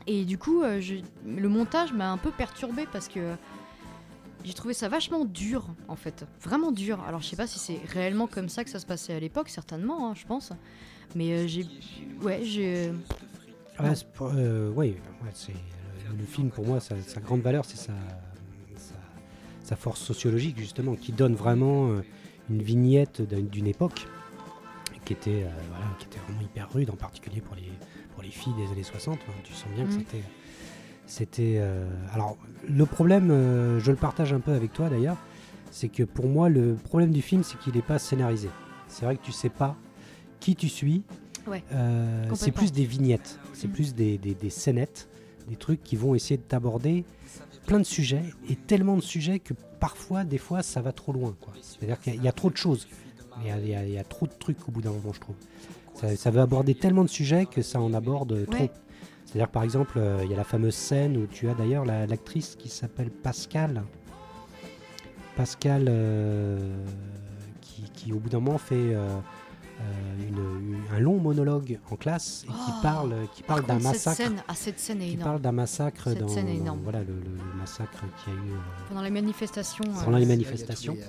[0.06, 0.96] Et du coup, euh, je-
[1.26, 3.34] le montage m'a un peu perturbé parce que
[4.44, 6.26] j'ai trouvé ça vachement dur, en fait.
[6.42, 7.02] Vraiment dur.
[7.08, 9.48] Alors, je sais pas si c'est réellement comme ça que ça se passait à l'époque,
[9.48, 10.52] certainement, hein, je pense.
[11.14, 11.66] Mais euh, j'ai.
[12.22, 12.92] Ouais, j'ai.
[13.80, 14.88] Ouais, c'est pour- euh, ouais,
[15.24, 15.54] ouais, c'est
[16.18, 17.92] le, film pour moi, sa, sa grande valeur, c'est sa,
[18.76, 18.94] sa,
[19.62, 22.02] sa force sociologique justement, qui donne vraiment euh,
[22.50, 24.06] une vignette d'un- d'une époque
[25.04, 27.70] qui était, euh, voilà, qui était vraiment hyper rude, en particulier pour les,
[28.14, 29.18] pour les filles des années 60.
[29.18, 29.32] hein.
[29.44, 29.98] tu sens bien que Mhm.
[29.98, 30.22] c'était,
[31.06, 31.54] c'était.
[31.58, 32.36] euh, alors
[32.68, 35.16] le problème, euh, je le partage un peu avec toi d'ailleurs,
[35.70, 38.48] c'est que pour moi le problème du film, c'est qu'il n'est pas scénarisé.
[38.88, 39.76] C'est vrai que tu sais pas
[40.40, 41.02] qui tu suis.
[41.46, 41.62] Ouais.
[42.34, 43.72] C'est plus des vignettes, c'est Mhm.
[43.74, 45.08] plus des, des, des scénettes,
[45.48, 47.04] des trucs qui vont essayer de t'aborder
[47.66, 51.34] plein de sujets et tellement de sujets que parfois, des fois, ça va trop loin.
[51.40, 51.52] quoi.
[51.62, 52.86] C'est-à-dire qu'il y a- il y, a trop de choses.
[53.42, 54.90] Il y a, il y a- il y a trop de trucs au bout d'un
[54.92, 55.36] moment, je trouve.
[55.94, 58.62] Ça, ça veut aborder tellement de sujets que ça en aborde trop.
[58.62, 58.70] Ouais.
[59.24, 62.06] C'est-à-dire, par exemple, euh, il y a la fameuse scène où tu as d'ailleurs la-
[62.06, 63.82] l'actrice qui s'appelle Pascal.
[65.36, 66.58] Pascal, euh,
[67.60, 69.18] qui, qui, au bout d'un moment fait euh, euh,
[70.18, 73.84] une- une- un long monologue en classe et qui Oh, parle, qui Par parle d'un
[73.84, 74.16] massacre.
[74.16, 75.24] scène, ah, cette scène est Qui énorme.
[75.30, 76.80] parle d'un massacre Cette dans, scène est dans- énorme.
[76.82, 78.52] voilà le, le- le massacre qu'il y a eu.
[78.52, 78.56] euh,
[78.88, 79.84] Pendant les manifestations.
[79.84, 80.94] Pendant euh, les C'est là, manifestations.
[80.94, 81.00] les-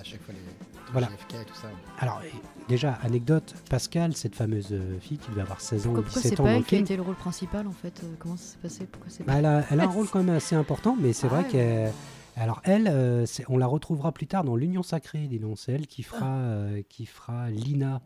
[0.92, 1.08] Voilà.
[1.08, 1.68] les JFK et tout ça.
[1.98, 2.20] Alors
[2.68, 6.22] déjà anecdote, Pascal, cette fameuse euh, fille qui devait avoir 16 ans ou Pourquoi, pourquoi
[6.22, 8.00] c'est 17 ans pas dans le elle qui a été le rôle principal en fait
[8.04, 10.08] euh, Comment ça s'est passé Pourquoi c'est bah, pas elle, a, elle a un rôle
[10.08, 11.48] quand même assez important, mais c'est Ah vrai ouais.
[11.48, 11.92] qu'elle
[12.36, 15.72] alors elle, euh, c'est- on la retrouvera plus tard dans l'Union sacrée, dis donc, c'est
[15.72, 16.38] elle qui fera, Ah.
[16.38, 18.00] euh, qui fera Lina,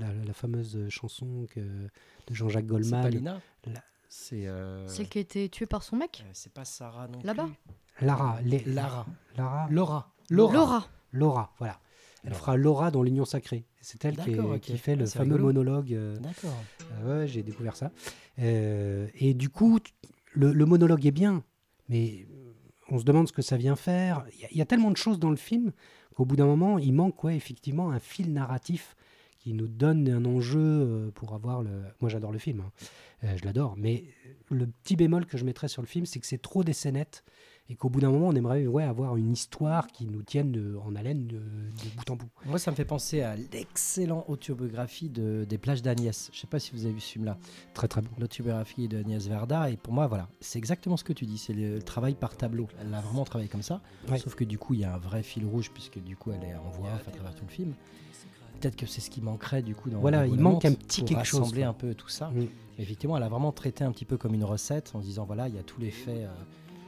[0.00, 3.08] la, la fameuse chanson que, de Jean-Jacques C'est pas Goldman.
[3.10, 4.46] Lina La- C'est.
[4.46, 7.46] euh, Celle qui a été tuée par son mec euh, C'est pas Sarah non Là-bas
[7.98, 8.06] plus.
[8.06, 9.06] Lara, les- Lara.
[9.36, 10.12] Lara, Laura.
[10.30, 10.88] Laura.
[11.12, 11.78] Laura, voilà.
[12.22, 12.40] Elle Laura.
[12.40, 13.64] fera Laura dans l'Union sacrée.
[13.80, 15.52] C'est elle qui, est- fait le Ah, c'est fameux rigolo.
[15.52, 15.92] monologue.
[15.94, 16.54] euh, D'accord.
[17.02, 17.90] Euh, ouais, j'ai découvert ça.
[18.38, 19.90] Euh, et du coup, t-
[20.32, 21.42] le, le monologue est bien,
[21.88, 22.52] mais euh,
[22.90, 24.24] on se demande ce que ça vient faire.
[24.50, 25.72] Il y y, a tellement de choses dans le film
[26.14, 28.96] qu'au bout d'un moment, il manque ouais, effectivement un fil narratif
[29.40, 31.82] qui nous donne un enjeu euh, pour avoir le...
[32.00, 32.70] Moi, j'adore le film, hein.
[33.24, 34.04] Euh, je l'adore, mais
[34.50, 37.22] le petit bémol que je mettrais sur le film, c'est que c'est trop des scénettes
[37.68, 40.76] et qu'au bout d'un moment, on aimerait ouais, avoir une histoire qui nous tienne de-
[40.82, 42.28] en haleine de, de bout en bout.
[42.46, 46.30] Moi, ça me fait penser à l'excellent autobiographie de, des plages d'Agnès.
[46.32, 47.36] Je sais pas si vous avez vu ce film-là.
[47.74, 48.08] Très très bon.
[48.18, 49.70] L'autobiographie d'Agnès Verda.
[49.70, 51.36] Et pour moi, voilà, c'est exactement ce que tu dis.
[51.38, 52.68] C'est le, le travail par tableau.
[52.80, 53.82] Elle a vraiment travaillé comme ça.
[54.08, 54.18] Ouais.
[54.18, 56.42] Sauf que du coup, il y a un vrai fil rouge puisque du coup, elle
[56.48, 57.74] est en voix à travers tout le film.
[58.60, 61.24] Peut-être que c'est ce qui manquerait du coup dans Voilà, il manque un petit quelque
[61.24, 62.30] chose, rassembler un peu tout ça.
[62.78, 65.48] Effectivement, elle a vraiment traité un petit peu comme une recette en se disant voilà,
[65.48, 66.28] il y a tous les faits euh,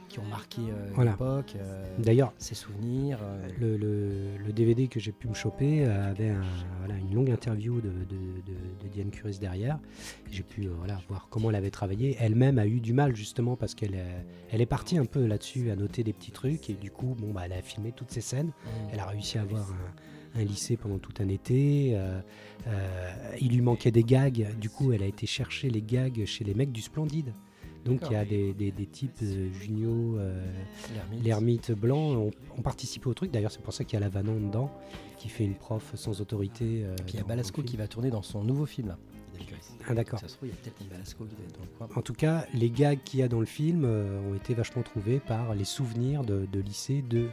[0.09, 1.11] qui ont marqué euh, Voilà.
[1.11, 3.19] l'époque, euh, D'ailleurs, ses souvenirs.
[3.21, 6.41] euh, le, le- le DVD que j'ai pu me choper avait un-
[6.79, 9.79] voilà, une longue interview de, de- de- de Diane Curis derrière.
[10.31, 12.15] J'ai pu voilà, voir comment elle avait travaillé.
[12.19, 15.69] Elle-même a eu du mal justement parce qu'elle est, elle est partie un peu là-dessus
[15.71, 18.21] à noter des petits trucs et du coup, bon, bah, elle a filmé toutes ces
[18.21, 18.51] scènes.
[18.91, 19.75] Elle a réussi à avoir un,
[20.35, 21.91] un lycée pendant tout un été.
[21.95, 22.19] euh,
[22.67, 23.11] euh,
[23.41, 24.47] il lui manquait des gags.
[24.59, 27.33] Du coup, elle a été chercher les gags chez les mecs du Splendide.
[27.85, 30.41] Donc il y a des, des- des types euh, Junio, euh,
[31.21, 31.71] L'ermite.
[31.71, 33.29] blanc ont, ont participé au truc.
[33.31, 34.71] D'ailleurs, c'est pour ça qu'il y a la Vanon dedans,
[35.17, 36.83] qui fait une prof sans autorité.
[36.85, 38.97] euh, Puis il y a Balasco qui va tourner dans son nouveau film là.
[39.89, 40.19] Ah d'accord.
[40.19, 41.89] Ça se trouve, il y a peut-être une Balasco qui va être dans le coin.
[41.97, 44.83] En tout cas, les gags qu'il y a dans le film euh, ont été vachement
[44.83, 47.27] trouvés par les souvenirs de, de lycée de,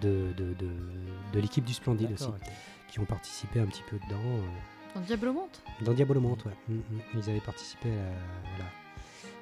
[0.00, 2.28] de, de, de- de l'équipe du Splendide aussi,
[2.88, 4.20] qui ont participé un petit peu dedans.
[4.24, 6.52] euh, Dans Diablomante Dans Diabolomante, ouais.
[6.68, 7.00] Mm, mm.
[7.18, 7.92] Ils avaient participé à.
[8.56, 8.70] Voilà.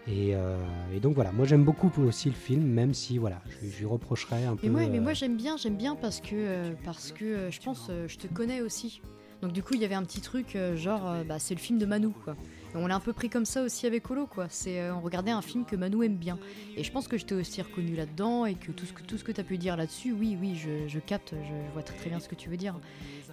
[0.06, 0.56] Et, euh,
[0.94, 3.84] et donc voilà, moi j'aime beaucoup aussi le film, même si voilà, je, je lui
[3.84, 4.66] reprocherais un peu.
[4.66, 7.50] Mais moi, mais euh, moi j'aime bien, j'aime bien parce que, euh, parce que euh,
[7.50, 9.02] je pense, euh, je te connais aussi.
[9.42, 11.60] Donc du coup, il y avait un petit truc euh, genre, euh, bah, c'est le
[11.60, 12.36] film de Manu, quoi.
[12.74, 14.46] Et on l'a un peu pris comme ça aussi avec Holo, quoi.
[14.50, 16.38] C'est, euh, on regardait un film que Manu aime bien.
[16.76, 19.16] Et je pense que je t'ai aussi reconnu là-dedans et que tout ce que, tout
[19.16, 21.82] ce que tu as pu dire là-dessus, oui, oui, je, je capte, je, je vois
[21.82, 22.74] très très bien ce que tu veux dire.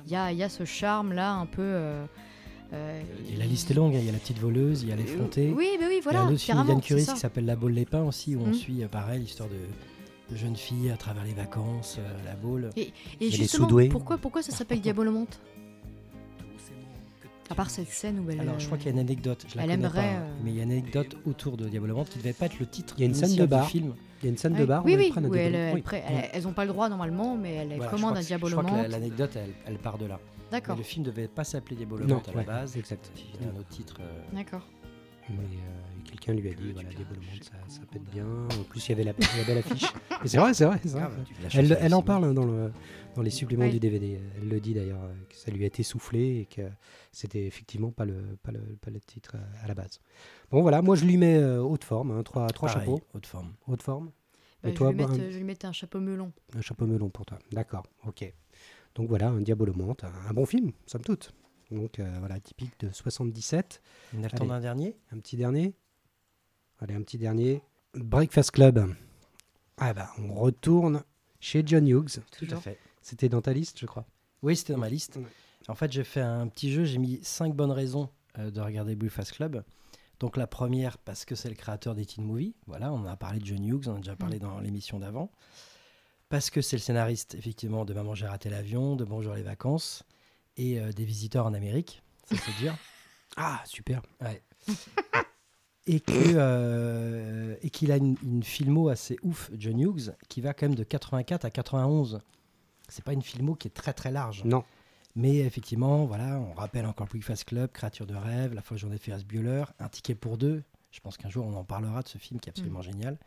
[0.05, 1.61] Il y a, il y a ce charme-là un peu...
[1.61, 2.05] euh,
[2.73, 3.01] euh,
[3.33, 3.99] Et la liste est longue, hein.
[3.99, 5.53] il y a la petite voleuse, il y a l'effronté.
[5.55, 6.21] Oui, mais oui, il y a voilà.
[6.21, 6.39] un autre
[6.83, 7.13] film c'est ça.
[7.13, 8.53] qui s'appelle La Baule les Pins aussi, où on Mm.
[8.53, 12.69] suit pareil l'histoire de, de jeunes filles à travers les vacances, euh, la boule.
[12.77, 15.39] Et les justement, pourquoi, pourquoi ça s'appelle Diabolomante?
[17.49, 18.39] À part cette scène où elle.
[18.39, 20.33] Alors je crois qu'il y a une anecdote, je la elle connais aimerait, pas, euh,
[20.43, 22.95] mais il y a une anecdote autour de Diabolomante qui devait pas être le titre
[22.97, 23.65] Il y a une scène initial de bar.
[23.65, 23.93] du film.
[24.21, 24.67] Il y a une scène Ah de oui.
[24.67, 25.55] bar où oui, elles oui, où elles, Diabolomante.
[25.55, 25.81] elles Oui.
[25.81, 28.21] pré- elles- elles ont pas le droit normalement, mais elles, elles Voilà, crois un que-
[28.21, 30.19] Je crois que l'anecdote elle, elle part de là.
[30.51, 32.77] D'accord, le film devait pas s'appeler Non, Diabolomante à la base.
[32.77, 33.11] exact.
[33.39, 33.97] Il y a un autre titre.
[33.99, 34.61] euh, d'accord.
[35.29, 38.27] Mais euh, quelqu'un lui a dit voilà, Diabolomante, ça, ça pète bien.
[38.27, 39.85] En plus, il y avait la, la belle affiche.
[40.23, 40.79] Et c'est vrai, c'est vrai.
[40.85, 41.17] grave.
[41.41, 42.71] La Elle, elle en parle hein, dans, le,
[43.15, 43.71] dans les suppléments Ouais.
[43.71, 44.19] du DVD.
[44.37, 46.61] Elle le dit d'ailleurs, euh, que ça lui a été soufflé et que
[47.11, 49.99] c'était effectivement pas le, pas le, pas le titre euh, à la base.
[50.51, 53.25] Bon voilà, moi je lui mets euh, haute forme, hein, trois, trois Pareil, chapeaux, haute
[53.25, 53.53] forme.
[53.67, 54.11] haute forme.
[54.61, 56.31] Bah, Et je, toi, lui mettre, bah, je lui mettre un chapeau melon.
[56.55, 57.39] Un chapeau melon pour toi.
[57.51, 58.31] D'accord, ok.
[58.93, 61.33] Donc voilà, un Diabolomante, un, un bon film, somme toute.
[61.71, 63.81] Donc euh, voilà, typique de 77.
[64.15, 65.73] On a le temps d'un dernier Un petit dernier
[66.79, 67.61] Allez, un petit dernier.
[67.93, 68.93] Breakfast Club.
[69.77, 71.03] Ah bah, on retourne
[71.39, 72.19] chez John Hughes.
[72.37, 72.77] Tout à fait.
[73.01, 74.05] C'était dans ta liste, je crois.
[74.41, 75.15] Oui, c'était dans ma liste.
[75.15, 75.23] Ouais.
[75.67, 78.95] En fait, j'ai fait un petit jeu, j'ai mis cinq bonnes raisons euh, de regarder
[78.95, 79.63] Breakfast Club.
[80.19, 82.55] Donc la première, parce que c'est le créateur des teen movies.
[82.67, 84.99] Voilà, on en a parlé de John Hughes, on en a déjà parlé dans l'émission
[84.99, 85.31] d'avant.
[86.29, 90.03] Parce que c'est le scénariste, effectivement, de Maman, j'ai raté l'avion, de Bonjour les vacances
[90.57, 92.75] et euh, des visiteurs en Amérique, ça c'est dire.
[93.37, 94.01] Ah, super.
[94.21, 94.41] Ouais.
[95.87, 100.53] et que euh, et qu'il a une, une filmo assez ouf, John Hughes, qui va
[100.53, 102.21] quand même de 84 à 91.
[102.87, 104.45] C'est pas une filmo qui est très très large.
[104.45, 104.63] Non.
[105.15, 109.01] Mais effectivement, voilà, on rappelle encore Breakfast Club, Créature de rêve, La folle journée de
[109.01, 110.63] Ferris Bueller, Un ticket pour deux.
[110.91, 113.17] Je pense qu'un jour on en parlera de ce film qui est absolument génial.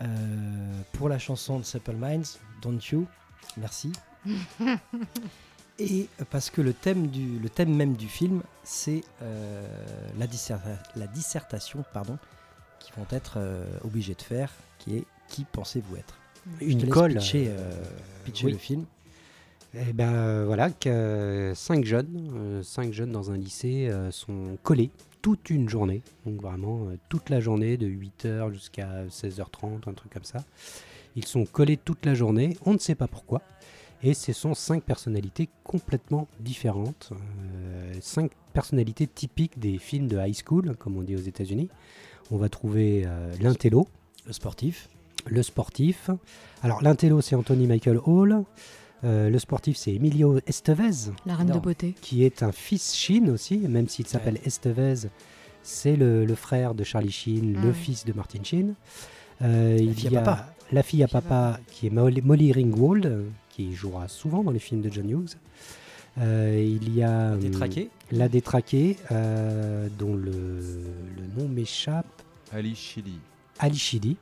[0.00, 3.06] Euh, pour la chanson de Simple Minds, Don't You,
[3.56, 3.90] merci.
[5.78, 9.64] Et parce que le thème, du, le thème même du film, c'est euh,
[10.18, 12.18] la, disserta- la dissertation pardon,
[12.80, 16.18] qu'ils vont être euh, obligés de faire, qui est Qui pensez-vous être?
[16.60, 17.14] Je te Une colle.
[17.14, 17.70] pitcher, euh,
[18.24, 18.52] pitcher oui.
[18.52, 18.84] le film.
[19.74, 24.90] Eh ben voilà, que cinq jeunes, cinq jeunes dans un lycée sont collés
[25.20, 30.24] toute une journée, donc vraiment toute la journée de 8h jusqu'à 16h30, un truc comme
[30.24, 30.42] ça.
[31.16, 33.42] Ils sont collés toute la journée, on ne sait pas pourquoi.
[34.02, 40.34] Et ce sont cinq personnalités complètement différentes, euh, cinq personnalités typiques des films de high
[40.36, 41.68] school, comme on dit aux États-Unis.
[42.30, 43.88] On va trouver euh, l'intello,
[44.26, 44.88] Le sportif.
[45.26, 46.10] le sportif.
[46.62, 48.44] Alors l'intello c'est Anthony Michael Hall,
[49.04, 51.94] Euh, le sportif c'est Emilio Estevez, La reine de beauté.
[52.00, 55.08] qui est un fils Sheen aussi, même s'il s'appelle Estevez,
[55.62, 58.74] c'est le, le frère de Charlie Sheen, le fils de Martin Sheen.
[59.42, 60.52] Euh, il y a papa.
[60.72, 63.24] la fille à papa qui est Molly, Ringwald,
[63.58, 65.34] qui jouera souvent dans les films de John Hughes.
[66.20, 67.90] Euh, il y a hum, Détraqué.
[68.12, 72.06] la détraquée, euh, dont le, le nom m'échappe.
[72.52, 73.18] Ali Chili.
[73.58, 74.16] Ali Sheedy.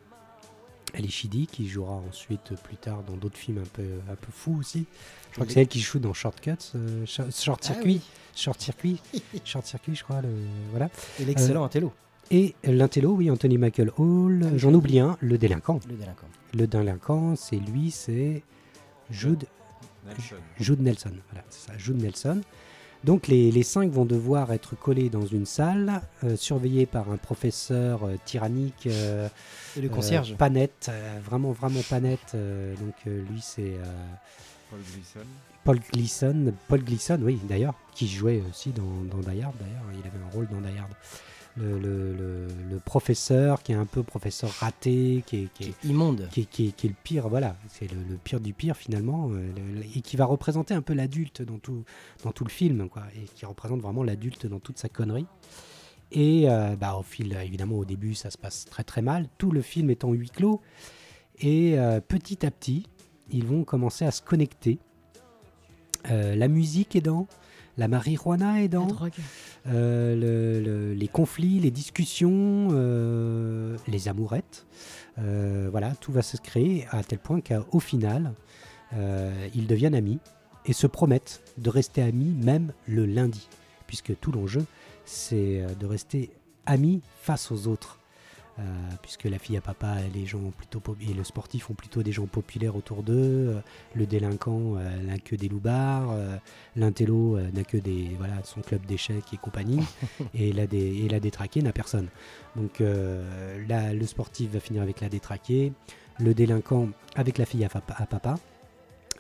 [0.95, 4.33] Ali Sheedy qui jouera ensuite euh, plus tard dans d'autres films un peu, un peu
[4.33, 4.87] fous aussi.
[5.31, 8.01] Je crois que c'est elle qui joue dans Shortcuts, euh, Sh- Short Ah Circuit, oui.
[8.35, 9.01] Short Circuit,
[9.45, 10.23] Short Circuit, je crois.
[10.23, 10.29] Le,
[10.71, 10.89] voilà.
[11.21, 11.93] Et l'excellent Intello,
[12.31, 14.41] Et l'intello, oui, Anthony Michael Hall.
[14.45, 15.81] Ah J'en oublie un, le délinquant.
[15.89, 16.27] le délinquant.
[16.55, 18.43] Le délinquant, c'est lui, c'est
[19.11, 19.45] Jude,
[20.07, 20.37] Nelson.
[20.59, 21.13] Jude Nelson.
[21.31, 22.41] Voilà, c'est ça, Jude Nelson.
[23.05, 27.17] Donc les, les cinq vont devoir être collés dans une salle, euh, surveillés par un
[27.19, 28.87] professeur euh, tyrannique.
[28.87, 29.29] euh,
[29.77, 30.35] Et le Euh, concierge.
[30.37, 32.19] pas net, euh, vraiment vraiment pas net.
[32.35, 33.85] euh, donc euh, lui c'est euh,
[34.71, 35.27] Paul Gleason.
[35.63, 39.99] Paul Gleason, Paul Gleason, oui d'ailleurs, qui jouait aussi dans, dans Die Hard d'ailleurs, il
[40.07, 40.91] avait un rôle dans Die Hard.
[41.59, 45.79] Le, le- le- le professeur qui est un peu professeur raté, qui est, qui est-
[45.81, 46.29] qui est immonde.
[46.31, 49.51] qui est- qui le pire, voilà, c'est le, pire du pire finalement, euh,
[49.95, 51.85] et qui va représenter un peu l'adulte dans tout,
[52.25, 55.25] dans tout le film, quoi, et qui représente vraiment l'adulte dans toute sa connerie.
[56.13, 59.27] Et euh, bah, au fil, évidemment, au début, ça se passe très très mal.
[59.39, 60.61] Tout le film est en huis clos.
[61.39, 62.87] Et euh, petit à petit,
[63.31, 64.79] ils vont commencer à se connecter.
[66.11, 67.27] Euh, la musique est dans,
[67.77, 68.87] la marijuana est dans,
[69.69, 74.67] euh, le- le- les conflits, les discussions, euh, les amourettes.
[75.19, 78.33] Euh, voilà, tout va se créer à tel point qu'au final,
[79.55, 80.19] ils deviennent amis
[80.65, 83.49] et se promettent de rester amis même le lundi.
[83.87, 84.65] Puisque tout l'enjeu,
[85.05, 86.31] c'est de rester
[86.67, 87.99] amis face aux autres.
[88.59, 88.63] Euh,
[89.03, 92.13] puisque la fille à papa et les gens plutôt et le sportif ont plutôt des
[92.13, 93.13] gens populaires autour d'eux,
[93.51, 93.61] euh,
[93.95, 96.17] le délinquant euh, n'a que des loupards,
[96.75, 99.85] l'intello n'a que des voilà son club d'échecs et compagnie,
[100.35, 102.09] et la dé- et la détraquée n'a personne.
[102.57, 105.73] Donc là, le sportif va finir avec la détraquée,
[106.19, 108.39] le délinquant avec la fille à, papa,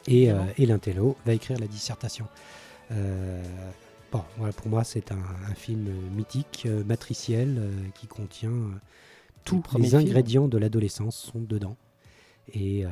[0.06, 2.26] et, l'intello va écrire la dissertation.
[2.92, 3.42] Euh,
[4.12, 8.52] bon, voilà, pour moi, c'est un, un film mythique, matriciel, euh, qui contient
[9.46, 10.00] tous les film.
[10.00, 11.76] ingrédients de l'adolescence sont dedans.
[12.52, 12.90] Et euh,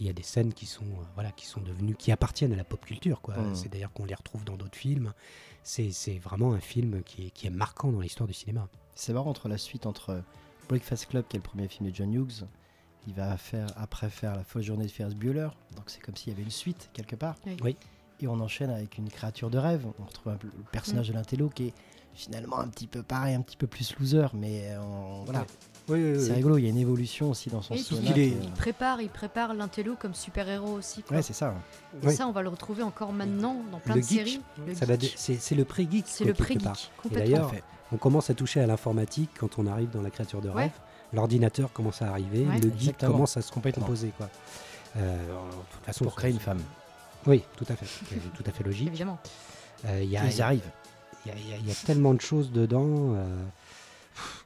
[0.00, 2.56] il y a des scènes qui sont, euh, voilà, qui sont devenues, qui appartiennent à
[2.56, 3.20] la pop culture.
[3.20, 3.36] quoi.
[3.36, 3.54] Mm.
[3.54, 5.12] C'est d'ailleurs qu'on les retrouve dans d'autres films.
[5.62, 8.68] C'est c'est vraiment un film qui est, qui est marquant dans l'histoire du cinéma.
[8.96, 10.22] C'est marrant entre la suite entre
[10.68, 12.46] Breakfast Club, qui est le premier film de John Hughes,
[13.06, 16.32] il va faire après faire La fausse journée de Ferris Bueller, donc c'est comme s'il
[16.32, 17.36] y avait une suite quelque part.
[17.46, 17.56] Oui.
[17.62, 17.76] Oui.
[18.20, 19.86] Et on enchaîne avec une créature de rêve.
[19.98, 21.12] On retrouve un le personnage Mm.
[21.12, 21.74] de l'intello qui est
[22.12, 25.46] finalement un petit peu pareil, un petit peu plus loser, mais euh, on- voilà,
[25.90, 26.58] Oui, c'est rigolo.
[26.58, 28.10] Il y a une évolution aussi dans son Et cinéma.
[28.14, 31.02] il est- que- il prépare, il prépare l'intello comme super-héros aussi.
[31.02, 31.16] quoi.
[31.16, 31.54] Ouais, c'est ça.
[32.02, 32.14] Et Oui.
[32.14, 34.40] ça, on va le retrouver encore maintenant dans plein Le de geek, séries.
[34.66, 35.00] Le Ça va geek.
[35.02, 36.04] dé- C'est c'est le pré-geek.
[36.06, 37.52] C'est le pré-geek, Et d'ailleurs,
[37.92, 40.62] on commence à toucher à l'informatique quand on arrive dans la créature de Ouais.
[40.64, 40.70] rêve.
[41.12, 42.54] L'ordinateur commence à arriver, Ouais.
[42.58, 43.12] le geek Exactement.
[43.12, 44.12] commence à se composer.
[44.16, 44.28] Quoi.
[44.96, 45.26] Euh, de
[45.72, 46.60] toute façon, Pour créer une femme.
[47.26, 47.86] Oui, tout à fait.
[48.34, 48.88] Tout à fait logique.
[48.88, 49.18] Évidemment.
[49.86, 50.70] Euh, Il y, a- Ils y arrivent.
[51.26, 52.86] il y a- y y tellement de choses dedans.
[53.14, 53.24] euh,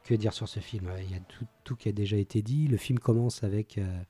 [0.04, 0.90] que dire sur ce film?
[1.00, 2.68] Il y a tout, tout qui a déjà été dit.
[2.68, 4.02] Le film commence avec, euh,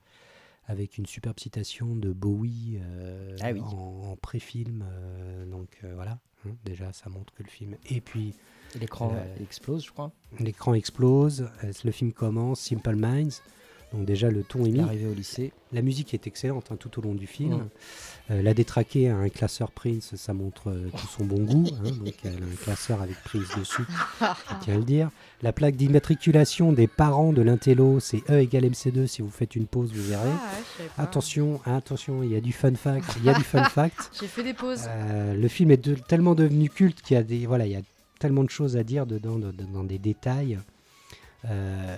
[0.67, 3.61] avec une superbe citation de Bowie euh, Ah oui.
[3.61, 4.83] en, en pré-film.
[4.87, 7.75] euh, donc voilà, hein, déjà ça montre que le film.
[7.89, 8.33] Et puis
[8.79, 10.11] L'écran explose, je crois.
[10.39, 11.49] l'écran explose,
[11.83, 13.41] le film commence, Simple Minds.
[13.95, 14.79] Donc déjà le ton est mis.
[14.81, 15.53] Arrivé au lycée.
[15.71, 17.67] La musique est excellente hein, tout au long du film.
[18.31, 21.65] Euh, la détraquée a un classeur Prince, ça montre euh, tout son bon goût.
[21.79, 23.83] hein, donc elle a un classeur avec prise dessus,
[24.21, 24.25] je
[24.61, 25.09] tiens à le dire.
[25.41, 29.05] La plaque d'immatriculation des parents de l'intello, c'est E égale MC2.
[29.07, 30.29] Si vous faites une pause, vous verrez.
[30.29, 31.03] Ah, savais pas.
[31.03, 33.05] Attention, attention, il y a du fun fact.
[33.19, 34.11] Il y a du fun fact.
[34.19, 34.85] J'ai fait des pauses.
[34.89, 37.75] Euh, le film est de- tellement devenu culte qu'il y a des voilà, il y
[37.77, 37.81] a
[38.19, 40.57] tellement de choses à dire dedans, de- de- dans des détails.
[41.49, 41.97] Euh,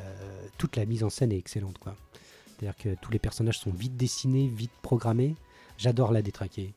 [0.57, 1.95] toute la mise en scène est excellente, quoi.
[2.59, 5.35] C'est-à-dire que tous les personnages sont vite dessinés, vite programmés.
[5.77, 6.73] J'adore la détraquer.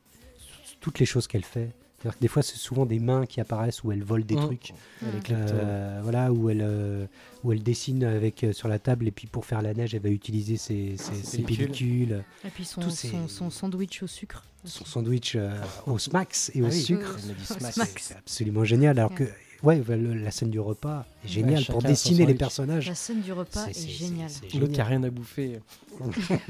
[0.79, 1.69] Toutes les choses qu'elle fait.
[1.99, 4.45] C'est-à-dire que des fois, c'est souvent des mains qui apparaissent où elle vole des Mm.
[4.45, 4.73] trucs.
[5.01, 5.05] Mm.
[5.23, 5.53] klepto.
[5.53, 7.05] Euh, voilà, où elle, euh,
[7.43, 10.01] où elle dessine avec, euh, sur la table et puis pour faire la neige, elle
[10.01, 12.23] va utiliser ses, ses- Ses ses pellicules.
[12.45, 14.43] Et puis son, son, son sandwich au sucre.
[14.65, 15.51] son sandwich euh,
[15.85, 17.17] au smacks et Ah au oui, sucre.
[17.43, 17.99] smack.
[17.99, 18.97] C'est absolument génial.
[18.97, 19.25] Alors que,
[19.63, 22.87] ouais, le- la scène du repas est géniale pour dessiner les personnages.
[22.87, 24.29] La scène du repas C'est- est, c'est- géniale.
[24.29, 25.01] c'est- c'est L'autre qui a génial.
[25.01, 25.59] rien à bouffer.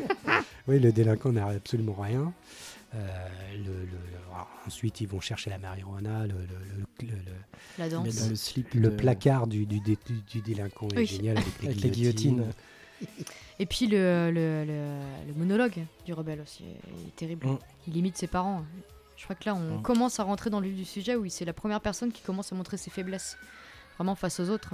[0.67, 2.31] Oui, le délinquant n'a absolument rien.
[2.93, 2.97] Euh,
[3.57, 6.27] le- le- alors, ensuite, ils vont chercher la marijuana.
[6.27, 6.35] Le, le-
[7.01, 7.31] le- le- le-
[7.79, 8.15] La danse.
[8.15, 8.73] Dans le slip.
[8.75, 11.89] le de- placard du, du, dé- du- du délinquant est génial avec les Avec les
[11.89, 12.31] guillotines.
[12.35, 12.53] guillotines.
[13.59, 17.47] Et puis le, le, le, le monologue du rebelle aussi est, est terrible.
[17.47, 17.57] Mm.
[17.87, 18.63] Il imite ses parents.
[19.21, 19.81] Je crois que là, on Mm.
[19.83, 22.51] commence à rentrer dans le vif du sujet où c'est la première personne qui commence
[22.51, 23.37] à montrer ses faiblesses,
[23.99, 24.73] vraiment face aux autres.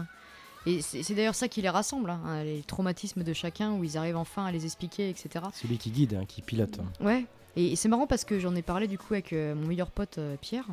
[0.66, 3.98] Et c'est c'est d'ailleurs ça qui les rassemble, hein, les traumatismes de chacun, où ils
[3.98, 5.44] arrivent enfin à les expliquer, etc.
[5.54, 6.80] Celui qui guide, hein, qui pilote.
[7.02, 7.26] Ouais,
[7.58, 9.92] et, et c'est marrant parce que j'en ai parlé du coup avec euh, mon meilleur
[9.92, 10.66] pote euh, Pierre,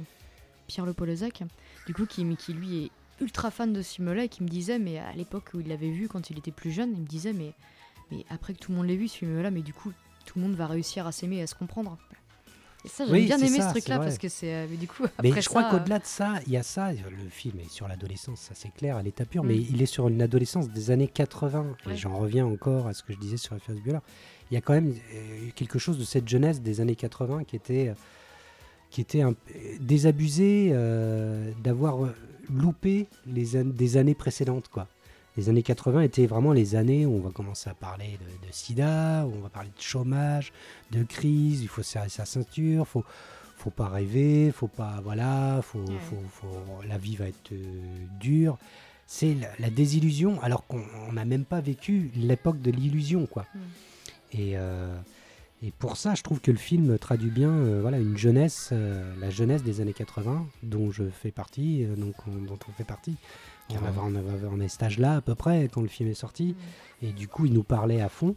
[0.69, 1.43] Pierre Le Polozac,
[1.87, 2.91] du coup qui, qui lui est
[3.21, 5.91] ultra fan de ce film-là et qui me disait, mais à l'époque où il l'avait
[5.91, 7.53] vu quand il était plus jeune, il me disait, mais,
[8.13, 9.93] mais après que tout le monde l'ait vu ce film-là, mais du coup
[10.27, 11.99] tout le monde va réussir à s'aimer et à se comprendre.
[12.85, 14.55] Et ça, j'ai Oui, bien aimé ça, ce truc-là parce que c'est.
[14.55, 16.93] euh, mais du coup, après Mais je crois qu'au-delà de ça, il y a ça.
[16.93, 19.47] Le film est sur l'adolescence, ça c'est clair, à l'état pur, Mm.
[19.49, 21.65] mais il est sur une adolescence des années 80.
[21.87, 21.97] Et Ouais.
[21.97, 24.01] j'en reviens encore à ce que je disais sur Ferris Bueller.
[24.51, 27.57] Il y a quand même euh, quelque chose de cette jeunesse des années 80 qui
[27.57, 27.95] était, euh,
[28.91, 29.35] qui était un-
[29.81, 31.97] désabusée euh, d'avoir
[32.51, 34.69] loupé les an- des années précédentes.
[34.69, 34.87] Quoi.
[35.37, 38.53] Les années 80 étaient vraiment les années où on va commencer à parler de, de
[38.53, 40.53] sida, où on va parler de chômage,
[40.93, 43.05] de crise, il faut serrer sa ceinture, faut
[43.57, 45.95] faut pas rêver, faut pas voilà, faut, Ouais.
[46.09, 47.65] faut, faut- la vie va être euh,
[48.21, 48.59] dure.
[49.07, 53.47] C'est la, la désillusion, alors qu'on on n'a même pas vécu l'époque de l'illusion, quoi.
[53.55, 53.59] Mm.
[54.35, 54.95] Et, euh,
[55.63, 58.73] et pour ça, je trouve que le film traduit bien, euh, voilà, une jeunesse,
[59.21, 63.17] la jeunesse des années 80, dont je fais partie, donc on- dont on fait partie.
[63.71, 66.15] On avait, on avait- on est cet âge-là à peu près quand le film est
[66.15, 66.55] sorti.
[67.03, 68.37] Et du coup, il nous parlait à fond.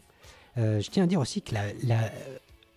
[0.57, 2.11] Euh, je tiens à dire aussi que la, la-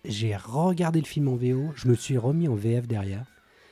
[0.05, 3.25] j'ai regardé le film en VO, je me suis remis en VF derrière,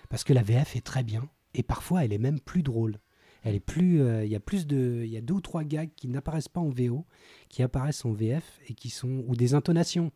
[0.09, 2.99] parce que la VF est très bien, et parfois elle est même plus drôle.
[3.43, 5.63] Elle est plus, euh, il y a plus de, il y a deux ou trois
[5.63, 7.05] gags qui n'apparaissent pas en VO,
[7.49, 10.11] qui apparaissent en VF et qui sont ou des intonations.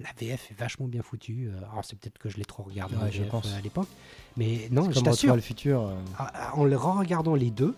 [0.00, 1.48] La VF est vachement bien foutue.
[1.52, 3.52] euh, Alors c'est peut-être que je l'ai trop regardé en je pense.
[3.52, 3.88] à l'époque,
[4.36, 5.82] mais non, je comme t'assure, le futur.
[5.88, 7.74] euh, ah, en le regardant les deux,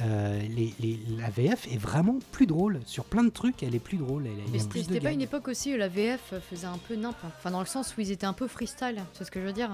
[0.00, 2.80] euh, les- les- la VF est vraiment plus drôle.
[2.86, 4.26] Sur plein de trucs, elle est plus drôle.
[4.26, 7.16] Elle, Mais c'était pas une époque aussi où la VF faisait un peu nimp.
[7.24, 9.52] Enfin, dans le sens où ils étaient un peu freestyle, c'est ce que je veux
[9.52, 9.70] dire.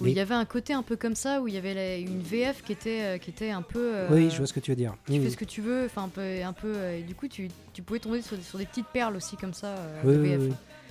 [0.00, 1.74] Où Mais- il y avait un côté un peu comme ça, où il y avait
[1.74, 3.94] la- une VF qui était, euh, qui était un peu.
[3.94, 4.94] euh, Oui, je vois ce que tu veux dire.
[5.06, 5.30] Tu Oui, fais oui.
[5.32, 6.74] ce que tu veux, enfin un peu, un peu.
[6.90, 9.52] et du coup, tu, tu pouvais tomber sur, des- sur des petites perles aussi comme
[9.54, 9.66] ça.
[9.68, 10.20] euh, Oui, de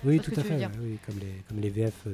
[0.03, 0.23] oui, VF.
[0.25, 0.61] tout à fait.
[0.61, 2.13] comme, les, comme les VF de,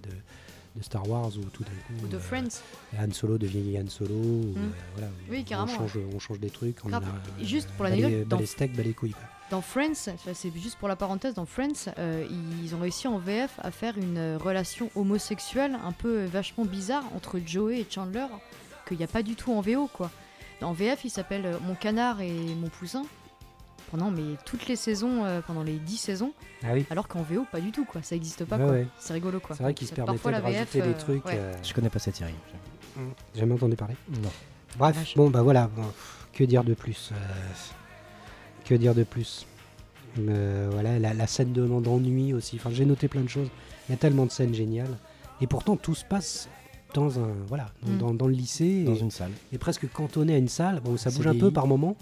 [0.78, 2.06] de Star Wars ou tout d'un coup.
[2.06, 2.62] Ou de euh, Friends.
[2.98, 4.14] Han Solo devient Han Solo.
[4.14, 6.78] ou, euh, voilà, Oui, on carrément, change, on change des trucs.
[6.86, 7.02] On a,
[7.42, 9.12] juste pour bah, l'anecdote, dans- les steaks, les couilles.
[9.12, 9.22] quoi.
[9.50, 9.94] Dans Friends,
[10.34, 12.28] c'est juste pour la parenthèse, dans Friends, euh,
[12.64, 16.66] ils ont réussi en VF à faire une euh, relation homosexuelle un peu euh, vachement
[16.66, 18.26] bizarre entre Joey et Chandler,
[18.88, 20.12] qu'il n'y a pas du tout en VO quoi.
[20.62, 23.04] En VF, il s'appelle euh, Mon canard et mon poussin.
[23.92, 26.34] Pendant mais toutes les saisons, euh, pendant les 10 saisons,
[26.64, 26.86] Ah oui.
[26.90, 28.72] alors qu'en VO, pas du tout quoi, ça existe pas Ouais, quoi.
[28.74, 28.88] ouais.
[29.00, 29.56] C'est rigolo quoi.
[29.56, 31.26] C'est vrai qu'ils se permettaient de la VF, rajouter des euh, trucs.
[31.26, 31.38] ouais.
[31.38, 32.34] euh, Je connais pas cette série.
[33.34, 33.96] J'ai jamais entendu parler.
[34.22, 34.30] Non.
[34.78, 35.84] Bref, bon bah voilà, bon,
[36.34, 37.16] que dire de plus euh,
[38.66, 39.46] Que dire de plus?
[40.20, 42.56] Euh, Voilà, la, la scène de d'ennui aussi.
[42.58, 43.48] Enfin, j'ai noté plein de choses.
[43.88, 44.98] Il y a tellement de scènes géniales.
[45.42, 46.50] Et pourtant, tout se passe
[46.94, 47.98] dans un voilà, dans, Mm.
[48.00, 49.32] dans- dans le lycée Dans et, une salle.
[49.54, 50.80] et presque cantonné à une salle.
[50.82, 51.96] Bon, ça bouge un des- peu par moment.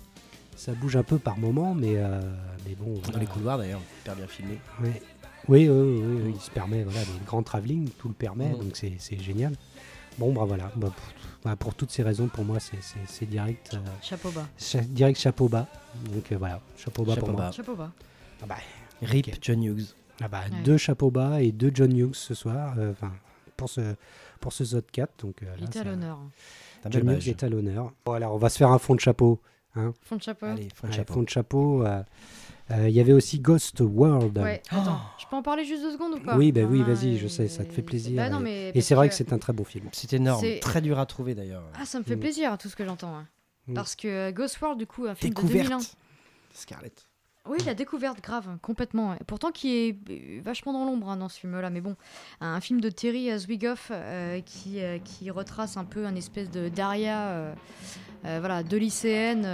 [0.55, 2.21] Ça bouge un peu par moment, mais euh,
[2.65, 2.99] mais bon.
[3.11, 4.57] Dans les couloirs d'ailleurs, hyper bien filmé.
[4.81, 5.01] Ouais.
[5.47, 8.49] Oui, oui, oui, oui, oui, il se permet, voilà, des grands travelling, tout le permet,
[8.49, 8.59] Mhm.
[8.59, 9.53] donc c'est c'est génial.
[10.17, 11.05] Bon, bah voilà, bah, pour,
[11.43, 14.47] bah, pour toutes ces raisons, pour moi, c'est- direct, euh, Chapeau bas.
[14.57, 15.67] cha- direct chapeau bas.
[16.13, 17.51] Donc euh, voilà, chapeau bas Chapeau pour moi.
[17.51, 17.91] Chapeau bas.
[18.41, 18.55] Ah bah,
[19.01, 19.27] Rip.
[19.41, 19.93] John Hughes.
[20.21, 20.61] ah bah, Ouais.
[20.63, 23.11] deux chapeaux bas et deux John Hughes ce soir, euh, enfin,
[23.57, 23.95] pour ce,
[24.39, 25.11] pour ce Zod 4.
[25.25, 26.17] Donc, euh, Il était à l'honneur.
[26.89, 27.91] John Hughes est à l'honneur.
[28.05, 29.39] Voilà, on va se faire un fond de chapeau.
[30.01, 30.45] Fond de chapeau.
[30.45, 31.13] Allez, fond de chapeau.
[31.13, 31.83] fond de chapeau.
[31.85, 32.03] euh,
[32.71, 34.37] euh, Il y avait aussi Ghost World.
[34.39, 35.15] Ouais, attends, Oh.
[35.19, 36.35] je peux en parler juste deux secondes ou pas?
[36.37, 38.15] Oui, bah oui, vas-y, je sais, ça te fait plaisir.
[38.15, 39.87] Bah non, et- mais Et parce c'est vrai que c'est un très beau film.
[39.91, 41.63] C'est énorme, très dur à trouver d'ailleurs.
[41.79, 42.19] Ah, ça me fait Mm.
[42.19, 43.15] plaisir, tout ce que j'entends.
[43.15, 43.27] hein.
[43.67, 43.73] Mm.
[43.73, 45.63] Parce que euh, Ghost World, du coup, un film de 2001.
[45.63, 45.95] Découverte.
[46.53, 47.05] Scarlett.
[47.47, 49.15] Oui, la découverte grave, complètement.
[49.27, 51.69] Pourtant, qui est euh, vachement dans l'ombre hein, dans ce film-là.
[51.69, 51.95] Mais bon,
[52.41, 56.69] un film de Terry Zwigoff euh, qui, euh, qui retrace un peu un espèce de
[56.69, 57.53] Daria,
[58.23, 59.47] voilà, deux lycéennes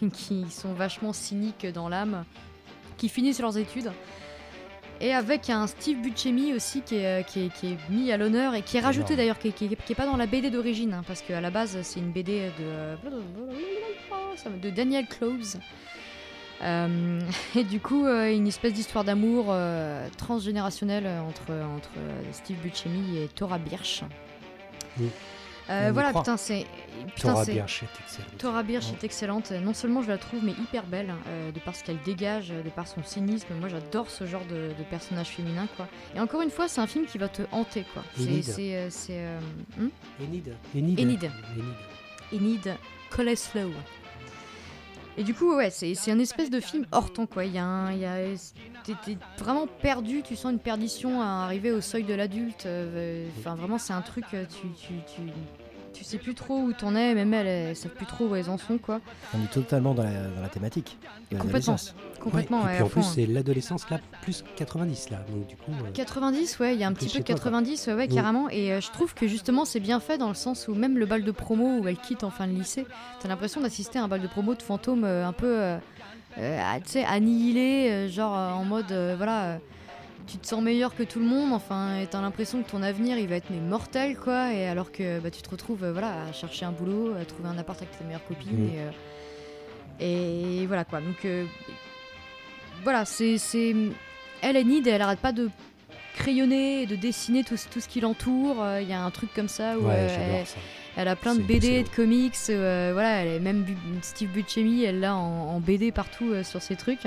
[0.14, 2.24] qui sont vachement cyniques dans l'âme,
[2.96, 3.92] qui finissent leurs études.
[5.02, 8.16] Et avec un Steve Buscemi aussi qui est, euh, qui est, qui est mis à
[8.18, 10.26] l'honneur et qui est rajouté d'ailleurs, qui, est- qui, est- qui est pas dans la
[10.26, 12.96] BD d'origine, hein, parce qu'à la base c'est une BD de, euh,
[14.62, 15.58] de Daniel Close.
[16.62, 17.18] Euh,
[17.56, 21.90] et du coup, euh, une espèce d'histoire d'amour euh, transgénérationnelle entre, entre
[22.32, 24.02] Steve Buscemi et Tora Birch.
[24.98, 25.08] Oui.
[25.70, 26.22] Euh, voilà, croit.
[26.22, 26.66] putain, c'est.
[27.14, 28.26] Putain, c'est- Birch est excellent.
[28.38, 29.50] Tora Birch est excellente.
[29.52, 32.68] Non seulement je la trouve, mais hyper belle, euh, de par ce qu'elle dégage, de
[32.70, 33.54] par son cynisme.
[33.58, 35.88] Moi, j'adore ce genre de, de personnage féminin, quoi.
[36.14, 38.02] Et encore une fois, c'est un film qui va te hanter, quoi.
[38.16, 38.22] C'est.
[38.24, 38.44] Enid.
[38.90, 39.18] C'est.
[39.18, 39.38] euh,
[39.78, 39.88] hmm
[40.22, 40.54] Enid.
[40.76, 41.00] Enid.
[41.00, 41.24] Enid.
[41.24, 42.42] Enid.
[42.42, 42.76] Enid
[43.10, 43.70] Coleslow.
[45.16, 47.44] Et du coup, ouais, c'est un espèce de film hors temps, quoi.
[47.44, 47.90] Il y a un.
[48.84, 48.94] t'es,
[49.38, 52.64] vraiment perdu, tu sens une perdition à arriver au seuil de l'adulte.
[52.66, 54.36] euh, Enfin, vraiment, c'est un truc, tu,
[54.80, 55.22] tu, tu,
[56.00, 58.48] tu sais plus trop où t'en es, même elles, elles savent plus trop où elles
[58.48, 59.00] en sont, quoi.
[59.34, 60.96] On est totalement dans la, dans la thématique.
[61.30, 61.36] de
[62.18, 62.62] Complètement.
[62.64, 63.12] Ouais, Et puis en plus, hein.
[63.14, 65.18] c'est l'adolescence là, plus 90 là.
[65.30, 65.72] Donc du coup.
[65.72, 67.44] euh, 90, ouais, il y a un petit peu de chez toi, quoi.
[67.50, 68.14] 90, ouais, Mm.
[68.14, 68.48] carrément.
[68.50, 71.04] Et euh, je trouve que justement, c'est bien fait dans le sens où même le
[71.06, 72.86] bal de promo où elle quitte en fin de lycée,
[73.20, 75.76] t'as l'impression d'assister à un bal de promo de fantôme euh, un peu, euh,
[76.38, 79.56] euh, tu sais, annihilé, euh, genre euh, en mode, euh, voilà, euh,
[80.26, 83.18] tu te sens meilleur que tout le monde, enfin, et t'as l'impression que ton avenir,
[83.18, 84.52] il va être mais mortel, quoi.
[84.52, 87.48] Et alors que bah, tu te retrouves, euh, voilà, à chercher un boulot, à trouver
[87.48, 88.68] un appart avec tes meilleures copines, Mm.
[88.68, 88.78] et,
[90.00, 91.00] euh, et voilà, quoi.
[91.00, 91.44] Donc, euh,
[92.84, 93.74] voilà, c'est, c'est,
[94.42, 95.50] elle, Enid, elle arrête pas de
[96.16, 98.62] crayonner et de dessiner tout, ce- tout ce qui l'entoure.
[98.62, 100.56] Euh, Il y a un truc comme ça où Ouais, euh, elle, ça.
[100.96, 102.34] elle a plein de BD, de comics.
[102.50, 103.64] euh, voilà, elle est même
[104.02, 107.04] Steve Buscemi, elle l'a en, en BD partout sur ses trucs.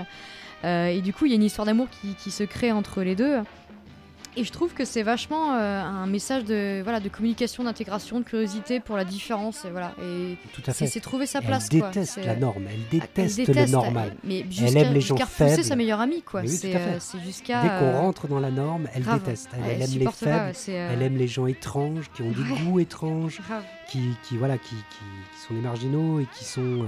[0.64, 3.02] Euh, et du coup, il y a une histoire d'amour qui, qui se crée entre
[3.04, 3.38] les deux.
[4.36, 8.26] Et je trouve que c'est vachement euh, un message de, voilà, de communication, d'intégration, de
[8.26, 9.64] curiosité pour la différence.
[9.64, 9.92] Et, voilà.
[10.02, 10.88] et Tout à c'est fait.
[10.88, 11.70] c'est trouver sa Elle place.
[11.70, 11.90] quoi.
[11.90, 14.10] déteste C'est- la norme, elle Elle déteste, le normal.
[14.14, 15.64] elle- Mais aime jusqu'à les gens faibles.
[15.64, 16.42] sa meilleure amie, quoi.
[16.42, 17.62] Oui, c'est euh, c'est jusqu'à.
[17.62, 19.20] Dès qu'on rentre dans la norme, elle grave.
[19.20, 19.50] déteste.
[19.54, 22.24] Elle, elle elle aime les pas, faibles, c'est, euh, elle aime les gens étranges, qui
[22.24, 22.60] ont des Ouais.
[22.64, 23.40] goûts étranges,
[23.88, 24.74] qui, qui, voilà, qui, qui,
[25.36, 26.88] qui sont des marginaux et qui sont,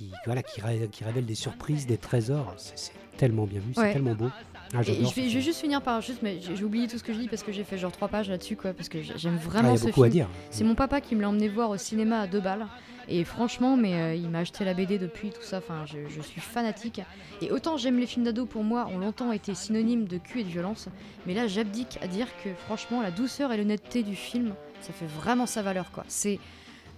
[0.00, 2.54] qui, voilà, qui, ré- qui révèlent des surprises, des trésors.
[2.56, 4.30] C'est tellement bien vu, c'est tellement beau.
[4.72, 5.40] Ah, Et je vais, je vais film.
[5.40, 7.64] juste finir par juste, mais j'ai oublié tout ce que je dis parce que j'ai
[7.64, 9.78] fait genre trois pages là-dessus, quoi, parce que j'ai- j'aime Ah, vraiment il y a
[9.78, 10.12] ce beaucoup à film.
[10.12, 10.28] dire.
[10.50, 12.66] C'est mon papa qui me l'a emmené voir au cinéma à deux balles.
[13.08, 15.58] Et franchement, mais euh, il m'a acheté la BD depuis, tout ça.
[15.58, 17.00] Enfin, je, je suis fanatique.
[17.42, 20.44] Et autant j'aime les films d'ado, pour moi, ont longtemps été synonymes de cul et
[20.44, 20.88] de violence.
[21.26, 25.06] Mais là, j'abdique à dire que franchement, la douceur et l'honnêteté du film, ça fait
[25.06, 26.04] vraiment sa valeur, quoi.
[26.06, 26.38] C'est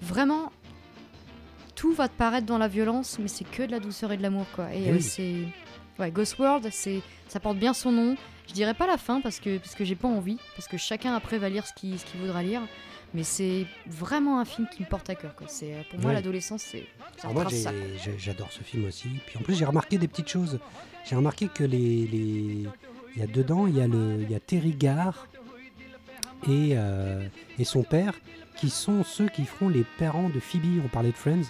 [0.02, 0.52] vraiment.
[1.82, 4.22] Tout va te paraître dans la violence, mais c'est que de la douceur et de
[4.22, 4.72] l'amour, quoi.
[4.72, 5.02] Et Eh euh, oui.
[5.02, 5.34] c'est.
[5.98, 8.14] Ouais, Ghost World, c'est, ça porte bien son nom.
[8.46, 11.12] Je dirais pas la fin parce que, parce que j'ai pas envie, parce que chacun
[11.16, 12.60] après va lire ce qu'il, ce voudra lire.
[13.14, 15.34] Mais c'est vraiment un film qui me porte à cœur.
[15.34, 15.48] Quoi.
[15.50, 16.14] C'est, pour moi, Ouais.
[16.14, 16.86] l'adolescence, c'est,
[17.22, 17.46] Alors moi,
[18.16, 19.08] j'adore ce film aussi.
[19.26, 20.60] Puis en plus, j'ai remarqué des petites choses.
[21.04, 22.66] J'ai remarqué que les, les-
[23.16, 25.26] il y a dedans, il y a le, il y a Terry Garr
[26.48, 27.26] et, euh,
[27.58, 28.14] et son père,
[28.56, 30.80] qui sont ceux qui feront les parents de Phoebe.
[30.84, 31.42] On parlait de Friends.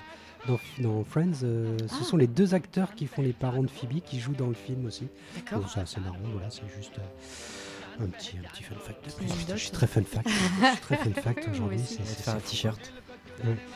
[0.48, 1.94] Dans, dans Friends, euh, Ah.
[1.98, 4.54] ce sont les deux acteurs qui font les parents de Phoebe, qui jouent dans le
[4.54, 5.06] film aussi.
[5.36, 5.60] D'accord.
[5.60, 6.16] Bon, ça, c'est marrant.
[6.32, 9.06] Voilà, c'est juste euh, un petit, un petit fun fact.
[9.06, 9.54] de plus.
[9.54, 10.28] Je suis très fun fact.
[10.28, 11.78] Je suis très fun fact aujourd'hui.
[11.78, 12.92] c'est- faire un t-shirt.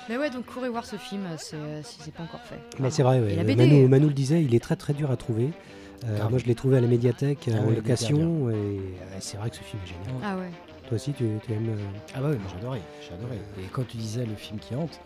[0.09, 2.59] Mais ouais, donc courez voir ce film c'est, si c'est pas encore fait.
[2.79, 3.37] Mais c'est vrai, ouais.
[3.43, 3.57] BD.
[3.57, 5.51] Manu, Manu le disait, il est très très dur à trouver.
[6.05, 6.31] Euh, Grave.
[6.31, 8.79] moi, je l'ai trouvé à la médiathèque Ah en ouais, location et euh,
[9.21, 10.23] c'est vrai que ce film est génial.
[10.23, 10.51] Ah ouais.
[10.89, 11.69] Toi aussi, tu, tu aimes.
[11.71, 13.41] euh, Ah bah oui, moi j'adorais, j'adorais.
[13.59, 15.01] Et quand tu disais le film qui hante,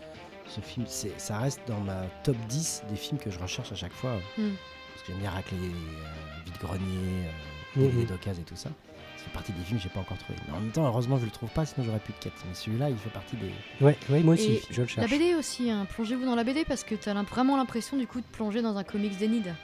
[0.47, 3.75] ce film, c'est, ça reste dans ma top 10 des films que je recherche à
[3.75, 4.15] chaque fois.
[4.37, 4.49] Hmm.
[4.93, 7.31] Parce que j'aime bien racler euh, vide-grenier, euh,
[7.79, 7.83] Mhm.
[7.87, 8.69] DVD d'occasion et tout ça.
[9.17, 10.37] Ça fait partie des films que j'ai pas encore trouvé.
[10.47, 12.33] Mais en même temps, heureusement, je le trouve pas, sinon j'aurais plus de quête.
[12.47, 13.51] Mais celui-là, il fait partie des.
[13.85, 15.09] Ouais, ouais, moi aussi, Et je le La cherche.
[15.11, 15.85] BD aussi, hein.
[15.89, 18.75] plongez-vous dans la BD parce que t'as l'im- vraiment l'impression du coup de plonger dans
[18.77, 19.13] un comics.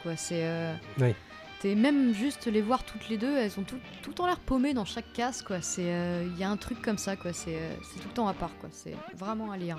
[0.03, 0.15] Quoi.
[0.15, 1.15] C'est, euh, Ouais.
[1.61, 4.73] T'es même juste les voir toutes les deux, elles ont tout, tout en l'air paumées
[4.73, 5.41] dans chaque case.
[5.41, 5.61] quoi.
[5.61, 7.33] C'est, euh, il y a un truc comme ça, quoi.
[7.33, 8.51] C'est, euh, tout le temps à part.
[8.59, 8.69] quoi.
[8.71, 9.77] C'est vraiment à lire.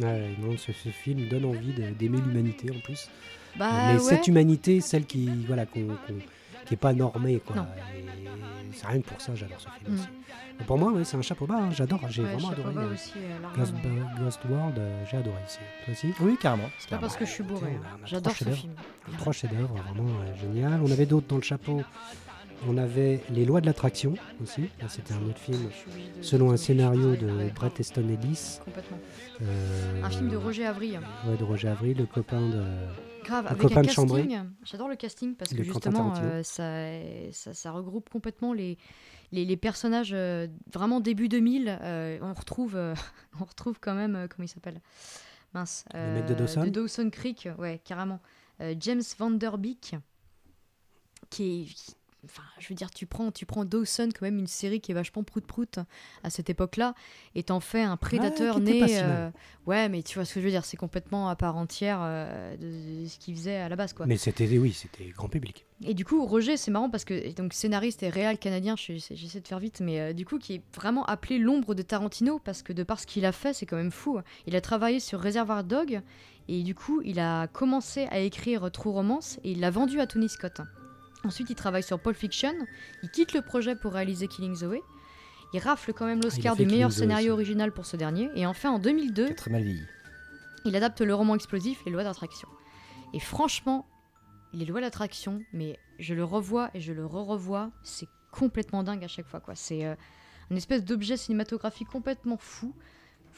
[0.00, 3.08] Ouais, non, ce, ce film donne envie d'aimer l'humanité en plus.
[3.56, 3.98] Bah Mais ouais.
[3.98, 5.88] cette humanité, celle qui voilà, qu'on,
[6.66, 7.40] qui est pas normée.
[7.44, 7.56] Quoi.
[7.56, 7.66] Non.
[7.96, 9.98] Et c'est rien que pour ça, j'adore ce film Mm.
[10.00, 10.08] aussi.
[10.66, 12.72] Pour moi, ouais, c'est un chapeau bas, hein, j'adore, j'ai Ouais, vraiment adoré.
[12.74, 13.58] bas euh, aussi, euh,
[14.18, 15.58] Ghost, World, euh, j'ai adoré aussi.
[15.84, 16.14] Toi aussi?
[16.20, 16.68] Oui, carrément.
[16.78, 17.72] C'est pas parce que je suis bourré.
[17.80, 17.98] Hein.
[18.04, 18.60] J'adore trois ce chefs-d'œuvre.
[18.60, 18.72] film.
[19.18, 20.80] Trois chefs-d'œuvre, vraiment euh, génial.
[20.82, 21.82] On avait d'autres dans le chapeau.
[22.66, 24.68] On avait Les lois de l'attraction aussi.
[24.88, 25.70] C'était un autre film
[26.22, 28.58] selon un scénario de Ouais, Bret Easton Ellis.
[28.64, 28.98] Complètement.
[29.42, 30.94] Euh, Un film de Roger Avry.
[31.28, 32.64] Ouais, de Roger Avril, le copain de.
[33.28, 34.26] Grave, Le avec copain un de Chambray.
[34.26, 34.50] casting.
[34.64, 36.82] J'adore le casting parce que justement, euh, ça,
[37.32, 38.78] ça, ça regroupe complètement les,
[39.32, 41.78] les, les personnages euh, vraiment début 2000.
[41.82, 42.94] euh, on, retrouve, euh,
[43.40, 44.80] on retrouve quand même, comment il s'appelle?
[45.54, 45.84] Mince.
[45.94, 46.64] Le mec de Dawson?
[46.64, 48.20] De Dawson Creek, ouais, carrément.
[48.80, 49.94] James Van Der Beek,
[51.30, 51.97] qui est.
[52.30, 54.94] Enfin, je veux dire, tu prends, tu prends Dawson, quand même une série qui est
[54.94, 55.78] vachement prout-prout
[56.22, 56.94] à cette époque-là,
[57.34, 58.80] et t'en fais un prédateur né.
[59.02, 59.30] euh,
[59.66, 62.56] ouais, mais tu vois ce que je veux dire, c'est complètement à part entière euh,
[62.56, 64.06] de, ce qu'il faisait à la base, quoi.
[64.06, 65.64] Mais c'était, oui, c'était grand public.
[65.84, 69.40] Et du coup, Roger, c'est marrant parce que donc scénariste et réal canadien, je- j'essaie
[69.40, 72.62] de faire vite, mais euh, du coup, qui est vraiment appelé l'ombre de Tarantino parce
[72.62, 74.18] que de par ce qu'il a fait, c'est quand même fou.
[74.46, 76.00] Il a travaillé sur Reservoir Dog
[76.48, 80.06] et du coup, il a commencé à écrire True Romance et il l'a vendu à
[80.08, 80.60] Tony Scott.
[81.24, 82.54] Ensuite, il travaille sur Pulp Fiction.
[83.02, 84.80] Il quitte le projet pour réaliser Killing Zoe.
[85.52, 88.30] Il rafle quand même l'Oscar fait du meilleur Killing scénario original pour ce dernier.
[88.34, 89.82] Et enfin, en 2002, Qui a très mal vieilli.
[90.64, 92.48] il adapte le roman explosif Les lois d'attraction.
[93.14, 93.86] Et franchement,
[94.52, 99.08] les lois d'attraction, mais je le revois et je le re-revois, c'est complètement dingue à
[99.08, 99.40] chaque fois.
[99.40, 99.54] quoi.
[99.54, 99.94] C'est euh,
[100.50, 102.74] une espèce d'objet cinématographique complètement fou,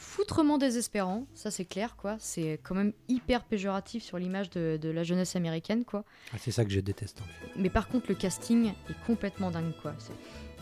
[0.01, 1.95] foutrement désespérant, ça c'est clair.
[1.95, 2.15] quoi.
[2.19, 5.85] C'est quand même hyper péjoratif sur l'image de, de la jeunesse américaine.
[5.85, 6.03] quoi.
[6.33, 7.51] Ah, c'est ça que je déteste en fait.
[7.55, 9.93] Mais par contre, le casting est complètement dingue, quoi.
[9.99, 10.13] C'est-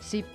[0.02, 0.26] C'est.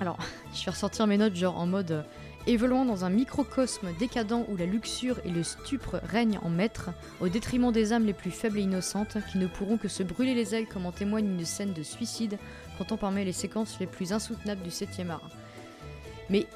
[0.00, 0.18] Alors,
[0.54, 1.90] je vais ressortir mes notes, genre en mode.
[1.92, 2.02] euh,
[2.48, 6.90] évoluant dans un microcosme décadent où la luxure et le stupre règnent en maître,
[7.20, 10.34] au détriment des âmes les plus faibles et innocentes, qui ne pourront que se brûler
[10.34, 12.38] les ailes comme en témoigne une scène de suicide,
[12.78, 15.30] comptant parmi les séquences les plus insoutenables du 7 art.
[16.30, 16.46] Mais,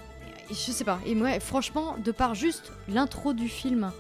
[0.48, 3.90] je sais pas, et moi, franchement, de par juste l'intro du film,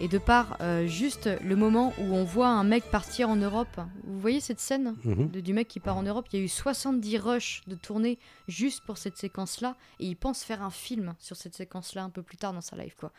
[0.00, 3.80] et de par euh, juste le moment où on voit un mec partir en Europe,
[4.04, 5.28] vous voyez cette scène Mhm.
[5.30, 8.16] de- du mec qui part en Europe, il y a eu 70 rushs de tournée
[8.46, 12.22] juste pour cette séquence-là, et il pense faire un film sur cette séquence-là un peu
[12.22, 13.12] plus tard dans sa life, quoi.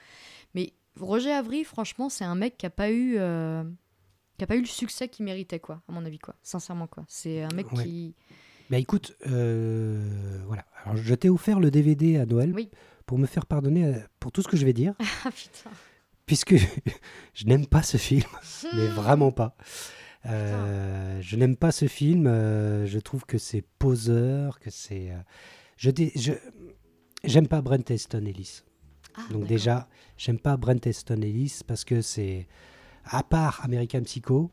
[0.56, 3.64] Mais Roger Avry, franchement, c'est un mec qui a pas eu, euh,
[4.38, 6.36] qui a pas eu le succès qu'il méritait, quoi, à mon avis, quoi.
[6.44, 7.04] Sincèrement, quoi.
[7.10, 7.84] C'est un mec Ouais.
[7.84, 8.16] qui,
[8.70, 10.64] Bah écoute, euh, voilà.
[10.86, 12.70] Alors, je t'ai offert le DVD à Noël Oui.
[13.06, 14.94] pour me faire pardonner euh, pour tout ce que je vais dire,
[15.26, 15.70] Ah putain.
[16.26, 16.56] puisque
[17.34, 18.24] je n'aime pas ce film,
[18.76, 19.56] mais vraiment pas.
[20.26, 22.28] Euh, je n'aime pas ce film.
[22.28, 25.12] euh, je trouve que c'est poseur, que c'est.
[25.12, 25.18] euh,
[25.78, 26.32] je
[27.24, 28.62] j'aime pas Brent Easton Ellis.
[29.16, 29.88] Ah, Donc déjà,
[30.18, 32.48] j'aime pas Brent Easton Ellis parce que c'est
[33.06, 34.52] à part American Psycho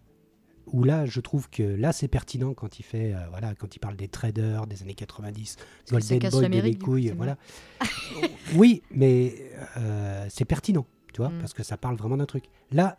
[0.66, 3.78] où là je trouve que là c'est pertinent quand il fait euh, voilà quand il
[3.78, 5.56] parle des traders des années 90
[5.88, 7.36] Parce que ça Golden Boy de l'Amérique, mes du coup, couilles voilà.
[8.56, 9.34] Oui mais
[9.76, 11.38] euh, c'est pertinent tu vois Mm.
[11.40, 12.44] parce que ça parle vraiment d'un truc.
[12.72, 12.98] Là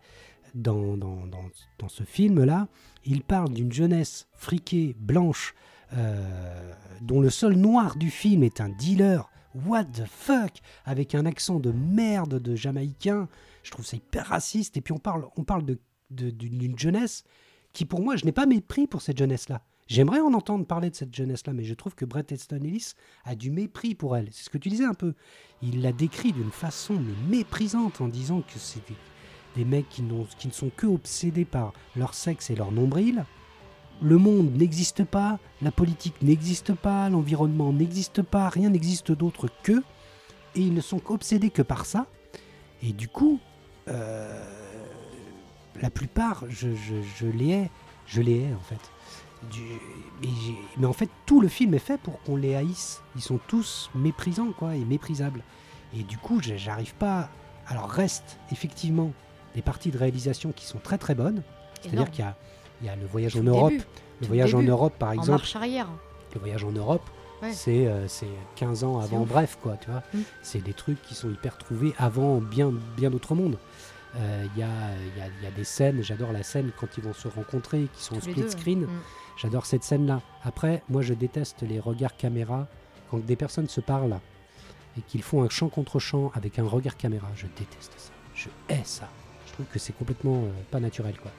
[0.55, 1.45] dans, dans, dans,
[1.77, 2.67] dans ce film là
[3.05, 5.53] il parle d'une jeunesse friquée blanche
[5.93, 9.29] euh, dont le seul noir du film est un dealer.
[9.65, 10.51] What the fuck?
[10.85, 13.27] Avec un accent de merde de jamaïcain.
[13.63, 14.77] Je trouve ça hyper raciste.
[14.77, 15.79] Et puis on parle on parle de
[16.09, 17.23] d'une jeunesse
[17.77, 20.89] qui pour moi je n'ai pas mépris pour cette jeunesse là j'aimerais en entendre parler
[20.89, 22.93] de cette jeunesse là mais je trouve que Brett Easton Ellis
[23.23, 24.29] a du mépris pour elle.
[24.31, 25.13] C'est ce que tu disais un peu.
[25.61, 26.99] Il l'a décrit d'une façon
[27.29, 28.81] méprisante en disant que c'est
[29.55, 33.25] des, mecs qui, ne sont que obsédés par leur sexe et leur nombril.
[34.01, 39.83] Le monde n'existe pas, la politique n'existe pas, l'environnement n'existe pas, rien n'existe d'autre qu'eux,
[40.55, 42.07] et ils ne sont obsédés que par ça.
[42.83, 43.39] Et du coup,
[43.87, 44.43] euh,
[45.81, 47.69] la plupart, je, je, je les hais,
[48.05, 48.79] je les hais en fait.
[49.51, 49.61] Du-
[50.77, 53.01] mais, en fait, tout le film est fait pour qu'on les haïsse.
[53.15, 55.43] Ils sont tous méprisants, quoi, et méprisables.
[55.95, 57.29] Et du coup, j'arrive pas.
[57.67, 59.11] Alors, reste effectivement
[59.55, 61.43] des parties de réalisation qui sont très très bonnes.
[61.81, 62.35] C'est-à-dire qu'il y a,
[62.81, 63.69] il y a le voyage Tout en Europe.
[63.71, 63.83] début,
[64.19, 65.87] Le tout voyage en Europe, par en exemple, marche arrière.
[66.33, 67.07] le voyage en Europe,
[67.43, 67.53] Ouais.
[67.53, 68.25] c'est euh, c'est
[68.55, 69.23] 15 ans C'est avant.
[69.25, 70.01] Bref, quoi, tu vois.
[70.11, 70.19] Mm.
[70.41, 73.59] C'est des trucs qui sont hyper trouvés avant bien, bien d'autres mondes.
[74.15, 74.67] Euh, Il y, a,
[74.99, 77.27] il y, a, il y a des scènes, j'adore la scène quand ils vont se
[77.27, 78.49] rencontrer, qui sont en tous split deux.
[78.49, 78.81] screen.
[78.85, 78.89] Mm.
[79.37, 80.21] J'adore cette scène-là.
[80.43, 82.67] Après, moi, je déteste les regards caméra
[83.11, 84.17] quand des personnes se parlent
[84.97, 87.27] et qu'ils font un chant contre chant avec un regard caméra.
[87.35, 88.11] Je déteste ça.
[88.33, 89.07] Je hais ça.
[89.45, 91.31] Je trouve que c'est complètement euh, pas naturel, quoi.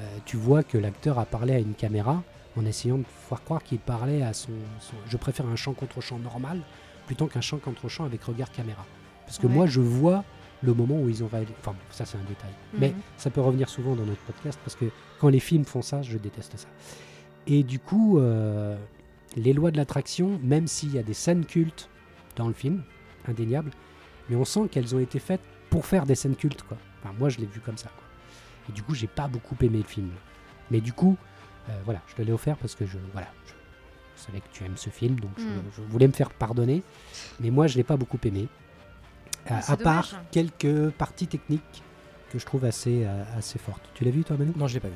[0.00, 2.22] Euh, tu vois que l'acteur a parlé à une caméra
[2.56, 6.00] en essayant de faire croire qu'il parlait à son, son- Je préfère un chant contre
[6.00, 6.60] chant normal
[7.06, 8.84] plutôt qu'un chant contre chant avec regard caméra.
[9.26, 9.52] Parce que Ouais.
[9.54, 10.24] moi, je vois
[10.62, 11.54] le moment où ils ont réalisé.
[11.60, 12.50] Enfin, ça, c'est un détail.
[12.78, 12.94] Mais Mhm.
[13.18, 14.86] ça peut revenir souvent dans notre podcast parce que
[15.20, 16.68] quand les films font ça, je déteste ça.
[17.46, 18.76] Et du coup, euh,
[19.36, 21.88] les lois de l'attraction, même s'il y a des scènes cultes
[22.36, 22.82] dans le film,
[23.28, 23.70] indéniables,
[24.28, 26.76] mais on sent qu'elles ont été faites pour faire des scènes cultes, quoi.
[27.02, 28.04] Enfin, moi, je l'ai vu comme ça, quoi.
[28.68, 30.10] Et du coup, j'ai pas beaucoup aimé le film.
[30.70, 31.16] Mais du coup,
[31.68, 33.52] euh, voilà, je te l'ai offert parce que je, voilà, je,
[34.16, 35.62] je savais que tu aimes ce film, donc je- Mm.
[35.76, 36.82] je, voulais me faire pardonner.
[37.40, 38.48] Mais moi, je l'ai pas beaucoup aimé.
[39.48, 40.26] À, à part dommage.
[40.32, 41.82] quelques parties techniques
[42.30, 43.82] que je trouve assez, euh, assez fortes.
[43.94, 44.94] Tu l'as vu, toi, Manu Non, je l'ai pas vu.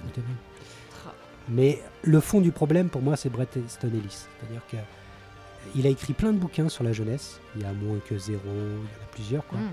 [1.48, 4.26] Mais le fond du problème pour moi, c'est Brett Easton Ellis.
[4.40, 4.76] C'est-à-dire que
[5.74, 7.40] il a écrit plein de bouquins sur la jeunesse.
[7.56, 9.46] Il y a moins que zéro, il y en a plusieurs.
[9.46, 9.58] Quoi.
[9.58, 9.70] Mm.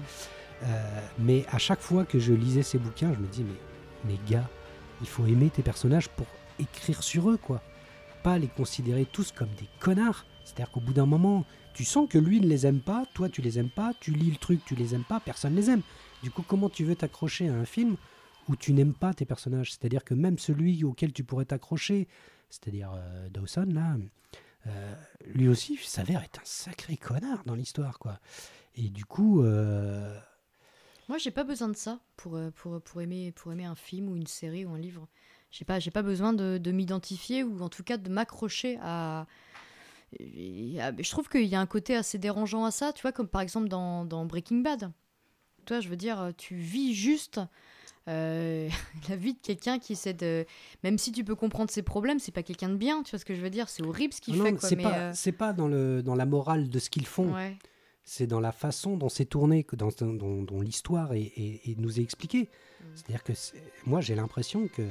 [0.64, 4.20] Euh, mais à chaque fois que je lisais ces bouquins, je me dis mais, mais
[4.30, 4.50] gars,
[5.02, 6.26] il faut aimer tes personnages pour
[6.60, 7.62] écrire sur eux, quoi.
[8.24, 10.26] Pas les considérer tous comme des connards.
[10.44, 11.46] C'est-à-dire qu'au bout d'un moment,
[11.78, 14.32] tu sens que lui ne les aime pas, toi tu les aimes pas, tu lis
[14.32, 15.84] le truc, tu les aimes pas, personne les aime.
[16.24, 17.98] Du coup, comment tu veux t'accrocher à un film
[18.50, 19.74] où tu n'aimes pas tes personnages?
[19.74, 22.08] C'est-à-dire que même celui auquel tu pourrais t'accrocher,
[22.50, 23.96] c'est-à-dire euh, Dawson là,
[24.66, 24.96] euh,
[25.28, 28.20] lui aussi s'avère être un sacré connard dans l'histoire, quoi.
[28.74, 30.20] Et du coup, euh,
[31.10, 34.10] Moi, j'ai pas besoin de ça pour, euh, pour, pour, aimer, pour aimer un film
[34.10, 35.08] ou une série ou un livre.
[35.52, 39.28] J'ai pas, pas besoin de m'identifier ou en tout cas de m'accrocher à.
[40.20, 43.12] Et à- Je trouve qu'il y a un côté assez dérangeant à ça, tu vois,
[43.12, 44.92] comme par exemple dans, dans Breaking Bad.
[45.66, 47.42] Toi, je veux dire, tu vis juste
[48.08, 48.70] euh,
[49.10, 50.46] la vie de quelqu'un qui essaie de.
[50.84, 53.26] Même si tu peux comprendre ses problèmes, c'est pas quelqu'un de bien, tu vois ce
[53.26, 54.70] que je veux dire C'est horrible ce qu'il non, fait, non, quoi.
[54.70, 57.58] c'est pas, euh, c'est pas dans, le, dans la morale de ce qu'ils font, ouais.
[58.06, 62.00] c'est dans la façon dont c'est tourné, dans, dont- dont l'histoire est, est- est- nous
[62.00, 62.44] est expliquée.
[62.80, 62.86] Mm.
[62.96, 63.34] C'est-à-dire que
[63.86, 64.84] moi j'ai l'impression que,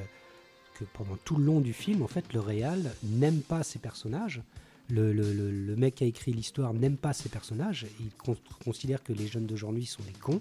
[0.79, 4.43] que pendant tout le long du film, en fait, le réal n'aime pas ses personnages.
[4.89, 7.87] Le, mec qui a écrit l'histoire n'aime pas ses personnages.
[8.01, 10.41] Il con- considère que les jeunes d'aujourd'hui sont des cons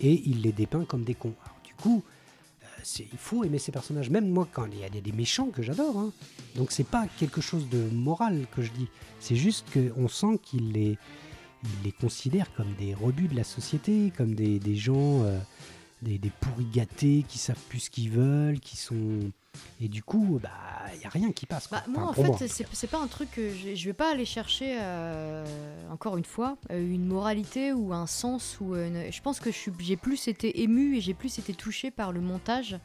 [0.00, 1.34] et il les dépeint comme des cons.
[1.64, 2.02] Du coup,
[2.62, 2.66] euh,
[2.98, 4.10] il faut aimer ses personnages.
[4.10, 5.98] Même moi, quand il y a des, méchants que j'adore.
[5.98, 6.12] hein.
[6.56, 8.88] Donc c'est pas quelque chose de moral que je dis.
[9.20, 10.98] C'est juste qu'on sent qu'il les,
[12.00, 15.38] considère comme des rebuts de la société, comme des, des gens, euh,
[16.02, 19.30] des, des pourris gâtés qui savent plus ce qu'ils veulent, qui sont.
[19.80, 20.50] Et du coup, bah,
[20.94, 21.66] il y a rien qui passe.
[21.66, 21.78] quoi.
[21.78, 23.92] Bah, moi, Enfin, en fait, moi, c'est c'est pas un truc que je, je vais
[23.92, 25.44] pas aller chercher, euh,
[25.90, 28.58] encore une fois, euh, une moralité ou un sens.
[28.60, 31.54] Ou une- Je pense que je suis- j'ai plus été ému et j'ai plus été
[31.54, 32.78] touché par le montage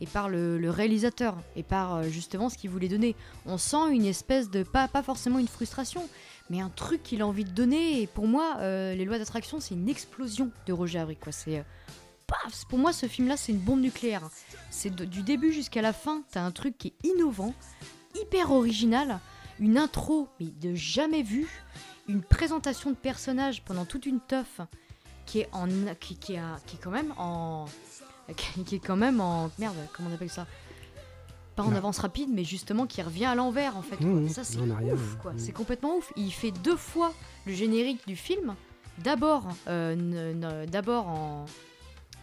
[0.00, 3.14] et par le, le réalisateur et par euh, justement ce qu'il voulait donner.
[3.46, 6.08] On sent une espèce de pas pas forcément une frustration,
[6.50, 8.02] mais un truc qu'il a envie de donner.
[8.02, 11.04] Et pour moi, euh, les lois d'attraction, c'est une explosion de Roger.
[11.20, 11.32] Quoi.
[11.32, 11.62] C'est euh,
[12.26, 14.22] paf, pour moi, ce film-là, c'est une bombe nucléaire.
[14.70, 17.54] C'est du début jusqu'à la fin, t'as un truc qui est innovant,
[18.14, 19.18] hyper original,
[19.60, 21.46] une intro mais de jamais vu,
[22.08, 24.60] une présentation de personnages pendant toute une teuf
[25.26, 25.66] qui est en
[26.00, 27.64] qui, qui, a- qui est quand même en
[28.66, 30.46] qui, est quand même en merde comment on appelle ça?
[31.56, 34.06] Pas en avance rapide mais justement qui revient à l'envers en fait quoi.
[34.06, 35.38] Mmh, ça c'est ouf quoi Mmh.
[35.38, 37.12] c'est complètement ouf il fait deux fois
[37.46, 38.54] le générique du film
[38.98, 41.44] d'abord euh, d'abord en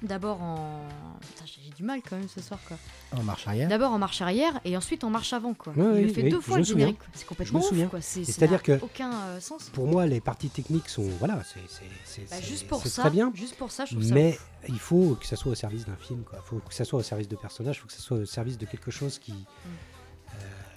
[0.02, 0.82] d'abord en
[1.22, 2.78] Putain, j'ai du mal quand même ce soir quoi
[3.18, 3.68] En marche arrière.
[3.70, 5.74] D'abord en marche arrière et ensuite en marche avant quoi.
[5.74, 6.86] Ouais, il oui, le fait oui, deux je fois me le souviens.
[6.88, 7.00] générique.
[7.00, 7.08] quoi.
[7.14, 7.88] C'est complètement me ouf souviens.
[7.88, 8.02] quoi.
[8.02, 9.70] C'est, Et ça c'est-à-dire que- aucun euh, sens.
[9.74, 11.04] Pour moi, les parties techniques sont.
[11.20, 13.32] Voilà, c'est Bah, juste pour c'est ça, très bien.
[13.36, 14.14] juste pour ça, je trouve ça.
[14.14, 14.48] Mais ouf.
[14.70, 16.24] il faut que ça soit au service d'un film.
[16.34, 17.78] Il faut que ça soit au service de personnages.
[17.78, 19.34] Il faut que ça soit au service de quelque chose qui.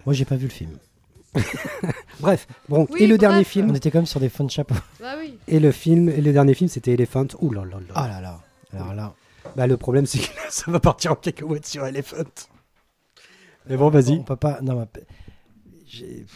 [0.07, 0.79] Moi, j'ai pas vu le film.
[2.21, 2.87] Bref, bon.
[2.91, 3.21] Oui, et le bref.
[3.21, 3.75] dernier On film.
[3.75, 4.75] était quand même sur des fonds de chapeau.
[5.01, 5.37] Bah oui.
[5.49, 6.09] Et le film.
[6.09, 7.27] Et le dernier film, c'était Elephant.
[7.41, 7.93] Ouh là là là.
[7.97, 8.41] Ah là là.
[8.75, 9.15] Alors là.
[9.57, 12.25] Bah, le problème, c'est que ça va partir en cacahuète sur Elephant.
[13.67, 14.19] Mais bon, vas-y.
[14.19, 14.61] On peut pas.
[14.63, 14.87] Non,
[15.87, 16.27] j'ai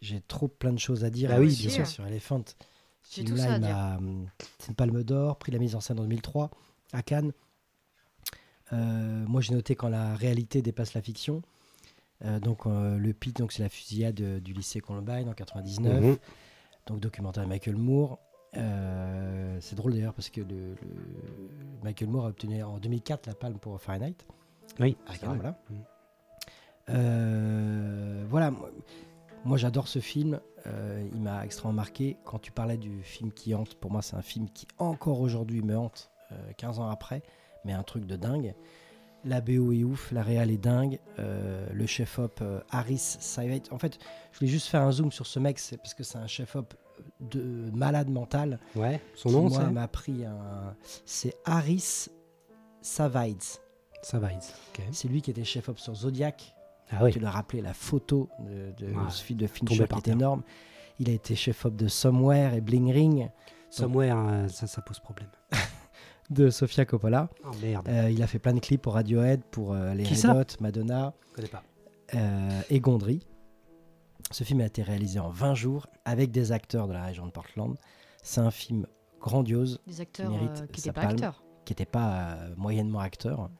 [0.00, 1.30] j'ai trop plein de choses à dire.
[1.32, 1.86] Ah et oui, bien sûr.
[1.86, 2.42] sur Elephant.
[3.02, 3.76] Ce J'ai tout film-là, ça à il dire.
[3.76, 3.96] m'a.
[3.96, 4.28] hum,
[4.58, 6.50] C'est une Palme d'Or, pris la mise en scène en 2003
[6.92, 7.32] à Cannes.
[8.72, 11.42] Euh, moi, j'ai noté quand la réalité dépasse la fiction.
[12.24, 16.02] Euh, donc, euh, le pitch, donc c'est la fusillade du lycée Columbine en 99.
[16.02, 16.16] Mhm.
[16.86, 18.18] donc documentaire de Michael Moore.
[18.56, 20.76] Euh, c'est drôle d'ailleurs parce que le, le-
[21.82, 24.14] Michael Moore a obtenu en 2004 la palme pour Fahrenheit.
[24.80, 25.36] Oui, Ah, vrai.
[25.36, 25.58] voilà.
[26.90, 28.70] Euh, voilà, moi,
[29.44, 30.40] moi, j'adore ce film.
[30.66, 32.16] Euh, il m'a extrêmement marqué.
[32.24, 35.62] Quand tu parlais du film qui hante, pour moi c'est un film qui encore aujourd'hui
[35.62, 37.22] me hante, euh, 15 ans après,
[37.64, 38.54] mais un truc de dingue.
[39.24, 43.72] La BO est ouf, la réal est dingue, le chef-op Harris Saivate.
[43.72, 43.98] En fait,
[44.32, 46.74] je voulais juste faire un zoom sur ce mec, parce que c'est un chef-op
[47.20, 48.58] de malade mental.
[48.76, 50.74] Ouais, son nom, moi, m'a pris un.
[51.04, 52.08] C'est Harris
[52.80, 53.42] Savides.
[54.14, 54.82] Ok.
[54.92, 56.54] C'est lui qui était chef-op sur Zodiac.
[56.90, 57.12] Ah oui.
[57.12, 60.42] Tu l'as rappelé, la photo de, de Ouais, ce film de Fincher qui est énorme.
[60.98, 63.30] Il a été chef-op de Somewhere et Bling Ring
[63.70, 65.30] Somewhere, euh, ça, ça pose problème.
[66.30, 67.30] de Sofia Coppola.
[67.44, 70.52] Oh merde, Euh, il a fait plein de clips pour Radiohead, pour euh, les Red
[70.60, 71.62] Madonna je connais pas.
[72.68, 73.20] et Gondry.
[74.32, 77.30] Ce film a été réalisé en 20 jours avec des acteurs de la région de
[77.30, 77.76] Portland.
[78.22, 78.86] C'est un film
[79.20, 81.12] grandiose Des acteurs euh, qui n'étaient pas palme.
[81.12, 81.44] acteurs.
[81.64, 83.50] qui n'était pas euh, moyennement acteur.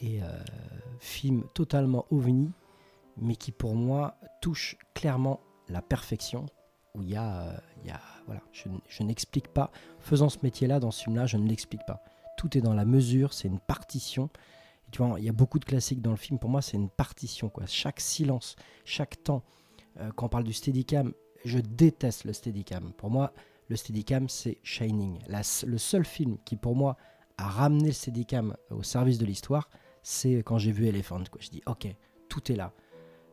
[0.00, 0.26] Et euh,
[1.00, 2.50] film totalement ovni,
[3.16, 6.46] mais qui pour moi touche clairement la perfection.
[6.94, 9.70] Où il y a, euh, il y a voilà, je, je n'explique pas.
[10.00, 12.02] Faisant ce métier-là, dans ce film-là, je ne l'explique pas.
[12.36, 14.28] Tout est dans la mesure, c'est une partition.
[14.90, 16.38] Tu vois, il y a beaucoup de classiques dans le film.
[16.38, 17.48] Pour moi, c'est une partition.
[17.48, 17.64] Quoi.
[17.66, 19.42] Chaque silence, chaque temps.
[19.98, 21.12] Euh, quand on parle du Steadicam,
[21.44, 22.92] je déteste le Steadicam.
[22.92, 23.32] Pour moi,
[23.68, 25.18] le Steadicam, c'est Shining.
[25.28, 26.96] Le seul film qui, pour moi,
[27.38, 29.68] a ramené le Steadicam au service de l'histoire,
[30.02, 31.20] c'est quand j'ai vu Elephant.
[31.40, 31.86] Je dis, ok,
[32.28, 32.72] tout est là.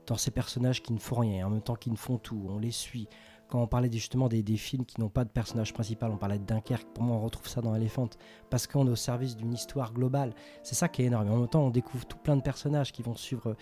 [0.07, 2.57] Dans ces personnages qui ne font rien, en même temps qui ne font tout, on
[2.57, 3.07] les suit.
[3.47, 6.37] Quand on parlait justement des, des films qui n'ont pas de personnage principal, on parlait
[6.37, 8.09] de Dunkerque, pour moi on retrouve ça dans Elephant,
[8.49, 10.33] parce qu'on est au service d'une histoire globale.
[10.63, 11.29] C'est ça qui est énorme.
[11.29, 13.55] En même temps, on découvre tout plein de personnages qui vont suivre.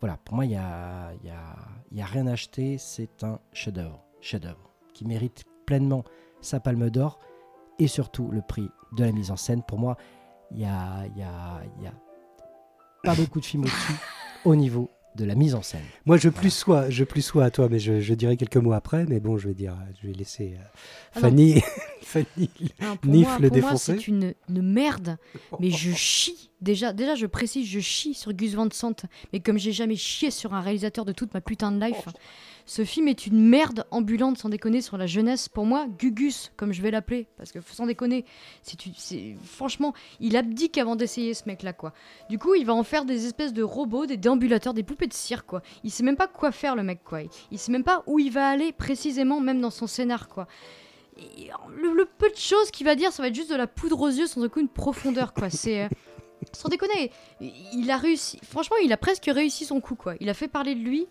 [0.00, 1.56] Voilà, pour moi, il n'y a, y a,
[1.92, 4.02] il y a rien à acheter, c'est un chef-d'œuvre.
[4.20, 6.04] Chef-d'œuvre qui mérite pleinement
[6.40, 7.18] sa palme d'or
[7.78, 9.62] et surtout le prix de la mise en scène.
[9.62, 9.96] Pour moi,
[10.52, 11.94] il y a, y a, il y a
[13.02, 13.92] pas beaucoup de films au-dessus
[14.44, 15.84] au niveau de la mise en scène.
[16.06, 18.72] Moi, je plus sois, je plus sois à toi, mais je, je dirai quelques mots
[18.72, 19.06] après.
[19.06, 20.62] Mais bon, je vais dire, je vais laisser euh,
[21.14, 21.20] Ah.
[21.20, 21.60] Fanny,
[22.02, 22.50] Fanny.
[22.80, 23.96] Non, pour Nif moi, le pour moi, défoncer.
[23.96, 25.18] c'est une, une merde.
[25.58, 26.49] Mais je chie.
[26.60, 29.06] Déjà, déjà, je précise, je chie sur Gus Van Sant.
[29.32, 32.06] Mais comme j'ai jamais chié sur un réalisateur de toute ma putain de life,
[32.66, 35.48] ce film est une merde ambulante, sans déconner, sur la jeunesse.
[35.48, 38.24] Pour moi, Gugus, comme je vais l'appeler, parce que sans déconner,
[38.62, 41.94] c'est, franchement, il abdique avant d'essayer ce mec-là, quoi.
[42.28, 45.14] Du coup, il va en faire des espèces de robots, des déambulateurs, des poupées de
[45.14, 45.62] cire, quoi.
[45.82, 47.20] Il sait même pas quoi faire, le mec, quoi.
[47.50, 50.46] Il sait même pas où il va aller précisément, même dans son scénar, quoi.
[51.74, 54.00] Le, le peu de choses qu'il va dire, ça va être juste de la poudre
[54.00, 55.50] aux yeux sans aucune profondeur, quoi.
[55.50, 55.88] C'est.
[56.52, 57.10] Sans déconner,
[57.40, 58.38] il a réussi.
[58.48, 60.14] Franchement, il a presque réussi son coup, quoi.
[60.20, 61.06] Il a fait parler de lui.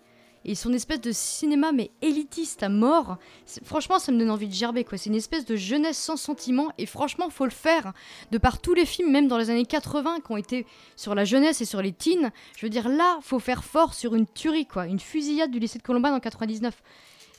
[0.45, 3.17] Et son espèce de cinéma, mais élitiste à mort.
[3.65, 4.97] Franchement, ça me donne envie de gerber, quoi.
[4.97, 6.69] C'est une espèce de jeunesse sans sentiment.
[6.77, 7.91] Et franchement, faut le faire.
[8.31, 10.65] De par tous les films, même dans les années 80, qui ont été
[10.95, 12.31] sur la jeunesse et sur les teens.
[12.57, 14.87] Je veux dire, là, faut faire fort sur une tuerie, quoi.
[14.87, 16.73] Une fusillade du lycée de Columbine en 99.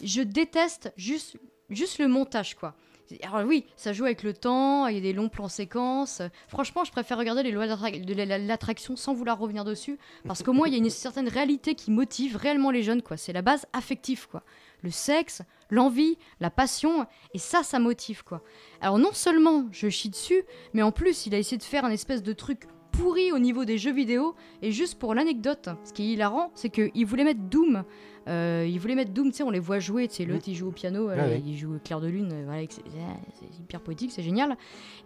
[0.02, 1.38] Je déteste juste,
[1.70, 2.74] juste le montage, quoi.
[3.22, 6.22] Alors oui, ça joue avec le temps, il y a des longs plans séquences.
[6.48, 10.52] Franchement, je préfère regarder les lois de la- l'attraction sans vouloir revenir dessus, parce qu'au
[10.52, 13.16] moins il y a une certaine réalité qui motive réellement les jeunes, quoi.
[13.16, 14.42] C'est la base affective, quoi.
[14.82, 18.42] Le sexe, l'envie, la passion, et ça, ça motive, quoi.
[18.80, 20.42] Alors non seulement je chie dessus,
[20.72, 23.64] mais en plus il a essayé de faire un espèce de truc pourri au niveau
[23.64, 27.40] des jeux vidéo, et juste pour l'anecdote, ce qui est hilarant, c'est qu'il voulait mettre
[27.40, 27.84] Doom.
[28.28, 30.54] Euh, il voulait mettre Doom, tu sais, on les voit jouer, tu sais, l'autre il
[30.54, 31.42] joue au piano, euh, Ouais, ouais.
[31.44, 32.82] il joue Clair de Lune, euh, voilà, c'est
[33.38, 34.56] c'est hyper poétique, c'est génial.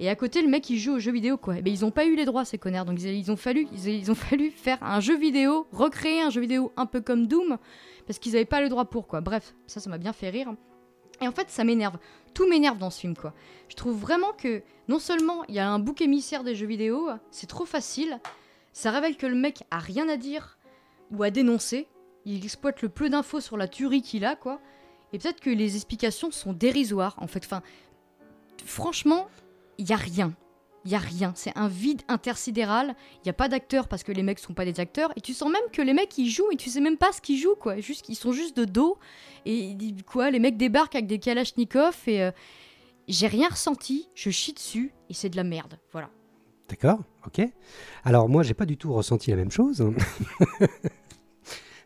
[0.01, 1.55] Et à côté, le mec il joue aux jeux vidéo, quoi.
[1.65, 3.89] Mais ils ont pas eu les droits, ces connards, donc ils, ils ont fallu, ils,
[3.89, 7.56] ils ont fallu faire un jeu vidéo, recréer un jeu vidéo un peu comme Doom,
[8.06, 9.20] parce qu'ils avaient pas le droit pour, quoi.
[9.20, 10.52] Bref, ça, ça m'a bien fait rire.
[11.23, 11.97] Et en fait, ça m'énerve.
[12.35, 13.32] Tout m'énerve dans ce film, quoi.
[13.69, 17.09] Je trouve vraiment que non seulement il y a un bouc émissaire des jeux vidéo,
[17.31, 18.19] c'est trop facile,
[18.73, 20.59] ça révèle que le mec a rien à dire
[21.11, 21.86] ou à dénoncer.
[22.24, 24.61] Il exploite le peu d'infos sur la tuerie qu'il a, quoi.
[25.12, 27.48] Et peut-être que les explications sont dérisoires, en fait.
[28.65, 29.28] Franchement,
[29.78, 30.32] il y a rien.
[30.85, 31.32] Il y a rien.
[31.35, 32.94] C'est un vide intersidéral.
[33.23, 35.11] Il y a pas d'acteurs parce que les mecs sont pas des acteurs.
[35.16, 37.20] Et tu sens même que les mecs ils jouent et tu sais même pas ce
[37.23, 37.78] qu'ils jouent, quoi.
[37.81, 38.98] Juste, ils sont juste de dos.
[39.47, 42.31] Et quoi, les mecs débarquent avec des kalachnikovs et euh,
[43.09, 44.09] j'ai rien ressenti.
[44.15, 45.78] Je chie dessus et c'est de la merde.
[45.93, 46.11] Voilà.
[46.69, 47.40] D'accord, ok.
[48.05, 49.82] Alors moi, j'ai pas du tout ressenti la même chose.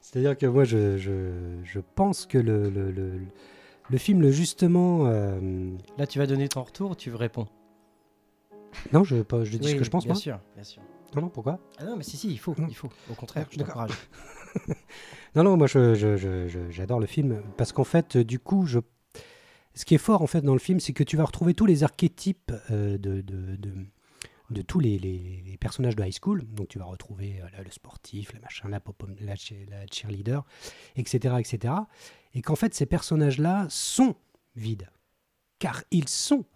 [0.00, 3.20] C'est-à-dire que moi, je, je- je pense que le, le, le-
[3.90, 5.06] le film, le justement...
[5.06, 7.46] euh, Là, tu vas donner ton retour, tu réponds.
[8.92, 10.20] Non, je, pas- je dis ce Oui, que je pense, bien moi.
[10.20, 10.82] sûr, bien sûr.
[11.14, 11.58] Non, non, pourquoi?
[11.78, 12.66] Ah non, mais si, si, il faut, Non.
[12.68, 12.90] il faut.
[13.10, 13.86] Au contraire, je D'accord.
[13.86, 13.98] t'encourage.
[15.34, 17.42] Non, non, moi, je- je- je- je- j'adore le film.
[17.56, 18.78] Parce qu'en fait, euh, du coup, je...
[19.74, 21.66] ce qui est fort, en fait, dans le film, c'est que tu vas retrouver tous
[21.66, 23.20] les archétypes euh, de...
[23.20, 23.72] de, de
[24.50, 26.42] de tous les, les- les personnages de high school.
[26.54, 30.42] Donc tu vas retrouver euh, là, le sportif, la machin, la, pop la cheerleader,
[30.96, 31.34] etc.
[31.38, 31.74] etc.
[32.32, 34.16] Et qu'en fait, ces personnages-là sont
[34.56, 34.88] vides.
[35.58, 36.46] Car ils sont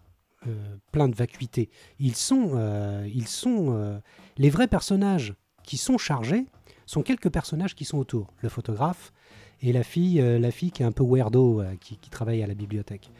[0.47, 1.71] euh, pleins de vacuité.
[1.99, 3.99] Ils sont, euh, ils sont euh,
[4.39, 6.47] les vrais personnages qui sont chargés
[6.87, 8.33] sont quelques personnages qui sont autour.
[8.41, 9.13] Le photographe
[9.61, 12.43] et la fille, euh, la fille qui est un peu weirdo, euh, qui, qui travaille
[12.43, 13.11] à la bibliothèque.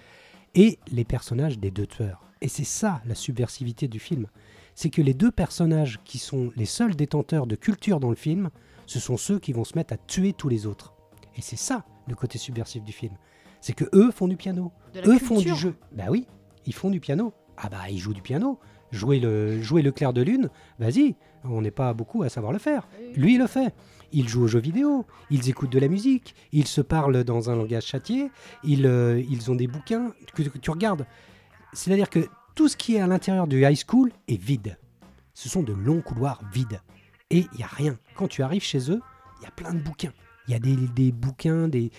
[0.55, 2.29] Et les personnages des deux tueurs.
[2.41, 4.27] Et c'est ça la subversivité du film.
[4.75, 8.51] C'est que les deux personnages qui sont les seuls détenteurs de culture dans le film,
[8.87, 10.95] ce sont ceux qui vont se mettre à tuer tous les autres.
[11.37, 13.15] Et c'est ça le côté subversif du film.
[13.61, 14.73] C'est que eux font du piano.
[15.07, 15.77] Eux font du jeu.
[15.93, 16.27] Bah oui,
[16.67, 17.33] ils font du piano.
[17.57, 18.59] Ah bah ils jouent du piano.
[18.91, 22.59] Jouer le, jouer le clair de lune, vas-y, on n'est pas beaucoup à savoir le
[22.59, 22.89] faire.
[23.17, 23.75] Lui, il le fait.
[24.13, 27.57] Ils jouent aux jeux vidéo, ils écoutent de la musique, ils se parlent dans un
[27.57, 28.31] langage châtié,
[28.63, 31.07] ils, euh, ils ont des bouquins que, que tu regardes.
[31.73, 34.77] C'est-à-dire que tout ce qui est à l'intérieur du high school est vide.
[35.33, 36.83] Ce sont de longs couloirs vides.
[37.31, 37.99] Et il n'y a rien.
[38.15, 39.01] Quand tu arrives chez eux,
[39.41, 40.13] il y a plein de bouquins.
[40.53, 41.91] Il y a des, bouquins, des,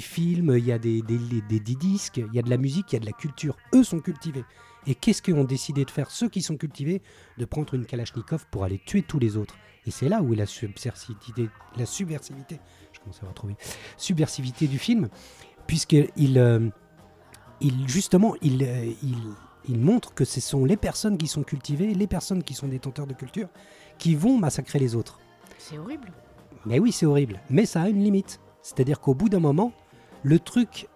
[0.00, 3.00] films, il y a des, disques, il y a de la musique, il y a
[3.00, 3.56] de la culture.
[3.74, 4.44] Eux sont cultivés.
[4.86, 7.00] Et qu'est-ce qu'ils ont décidé de faire, ceux qui sont cultivés?
[7.38, 9.56] De prendre une Kalachnikov pour aller tuer tous les autres.
[9.86, 12.60] Et c'est là où est la subversivité, la subversivité,
[12.92, 13.62] je commence à
[13.96, 15.08] subversivité du film,
[15.66, 16.68] puisqu'il euh,
[17.62, 19.18] il, justement, euh, il,
[19.68, 23.06] il montre que ce sont les personnes qui sont cultivées, les personnes qui sont détenteurs
[23.06, 23.48] de culture,
[23.98, 25.18] qui vont massacrer les autres.
[25.58, 26.12] C'est horrible.
[26.66, 27.40] Mais oui, c'est horrible.
[27.50, 28.40] Mais ça a une limite.
[28.62, 29.72] C'est-à-dire qu'au bout d'un moment,
[30.22, 30.88] le truc.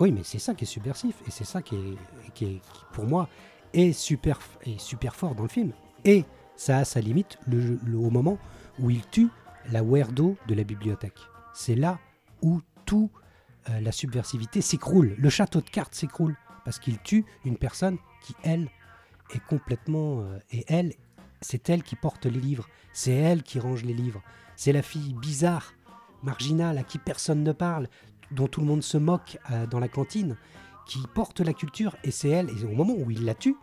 [0.00, 1.16] Oui, mais c'est ça qui est subversif.
[1.26, 2.60] Et c'est ça qui est, qui est-
[2.92, 3.28] pour moi,
[3.72, 5.72] est super, est super fort dans le film.
[6.04, 6.24] Et
[6.56, 8.38] ça a sa limite au moment
[8.78, 9.28] où il tue
[9.72, 11.18] la weirdo de la bibliothèque.
[11.52, 11.98] C'est là
[12.42, 13.10] où tout
[13.70, 15.14] euh, la subversivité s'écroule.
[15.18, 16.36] Le château de cartes s'écroule.
[16.64, 18.68] Parce qu'il tue une personne qui, elle,
[19.34, 20.20] est complètement.
[20.20, 20.92] euh, et elle,
[21.40, 22.68] c'est elle qui porte les livres.
[22.92, 24.22] C'est elle qui range les livres.
[24.58, 25.72] C'est la fille bizarre,
[26.24, 27.86] marginale, à qui personne ne parle,
[28.32, 30.36] dont tout le monde se moque euh, dans la cantine,
[30.84, 32.50] qui porte la culture, et c'est elle.
[32.50, 33.54] Et au moment où il la tue,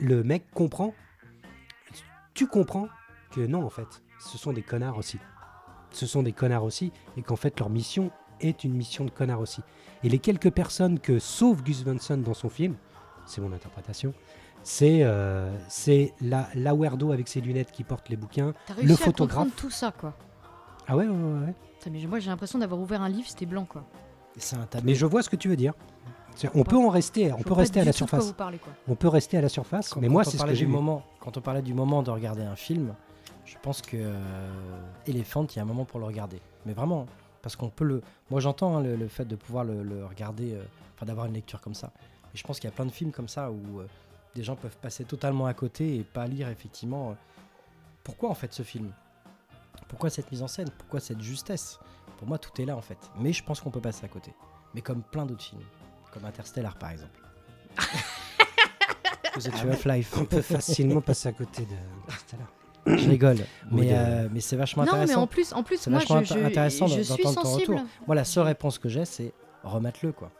[0.00, 0.94] le mec comprend.
[2.32, 2.88] Tu comprends
[3.30, 5.18] que non, en fait, ce sont des connards aussi.
[5.90, 9.40] Ce sont des connards aussi, et qu'en fait, leur mission est une mission de connards
[9.40, 9.60] aussi.
[10.02, 12.76] Et les quelques personnes que sauve Gus Van Sant dans son film,
[13.26, 14.14] c'est mon interprétation,
[14.64, 18.80] c'est euh, c'est la, la weirdo avec ses lunettes qui porte les bouquins, T'as le
[18.80, 19.36] réussi à photographe.
[19.44, 20.14] comprendre tout ça, quoi.
[20.88, 21.54] Ah ouais, ouais, ouais, ouais.
[21.78, 23.84] Putain, mais moi j'ai l'impression d'avoir ouvert un livre, c'était blanc, quoi.
[24.36, 24.66] C'est un.
[24.82, 25.74] Mais je vois ce que tu veux dire.
[26.34, 28.04] C'est- On peut en rester, on Je peut vois pas rester à du la tout
[28.04, 28.26] de quoi surface.
[28.26, 28.72] vous parlez, quoi.
[28.88, 30.58] On peut rester à la surface, Quand- mais quand moi on c'est ce parlait que
[30.58, 30.76] j'ai du vu.
[30.76, 32.94] moment, Quand on parlait du moment de regarder un film,
[33.44, 34.18] je pense que euh,
[35.06, 36.40] Elephant, il y a un moment pour le regarder.
[36.66, 37.06] Mais vraiment,
[37.42, 38.02] parce qu'on peut le.
[38.30, 40.64] Moi, j'entends hein, le, le fait de pouvoir le, le regarder, euh,
[40.96, 41.92] enfin d'avoir une lecture comme ça.
[42.34, 43.86] Et je pense qu'il y a plein de films comme ça où euh,
[44.34, 47.10] des gens peuvent passer totalement à côté et pas lire effectivement.
[47.10, 47.14] euh,
[48.02, 48.92] pourquoi en fait ce film?
[49.88, 50.68] Pourquoi cette mise en scène?
[50.78, 51.78] Pourquoi cette justesse?
[52.18, 52.98] Pour moi, tout est là en fait.
[53.18, 54.32] Mais je pense qu'on peut passer à côté.
[54.74, 55.62] Mais comme plein d'autres films,
[56.12, 57.20] comme Interstellar par exemple.
[59.34, 60.14] The Tree of Life.
[60.16, 61.74] On peut facilement passer à côté de
[62.04, 62.46] Interstellar.
[62.86, 63.38] Je rigole,
[63.70, 65.22] mais, euh, mais c'est vachement Non, mais intéressant.
[65.22, 67.74] en plus, en plus moi, je, je, intéressant je suis d'entendre ton sensible.
[67.76, 67.88] retour.
[68.06, 69.32] Moi, la seule réponse que j'ai, c'est
[69.62, 70.30] remettre-le, quoi.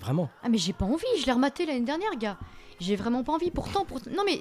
[0.00, 0.28] Vraiment.
[0.42, 2.38] Ah, mais j'ai pas envie, je l'ai rematé l'année dernière, gars.
[2.80, 3.50] J'ai vraiment pas envie.
[3.50, 3.98] Pourtant, pour...
[4.10, 4.38] non, mais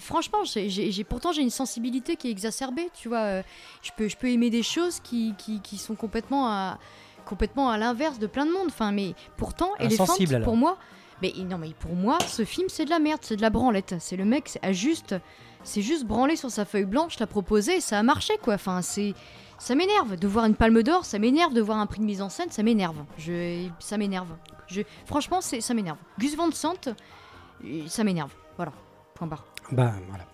[0.00, 3.20] franchement, j'ai, pourtant, j'ai une sensibilité qui est exacerbée, tu vois.
[3.20, 3.42] euh,
[3.82, 6.78] Je peux, je peux aimer des choses qui, qui, qui sont complètement à,
[7.24, 8.66] complètement à l'inverse de plein de monde.
[8.66, 10.42] Enfin, mais pourtant, Elephant, alors.
[10.42, 10.76] pour moi,
[11.22, 13.94] mais non, mais pour moi, ce film, c'est de la merde, c'est de la branlette.
[13.98, 15.14] C'est le mec a juste,
[15.64, 18.54] c'est juste branlé sur sa feuille blanche, l'a proposé, et ça a marché, quoi.
[18.54, 19.14] Enfin, c'est,
[19.60, 22.22] ça m'énerve de voir une Palme d'Or, ça m'énerve de voir un prix de mise
[22.22, 22.96] en scène, ça m'énerve.
[23.18, 24.28] Je, ça m'énerve.
[24.66, 25.98] Je, franchement, c'est, ça m'énerve.
[26.18, 26.88] Gus Van Sant,
[27.64, 28.32] euh, ça m'énerve.
[28.56, 28.72] Voilà.
[29.14, 29.44] Point barre.
[29.70, 30.24] Bah voilà.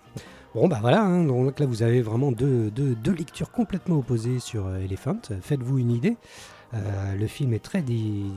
[0.54, 4.38] Bon bah voilà, hein, donc là vous avez vraiment deux, deux, deux lectures complètement opposées
[4.38, 5.18] sur euh, Elephant.
[5.42, 6.16] Faites-vous une idée.
[6.72, 8.32] Euh, le film est très di-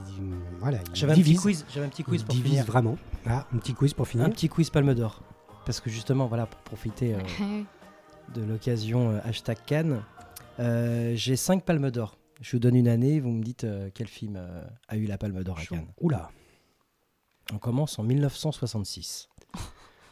[0.59, 2.65] voilà, il J'avais un petit divise, quiz, j'avais un petit il quiz pour divise finir.
[2.65, 2.97] vraiment.
[3.25, 4.25] Ah, un petit quiz pour finir.
[4.25, 5.21] Un petit quiz Palme d'Or.
[5.65, 7.61] Parce que justement, voilà, pour profiter euh,
[8.35, 10.01] de l'occasion euh, hashtag Cannes,
[11.15, 12.17] j'ai 5 palmes d'or.
[12.41, 15.17] Je vous donne une année, vous me dites euh, quel film euh, a eu la
[15.17, 15.65] palme d'or à.
[15.65, 15.87] Cannes.
[15.99, 16.31] Oula.
[17.51, 19.27] On commence en 1966.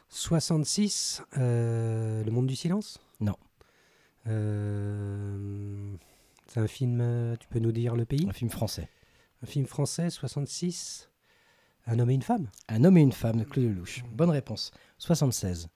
[0.09, 2.99] 66, euh, Le Monde du Silence?
[3.19, 3.35] Non.
[4.27, 5.95] Euh,
[6.47, 8.27] c'est un film, euh, tu peux nous dire le pays?
[8.27, 8.89] Un film français.
[9.43, 11.09] Un film français, 66.
[11.85, 12.49] Un homme et une femme?
[12.67, 14.03] Un homme et une femme de Claude Lelouch.
[14.11, 14.71] Bonne réponse.
[14.97, 15.69] 76.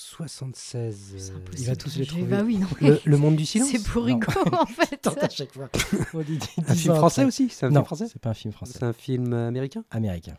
[0.00, 1.14] 76.
[1.18, 2.22] C'est euh, il va tous les trouver.
[2.22, 2.68] Bah oui, non.
[2.80, 4.18] le, le Monde du Silence C'est pour Non.
[4.20, 5.04] Rico, en fait.
[5.08, 5.68] À chaque fois.
[6.14, 7.28] On dit Un 10 film français après.
[7.28, 8.74] aussi C'est un Non, film français c'est pas un film français.
[8.78, 10.36] C'est un film américain Américain.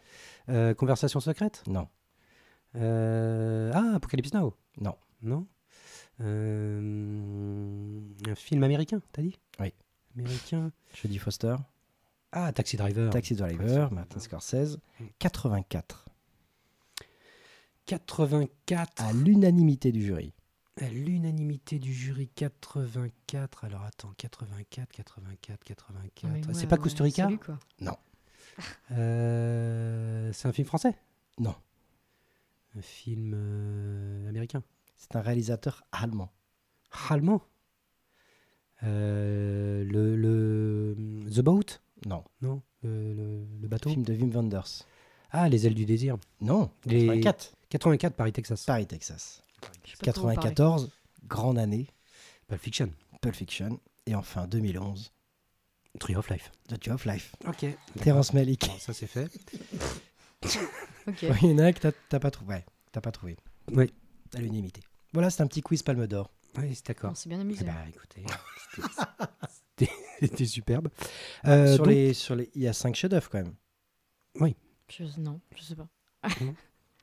[0.48, 1.88] Euh, Conversation secrète Non.
[2.78, 4.96] Euh, Ah, Apocalypse Now Non.
[5.24, 5.46] Non
[6.22, 8.00] Euh,
[8.30, 9.38] Un film américain, t'as dit?
[9.60, 9.74] Oui.
[10.18, 11.56] Américain Je dis Foster.
[12.32, 13.10] Ah, Taxi Driver.
[13.10, 14.78] Taxi Driver, Martin Scorsese.
[15.20, 16.06] 84.
[17.90, 19.02] 84.
[19.04, 20.32] À l'unanimité du jury.
[20.80, 23.64] À l'unanimité du jury 84.
[23.66, 26.24] Alors attends, 84, 84, 84.
[26.24, 27.60] Non, mais c'est ouais, pas ouais, Costa Rica salut, quoi.
[28.92, 30.94] Euh, C'est un film français?
[31.40, 31.56] Non.
[32.78, 34.62] Un film euh, américain?
[34.98, 36.30] C'est un réalisateur allemand.
[37.10, 37.42] Allemand?
[38.84, 40.96] Euh, le, le
[41.34, 41.80] The Boat?
[42.06, 42.24] Non.
[42.42, 43.90] Non le, le- le bateau?
[43.90, 44.84] Film de Wim Wenders.
[45.32, 46.18] Ah, Les ailes du désir.
[46.42, 46.70] Non.
[46.86, 47.54] Les- 84.
[47.70, 48.64] 84, Paris, Texas.
[48.66, 49.44] Paris, Texas.
[49.86, 50.50] Je sais pas trop où parler.
[50.50, 50.90] 94.
[51.28, 51.88] Grande année.
[52.48, 52.92] Pulp Fiction.
[53.22, 53.80] Pulp Fiction.
[54.06, 55.12] Et enfin 2011.
[56.00, 56.52] Tree of Life.
[56.68, 57.36] The Tree of Life.
[57.48, 57.66] Ok.
[58.02, 58.68] Terrence Malick.
[58.68, 59.28] Bon, ça c'est fait.
[61.08, 61.18] Ok.
[61.24, 62.54] Oui, il y en a un que t'as- t'as pas trouvé.
[62.56, 63.36] Ouais, t'as pas trouvé.
[63.72, 63.92] Oui.
[64.36, 64.82] À l'unanimité.
[65.12, 66.32] Voilà, c'est un petit quiz Palme d'Or.
[66.58, 67.18] Oui, c'est d'accord.
[67.18, 67.66] s'est bien Eh amusé.
[67.66, 68.24] ben, écoutez,
[70.22, 70.90] c'était- superbe.
[71.46, 73.54] Euh, sur donc- les, sur les, il y a 5 chefs-d'œuvre quand même.
[74.90, 75.88] Je- Non, je sais pas.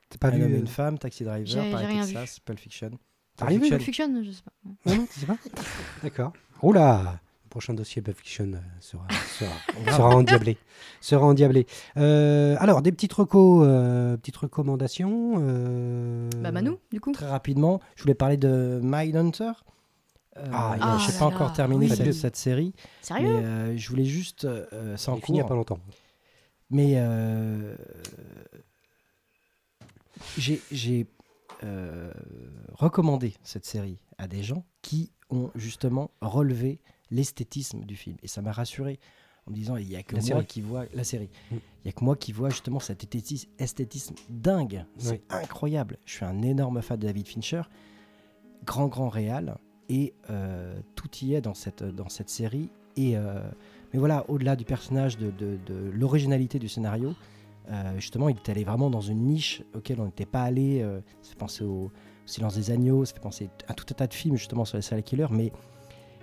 [0.08, 2.12] T'as pas un vu homme et euh, une femme, Taxi Driver, j'ai Paris, rien vu.
[2.14, 2.90] Texas, Pulp Fiction.
[3.36, 4.52] T'as rien vu, Pulp Fiction, je sais pas.
[4.86, 5.36] Non, non, tu sais pas
[6.02, 6.32] D'accord.
[6.62, 9.06] Oula Le prochain dossier Pulp Fiction euh, sera,
[9.38, 9.50] sera,
[9.96, 10.56] sera endiablé.
[11.00, 11.66] Sera endiablé.
[11.96, 15.34] Euh, alors, des petites recos, euh, petites recommandations.
[15.38, 17.12] euh, Bah Manu, du coup.
[17.12, 19.52] Très rapidement, je voulais parler de Mindhunter.
[20.38, 21.96] Euh, Ah, ah je n'ai là pas encore là, terminé oui.
[21.96, 24.66] cette, cette série, mais Sérieux euh, je voulais juste, euh,
[25.08, 25.78] en Il est fini il n'y a cours, pas longtemps.
[26.68, 27.74] mais euh,
[30.38, 31.06] j'ai
[31.64, 32.12] euh,
[32.72, 36.80] recommandé cette série à des gens qui ont justement relevé
[37.10, 38.16] l'esthétisme du film.
[38.22, 38.98] Et ça m'a rassuré
[39.47, 40.47] en me disant, il n'y a que La moi série.
[40.47, 41.30] qui vois la série.
[41.51, 41.55] Mm.
[41.56, 44.84] Il n'y a que moi qui vois justement cet esthétis- esthétisme dingue.
[44.98, 45.98] C'est incroyable.
[46.05, 47.62] Je suis un énorme fan de David Fincher.
[48.64, 49.56] Grand, grand réal.
[49.88, 52.70] Et euh, tout y est dans cette, dans cette série.
[52.97, 53.40] Et, euh,
[53.93, 57.14] mais voilà, au-delà du personnage, de, de- de l'originalité du scénario,
[57.97, 60.80] justement, il est allé vraiment dans une niche auquel on n'était pas allé.
[60.82, 61.90] euh, ça fait penser au,
[62.26, 64.82] Silence des Agneaux, ça fait penser à tout un tas de films justement sur les
[64.82, 65.28] serial killers.
[65.30, 65.52] Mais,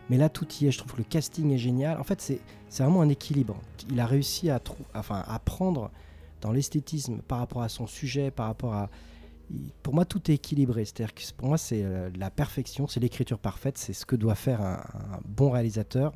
[0.09, 0.71] mais là, tout y est.
[0.71, 1.97] Je trouve que le casting est génial.
[1.99, 2.41] En fait, c'est
[2.83, 3.57] vraiment un équilibre.
[3.89, 4.59] Il a réussi à,
[4.93, 5.91] à prendre
[6.41, 8.89] dans l'esthétisme par rapport à son sujet, par rapport à.
[9.81, 10.83] Pour moi, tout est équilibré.
[10.85, 14.35] C'est-à-dire que pour moi, c'est euh, la perfection, c'est l'écriture parfaite, c'est ce que doit
[14.35, 14.81] faire un,
[15.25, 16.13] bon réalisateur.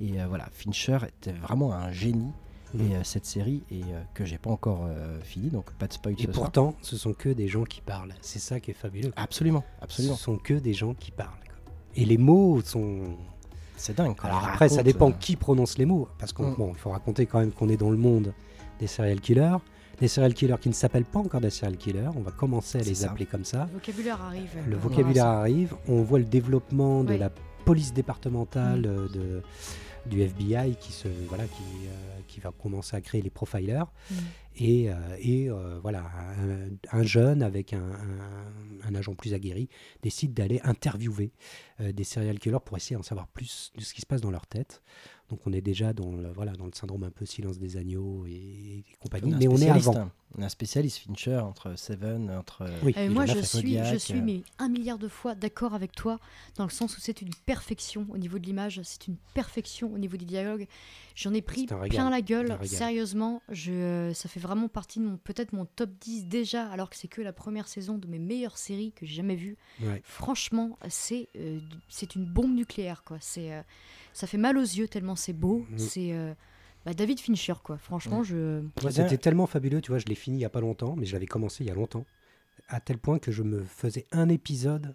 [0.00, 2.32] Et euh, voilà, Fincher était vraiment un génie.
[2.74, 2.90] Mhm.
[2.90, 5.92] Et euh, cette série, et euh, que j'ai pas encore euh, fini, donc pas de
[5.92, 6.34] spoil Et ce soir.
[6.34, 8.14] pourtant, ce sont que des gens qui parlent.
[8.20, 9.12] C'est ça qui est fabuleux.
[9.16, 10.16] Absolument, absolument.
[10.16, 11.30] Ce sont que des gens qui parlent.
[11.46, 11.72] quoi.
[11.96, 13.16] Et les mots sont.
[13.76, 14.14] C'est dingue.
[14.16, 16.08] quand Alors après, ça dépend euh, qui prononce les mots.
[16.18, 16.74] Parce qu'il Mm.
[16.76, 18.32] faut raconter quand même qu'on est dans le monde
[18.80, 19.56] des serial killers.
[20.00, 22.08] Des serial killers qui ne s'appellent pas encore des serial killers.
[22.16, 23.10] On va commencer à les ça.
[23.10, 23.66] appeler comme ça.
[23.72, 24.50] Le vocabulaire arrive.
[24.68, 25.74] Le On vocabulaire arrive.
[25.88, 27.30] On voit le développement de la
[27.64, 28.82] police départementale, Mm.
[29.12, 29.42] de,
[30.06, 33.84] du FBI qui, se, voilà, qui, euh, qui va commencer à créer les profilers.
[34.10, 34.14] Mm.
[34.56, 36.04] Et, euh, et euh, voilà,
[36.38, 39.68] un, un jeune avec un, un- un agent plus aguerri
[40.02, 41.32] décide d'aller interviewer
[41.80, 44.30] euh, des serial killers pour essayer d'en savoir plus de ce qui se passe dans
[44.30, 44.82] leur tête.
[45.30, 48.26] Donc on est déjà dans le, voilà, dans le syndrome un peu silence des agneaux
[48.26, 49.32] et, et compagnie.
[49.38, 49.92] Mais on est avant.
[50.36, 52.66] On est un spécialiste Fincher entre Seven, entre.
[52.82, 54.22] Oui, Euh, il moi, je suis, je suis euh.
[54.22, 56.18] mais un milliard de fois d'accord avec toi,
[56.56, 59.98] dans le sens où c'est une perfection au niveau de l'image, c'est une perfection au
[59.98, 60.66] niveau des dialogues.
[61.14, 63.42] J'en ai pris plein la gueule, sérieusement.
[63.48, 67.08] Je, ça fait vraiment partie de mon, peut-être mon top 10 déjà, alors que c'est
[67.08, 69.56] que la première saison de mes meilleures séries que j'ai jamais vues.
[69.80, 70.02] Ouais.
[70.04, 73.18] Franchement, c'est euh, c'est une bombe nucléaire, quoi.
[73.20, 73.62] C'est, euh,
[74.12, 75.66] ça fait mal aux yeux tellement c'est beau.
[75.76, 76.34] C'est euh,
[76.84, 77.78] bah, David Fincher, quoi.
[77.78, 78.60] Franchement, je.
[78.60, 78.90] Moi, Bien.
[78.90, 81.12] c'était tellement fabuleux, tu vois, je l'ai fini il y a pas longtemps, mais je
[81.12, 82.04] l'avais commencé il y a longtemps,
[82.68, 84.94] à tel point que je me faisais un épisode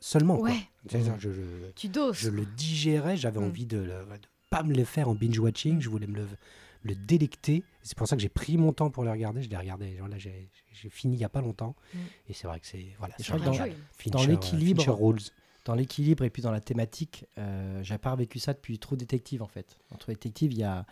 [0.00, 0.36] seulement.
[0.38, 0.50] quoi.
[0.50, 2.16] Ouais, C'est-à-dire, Je, je- tu doses.
[2.16, 3.44] je le digérais, j'avais Mm.
[3.44, 4.04] envie de ne
[4.50, 6.26] pas me le faire en binge-watching, je voulais me le,
[6.84, 7.64] le délecter.
[7.82, 10.08] C'est pour ça que j'ai pris mon temps pour le regarder, je l'ai regardé, genre
[10.08, 10.48] là, j'ai
[10.90, 11.98] fini il y a pas longtemps, Mm.
[12.28, 12.86] et c'est vrai que c'est...
[12.98, 13.52] Voilà, je un dans-.
[13.52, 15.20] Fincher, dans euh, l'équilibre- Fincher Rules.
[15.64, 19.42] dans l'équilibre et puis dans la thématique, euh, j'ai pas revécu ça depuis trop détective
[19.42, 19.78] en fait.
[19.90, 20.86] Entre détective, il y a,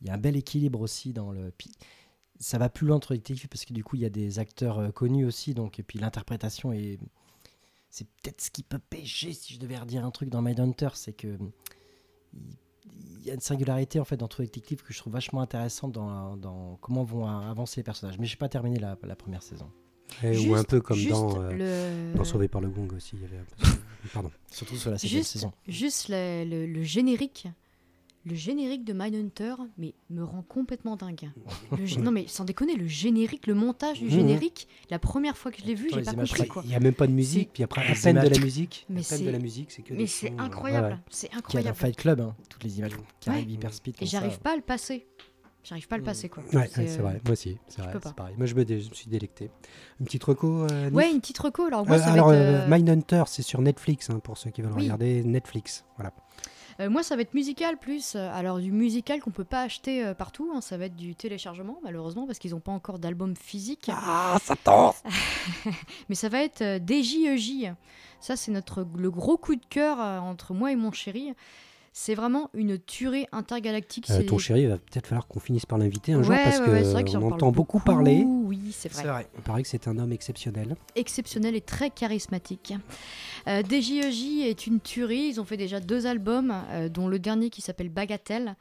[0.00, 1.52] il y a un bel équilibre aussi dans le.
[1.56, 1.70] puis
[2.40, 4.78] ça va plus loin entre détective parce que du coup, il y a des acteurs
[4.78, 6.98] euh, connus aussi, donc et puis l'interprétation est.
[7.90, 11.14] C'est peut-être ce qui peut pêcher si je devais redire un truc dans Mindhunter, c'est
[11.14, 11.36] que
[12.34, 15.92] il, y a une singularité en fait dans True Detective que je trouve vachement intéressante
[15.92, 18.18] dans, dans comment vont a- avancer les personnages.
[18.18, 19.70] Mais j'ai pas terminé la, la première saison.
[20.22, 22.16] Et- Juste- ou un peu comme dans, euh, le...
[22.16, 23.16] dans Sauvé par le Gong aussi.
[23.16, 23.72] Il y avait un peu ça.
[24.14, 24.30] Pardon.
[24.50, 25.52] Surtout sur la septième saison.
[25.66, 27.48] juste le, le- le générique,
[28.24, 31.30] le générique de Mindhunter, mais me rend complètement dingue.
[31.72, 34.10] Le non mais sans déconner, le générique, le montage du Mhm.
[34.10, 36.62] générique, la première fois que je l'ai vu, j'ai pas compris quoi.
[36.64, 38.38] Il n'y a même pas de musique, puis après, à peine de images.
[38.38, 38.86] la musique.
[38.90, 40.98] Mais à peine de c'est- la musique, c'est que Mais c'est euh, incroyable, ouais, ouais.
[41.10, 41.76] c'est Qui a dans incroyable.
[41.76, 43.36] Fight Club, hein, toutes les images qui Ouais.
[43.36, 43.96] arrivent hyper speed.
[44.00, 45.06] Et j'arrive pas à le passer.
[45.64, 46.06] J'arrive pas à le Mm.
[46.06, 46.42] passer quoi.
[46.54, 47.20] Ouais, C'est, c'est euh, vrai.
[47.24, 48.34] Moi aussi, c'est vrai, c'est pareil.
[48.38, 49.50] Moi, je me, dé- je me suis délecté.
[50.00, 51.64] Une petite reco, euh, Ouais, une petite reco.
[51.64, 54.38] Alors moi, Euh, ça va alors, être, euh, euh, Mindhunter, c'est sur Netflix, hein, pour
[54.38, 54.84] ceux qui veulent Oui.
[54.84, 55.22] regarder.
[55.24, 56.12] Netflix, voilà.
[56.80, 58.14] Euh, moi, ça va être musical plus.
[58.14, 60.50] euh, Alors du musical qu'on peut pas acheter euh, partout.
[60.54, 63.90] hein, ça va être du téléchargement malheureusement parce qu'ils ont pas encore d'album physique.
[63.92, 64.96] Ah, ça tente
[66.08, 67.72] Mais ça va être euh, DJEJ.
[68.20, 71.32] Ça, c'est notre le gros coup de cœur euh, entre moi et mon chéri.
[71.92, 74.08] C'est vraiment une tuerie intergalactique.
[74.10, 76.44] Euh, c'est- Ton chéri, il va peut-être falloir qu'on finisse par l'inviter un jour Ouais,
[76.44, 78.24] parce ouais, que ouais, c'est vrai que j'en on parle entend beaucoup parler.
[78.48, 79.02] Oui, c'est vrai.
[79.02, 79.28] C'est vrai.
[79.36, 80.74] Il paraît que c'est un homme exceptionnel.
[80.94, 82.72] Exceptionnel et très charismatique.
[83.46, 85.28] Euh, DJEJ est une tuerie.
[85.28, 88.56] Ils ont fait déjà deux albums, euh, dont le dernier qui s'appelle Bagatelle.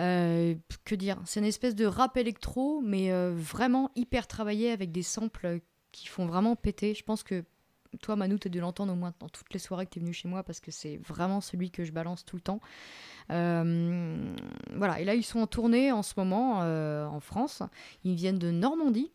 [0.00, 0.54] Euh,
[0.86, 5.02] que dire C'est une espèce de rap électro, mais euh, vraiment hyper travaillé avec des
[5.02, 5.60] samples
[5.92, 6.94] qui font vraiment péter.
[6.94, 7.44] Je pense que
[8.00, 10.02] toi, Manu, tu as dû l'entendre au moins dans toutes les soirées que tu es
[10.02, 12.60] venu chez moi parce que c'est vraiment celui que je balance tout le temps.
[13.30, 14.34] Euh,
[14.74, 17.62] voilà, et là, ils sont en tournée en ce moment euh, en France.
[18.04, 19.12] Ils viennent de Normandie.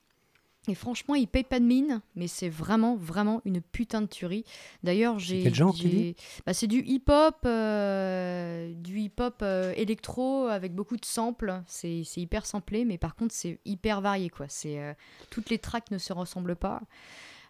[0.69, 4.45] Et franchement, ils payent pas de mine, mais c'est vraiment, vraiment une putain de tuerie.
[4.81, 5.43] D'ailleurs, j'ai.
[5.43, 6.15] quel genre, tu j'ai-
[6.45, 11.61] bah, C'est du hip-hop, euh, du hip-hop euh, électro avec beaucoup de samples.
[11.67, 14.29] C'est c'est hyper samplé, mais par contre, c'est hyper varié.
[14.29, 14.45] Quoi.
[14.47, 14.93] C'est euh,
[15.29, 16.81] toutes les tracks ne se ressemblent pas.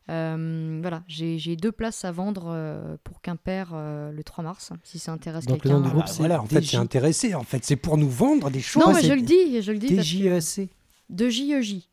[0.10, 5.00] Euh, voilà, j'ai deux places à vendre euh, pour Quimper euh, le 3 mars, si
[5.00, 5.78] ça intéresse Donc, le quelqu'un.
[5.80, 6.72] nom du groupe, Ah, c'est voilà, en fait, DJ.
[6.72, 7.36] c'est intéressé.
[7.36, 8.84] En fait, c'est pour nous vendre des choses.
[8.86, 9.96] Non, mais je le dis, je le dis.
[9.96, 10.70] TJEC.
[11.10, 11.88] De JEJ.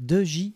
[0.00, 0.54] 2J.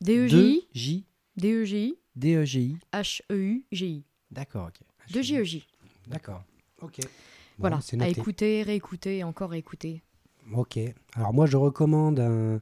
[0.00, 1.04] DEJ, 2J.
[1.36, 2.76] DEJ, DEGI.
[2.92, 4.04] H-E-U-G-I.
[4.30, 5.12] D'accord, ok.
[5.12, 5.66] De JEJ.
[6.06, 6.44] D'accord.
[6.82, 6.98] Ok.
[7.00, 7.08] Bon,
[7.58, 8.20] Voilà, c'est à noté.
[8.20, 10.02] écouter, réécouter et encore réécouter.
[10.54, 10.78] Ok.
[11.14, 12.60] Alors moi, je recommande un,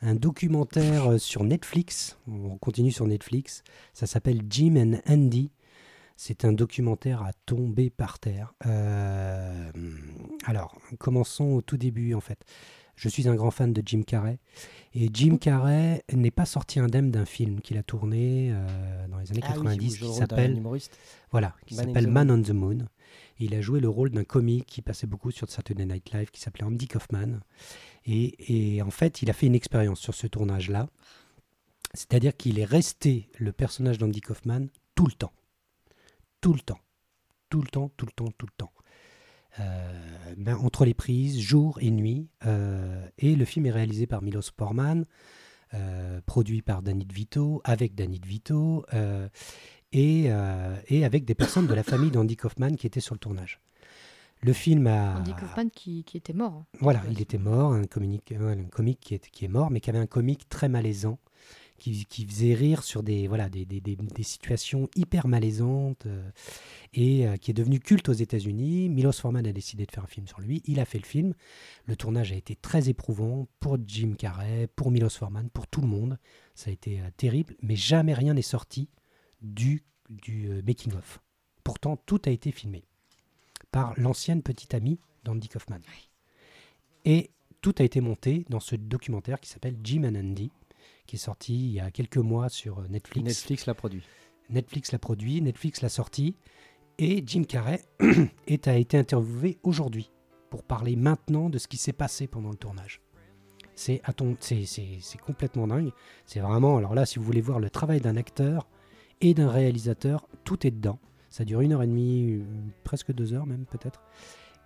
[0.00, 2.16] un documentaire euh, sur Netflix.
[2.26, 3.62] On continue sur Netflix.
[3.92, 5.50] Ça s'appelle Jim and Andy.
[6.16, 8.54] C'est un documentaire à tomber par terre.
[8.66, 9.70] Euh,
[10.46, 12.38] alors, commençons au tout début, en fait.
[12.98, 14.40] Je suis un grand fan de Jim Carrey.
[14.92, 19.30] Et Jim Carrey n'est pas sorti indemne d'un film qu'il a tourné euh, dans les
[19.30, 20.62] années Ah oui, 90 où je qui s'appelle
[21.30, 22.78] voilà, qui Man s'appelle Man on the Moon.
[23.38, 26.30] Et il a joué le rôle d'un comique qui passait beaucoup sur Saturday Night Live,
[26.32, 27.38] qui s'appelait Andy Kaufman.
[28.04, 30.88] Et, et en fait, il a fait une expérience sur ce tournage-là.
[31.94, 34.66] C'est-à-dire qu'il est resté le personnage d'Andy Kaufman
[34.96, 35.32] tout le temps.
[36.40, 36.80] Tout le temps.
[37.48, 38.72] Tout le temps, tout le temps, tout le temps.
[39.60, 42.28] Euh, ben, entre les prises, jour et nuit.
[42.46, 45.04] Euh, et le film est réalisé par Milos Forman,
[45.74, 48.84] euh, produit par Danny DeVito, avec Danny DeVito,
[49.92, 50.30] et,
[50.88, 53.60] et avec des personnes de la famille d'Andy Kaufman qui étaient sur le tournage.
[54.42, 55.18] Le film a...
[55.18, 56.64] Andy Kaufman qui, qui était mort.
[56.80, 59.90] Voilà, il était mort, un comique, un comique qui, est, qui est mort, mais qui
[59.90, 61.18] avait un comique très malaisant,
[61.78, 66.30] qui, qui faisait rire sur des, voilà, des, des- des- des situations hyper malaisantes euh,
[66.92, 68.88] et euh, qui est devenu culte aux États-Unis.
[68.88, 70.62] Milos Forman a décidé de faire un film sur lui.
[70.66, 71.34] Il a fait le film.
[71.86, 75.86] Le tournage a été très éprouvant pour Jim Carrey, pour Milos Forman, pour tout le
[75.88, 76.18] monde.
[76.54, 78.88] Ça a été euh, terrible, mais jamais rien n'est sorti
[79.40, 81.20] du, du making-of.
[81.64, 82.84] Pourtant, tout a été filmé
[83.70, 85.80] par l'ancienne petite amie d'Andy Kaufman.
[87.04, 87.30] Et
[87.60, 90.50] tout a été monté dans ce documentaire qui s'appelle Jim and Andy,
[91.08, 93.26] qui est sorti il y a quelques mois sur euh, Netflix.
[93.26, 94.04] Netflix l'a produit.
[94.50, 96.36] Netflix l'a produit, Netflix l'a sorti,
[96.98, 97.82] et Jim Carrey
[98.46, 100.10] est, a été interviewé aujourd'hui
[100.50, 103.00] pour parler maintenant de ce qui s'est passé pendant le tournage.
[103.74, 104.02] C'est
[105.24, 105.92] complètement dingue.
[106.26, 108.68] C'est vraiment, alors là, si vous voulez voir le travail d'un acteur
[109.20, 110.98] et d'un réalisateur, tout est dedans.
[111.30, 112.42] Ça dure une heure et demie,
[112.84, 114.02] presque deux heures même peut-être.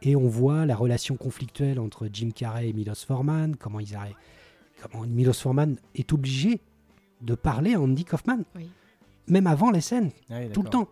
[0.00, 4.16] Et on voit la relation conflictuelle entre Jim Carrey et Milos Forman, comment ils arrivent,
[5.06, 6.60] Milos Forman est obligé
[7.20, 8.68] de parler à Andy Kaufman, Oui.
[9.28, 10.88] même avant les scènes Ah oui, tout le temps.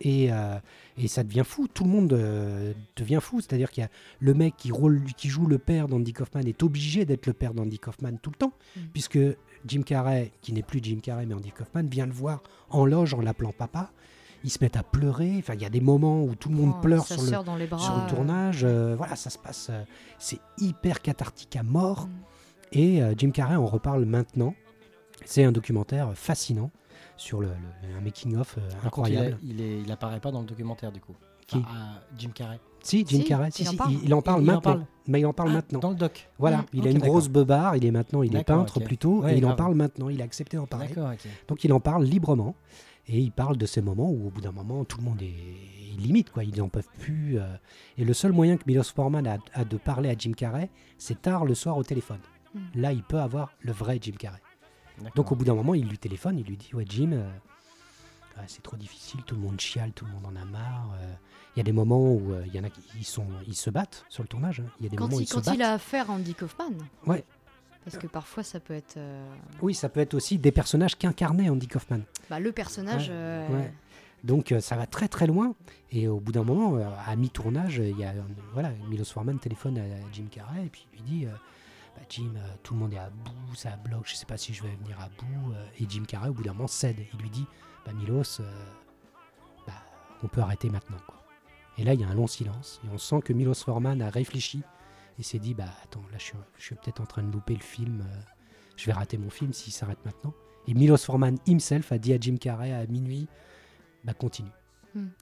[0.00, 0.56] Et, euh,
[0.96, 3.40] et ça devient fou, tout le monde euh, devient fou.
[3.40, 3.90] C'est-à-dire qu'il y a
[4.20, 7.52] le mec qui, rôle, qui joue le père d'Andy Kaufman est obligé d'être le père
[7.52, 8.80] d'Andy Kaufman tout le temps, Mm.
[8.92, 9.18] puisque
[9.66, 13.12] Jim Carrey, qui n'est plus Jim Carrey mais Andy Kaufman, vient le voir en loge
[13.14, 13.90] en l'appelant papa.
[14.44, 15.34] Ils se mettent à pleurer.
[15.38, 17.42] Enfin, il y a des moments où tout le monde Oh, pleure sur le, sœur
[17.42, 17.80] dans les bras.
[17.84, 18.60] sur le euh, tournage.
[18.62, 19.66] Euh, voilà, ça se passe.
[19.70, 19.82] euh,
[20.20, 22.06] c'est hyper cathartique à mort.
[22.06, 22.10] Mm.
[22.72, 24.54] Et euh, Jim Carrey en reparle maintenant.
[25.24, 26.70] C'est un documentaire fascinant
[27.16, 29.26] sur le, le- un making-of euh, il, incroyable.
[29.42, 31.14] est- il, est- il apparaît pas dans le documentaire du coup.
[31.46, 32.60] Qui Enfin, ah, Jim Carrey.
[32.82, 33.92] Si, Jim Si, Carrey, si, il en si, parle.
[33.92, 34.72] il, il en parle Il- il en maintenant.
[34.72, 34.86] parle.
[35.08, 35.78] Mais il en parle Ah, maintenant.
[35.80, 36.28] Dans le doc.
[36.38, 36.64] Voilà, Mm.
[36.74, 38.84] il Ok, a une grosse beubare, il est maintenant, il est peintre ok.
[38.84, 40.88] plutôt, Ouais, et il en parle maintenant, il a accepté d'en parler.
[40.88, 41.28] D'accord, ok.
[41.48, 42.54] Donc il en parle librement,
[43.08, 45.98] et il parle de ces moments où au bout d'un moment, tout le monde est
[45.98, 47.38] limite, quoi, ils n'en peuvent plus.
[47.40, 47.46] euh,
[47.96, 50.68] Et le seul moyen que Milos Forman a, a de parler à Jim Carrey,
[50.98, 52.20] c'est tard le soir au téléphone.
[52.54, 52.58] Mm.
[52.80, 54.40] Là, il peut avoir le vrai Jim Carrey.
[55.14, 57.28] Donc au bout d'un moment, il lui téléphone, il lui dit Ouais, Jim, euh,
[58.36, 60.90] ah, c'est trop difficile, tout le monde chiale, tout le monde en a marre.
[61.00, 61.12] euh.
[61.56, 63.54] Il y a des moments où euh, il y en a qui ils sont, ils
[63.56, 64.60] se battent sur le tournage.
[64.60, 64.70] hein.
[64.80, 65.54] Il y a des Quand, moments où il, ils se quand battent.
[65.54, 66.70] il a affaire à Andy Kaufman.
[67.06, 67.24] Ouais.
[67.84, 69.26] Parce que parfois ça peut être euh,
[69.62, 72.00] Oui, ça peut être aussi des personnages qu'incarnait Andy Kaufman.
[72.28, 73.08] bah, le personnage.
[73.08, 73.72] Ouais, euh, ouais.
[74.24, 75.54] Donc euh, ça va très très loin.
[75.90, 78.22] Et au bout d'un moment, euh, à mi-tournage, il y a euh,
[78.52, 81.26] voilà, Milos Forman téléphone à Jim Carrey et puis il lui dit
[82.08, 84.62] Jim, euh, tout le monde est à bout, ça bloque, je sais pas si je
[84.62, 85.52] vais venir à bout.
[85.52, 85.66] euh.
[85.78, 86.96] et Jim Carrey, au bout d'un moment, cède.
[87.12, 87.46] Il lui dit
[87.84, 88.64] bah, Milos, euh,
[89.66, 89.74] bah,
[90.22, 90.98] on peut arrêter maintenant.
[91.76, 92.80] Et là, il y a un long silence.
[92.84, 94.62] Et on sent que Milos Forman a réfléchi
[95.18, 98.04] et s'est dit Bah attends, là je suis, peut-être en train de louper le film.
[98.76, 100.34] je vais rater mon film s'il s'arrête maintenant.
[100.66, 103.28] Et Milos Forman himself a dit à Jim Carrey à minuit
[104.04, 104.50] bah continue.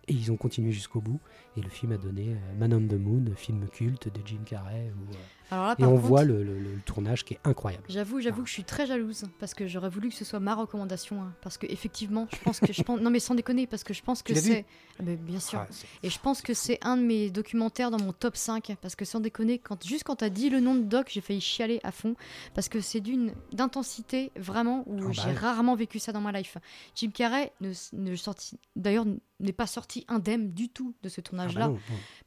[0.09, 1.21] Et ils ont continué jusqu'au bout.
[1.57, 4.91] Et le film a donné euh, Man on the Moon, film culte de Jim Carrey.
[4.97, 5.17] où, euh,
[5.51, 7.85] là, et on contre, voit le, le- le tournage qui est incroyable.
[7.89, 10.55] J'avoue, j'avoue que je suis très jalouse parce que j'aurais voulu que ce soit ma
[10.55, 11.23] recommandation.
[11.23, 13.01] hein, parce que effectivement, je pense que je pense.
[13.01, 14.65] Non mais sans déconner, parce que je pense que c'est.
[14.99, 15.61] Ah, bien sûr.
[15.61, 15.69] Ah,
[16.03, 18.77] Et je pense que c'est un de mes documentaires dans mon top 5.
[18.81, 21.41] Parce que sans déconner, quand, juste quand t'as dit le nom de doc, j'ai failli
[21.41, 22.15] chialer à fond.
[22.55, 25.35] Parce que c'est d'une d'intensité vraiment où Ah bah j'ai ouais.
[25.35, 26.57] rarement vécu ça dans ma life.
[26.95, 29.05] Jim Carrey ne, ne sorti, d'ailleurs
[29.41, 31.73] n'est pas sorti indemne du tout de ce ah bah tournage-là.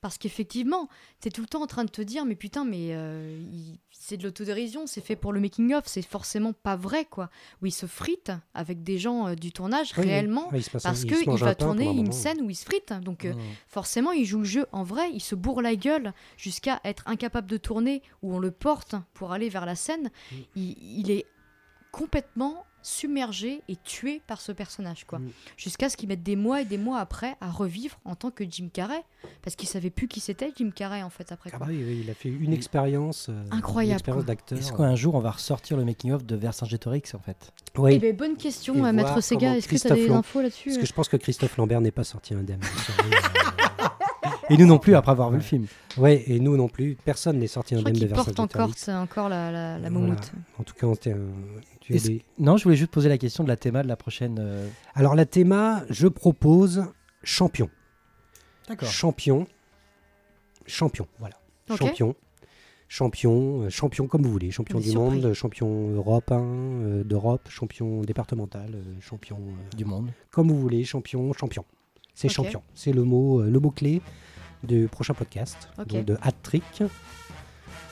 [0.02, 3.41] Parce qu'effectivement, t'es tout le temps en train de te dire, mais putain, mais euh,
[3.91, 7.30] c'est de l'autodérision, c'est fait pour le making-of, c'est forcément pas vrai, quoi.
[7.61, 10.49] Où il se frite avec des gens euh, du tournage Oui, réellement.
[10.84, 12.94] Parce qu'il va tourner un une scène où il se frite.
[13.03, 13.34] Donc euh,
[13.68, 17.48] forcément, il joue le jeu en vrai, il se bourre la gueule jusqu'à être incapable
[17.48, 20.10] de tourner, où on le porte pour aller vers la scène.
[20.31, 20.36] Mm.
[20.56, 21.26] Il, il est
[21.91, 25.19] complètement submergé et tué par ce personnage, quoi.
[25.19, 25.30] Mm.
[25.57, 28.43] Jusqu'à ce qu'il mette des mois et des mois après à revivre en tant que
[28.49, 29.01] Jim Carrey.
[29.41, 31.49] Parce qu'il savait plus qui c'était, Jim Carrey, en fait, après.
[31.53, 31.68] Ah Quoi.
[31.68, 34.34] bah oui, oui, il a fait une expérience, euh, Incroyable, une expérience quoi.
[34.35, 34.57] d'acteur.
[34.60, 37.51] Est-ce qu'un jour on va ressortir le making-of de Vercingétorix en fait?
[37.77, 39.56] Oui, Eh ben, bonne question, Et euh, Maître Sega.
[39.57, 41.18] Est-ce que tu as Christophe des Lam- infos là-dessus parce euh que je pense que
[41.18, 42.61] Christophe Lambert n'est pas sorti indemne.
[42.64, 43.88] euh,
[44.51, 45.41] Et nous non plus après avoir vu Ouais.
[45.43, 45.65] le film.
[45.97, 48.69] ouais, et nous non plus, personne n'est sorti Je crois indemne de qu'il porte encore,
[48.89, 49.89] encore la, la, la Voilà.
[49.91, 50.31] moumoute.
[50.57, 51.18] En tout cas, on était un-
[51.98, 54.38] tu Non, je voulais juste poser la question de la théma de la prochaine.
[54.40, 56.86] euh, Alors la théma, je propose
[57.24, 57.70] champion.
[58.68, 58.90] D'accord.
[58.90, 59.48] Champion.
[60.66, 61.36] Champion, voilà.
[61.70, 61.78] Ok.
[61.80, 62.16] Champion.
[62.88, 68.02] Champion, euh, champion comme vous voulez, champion du monde, champion Europe 1, euh, d'Europe, champion
[68.02, 70.10] départemental, euh, champion euh, Du monde.
[70.32, 71.64] comme vous voulez, champion, champion.
[72.16, 74.02] C'est champion, c'est le mot, euh, le mot clé
[74.64, 76.64] du prochain podcast, donc de Hat Trick.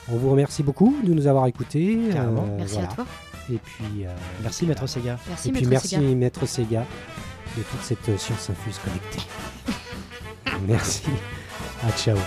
[0.09, 1.97] On vous remercie beaucoup de nous avoir écoutés.
[2.15, 2.89] Euh, Merci voilà.
[2.89, 3.05] à toi.
[3.51, 4.09] Et puis, euh,
[4.41, 5.17] Merci Maître Sega.
[5.27, 6.15] Merci, et puis Maître merci Sega.
[6.15, 6.85] Maître Sega
[7.57, 9.21] de toute cette euh, science infuse connectée.
[10.67, 11.03] merci.
[11.83, 12.17] Ah, ciao.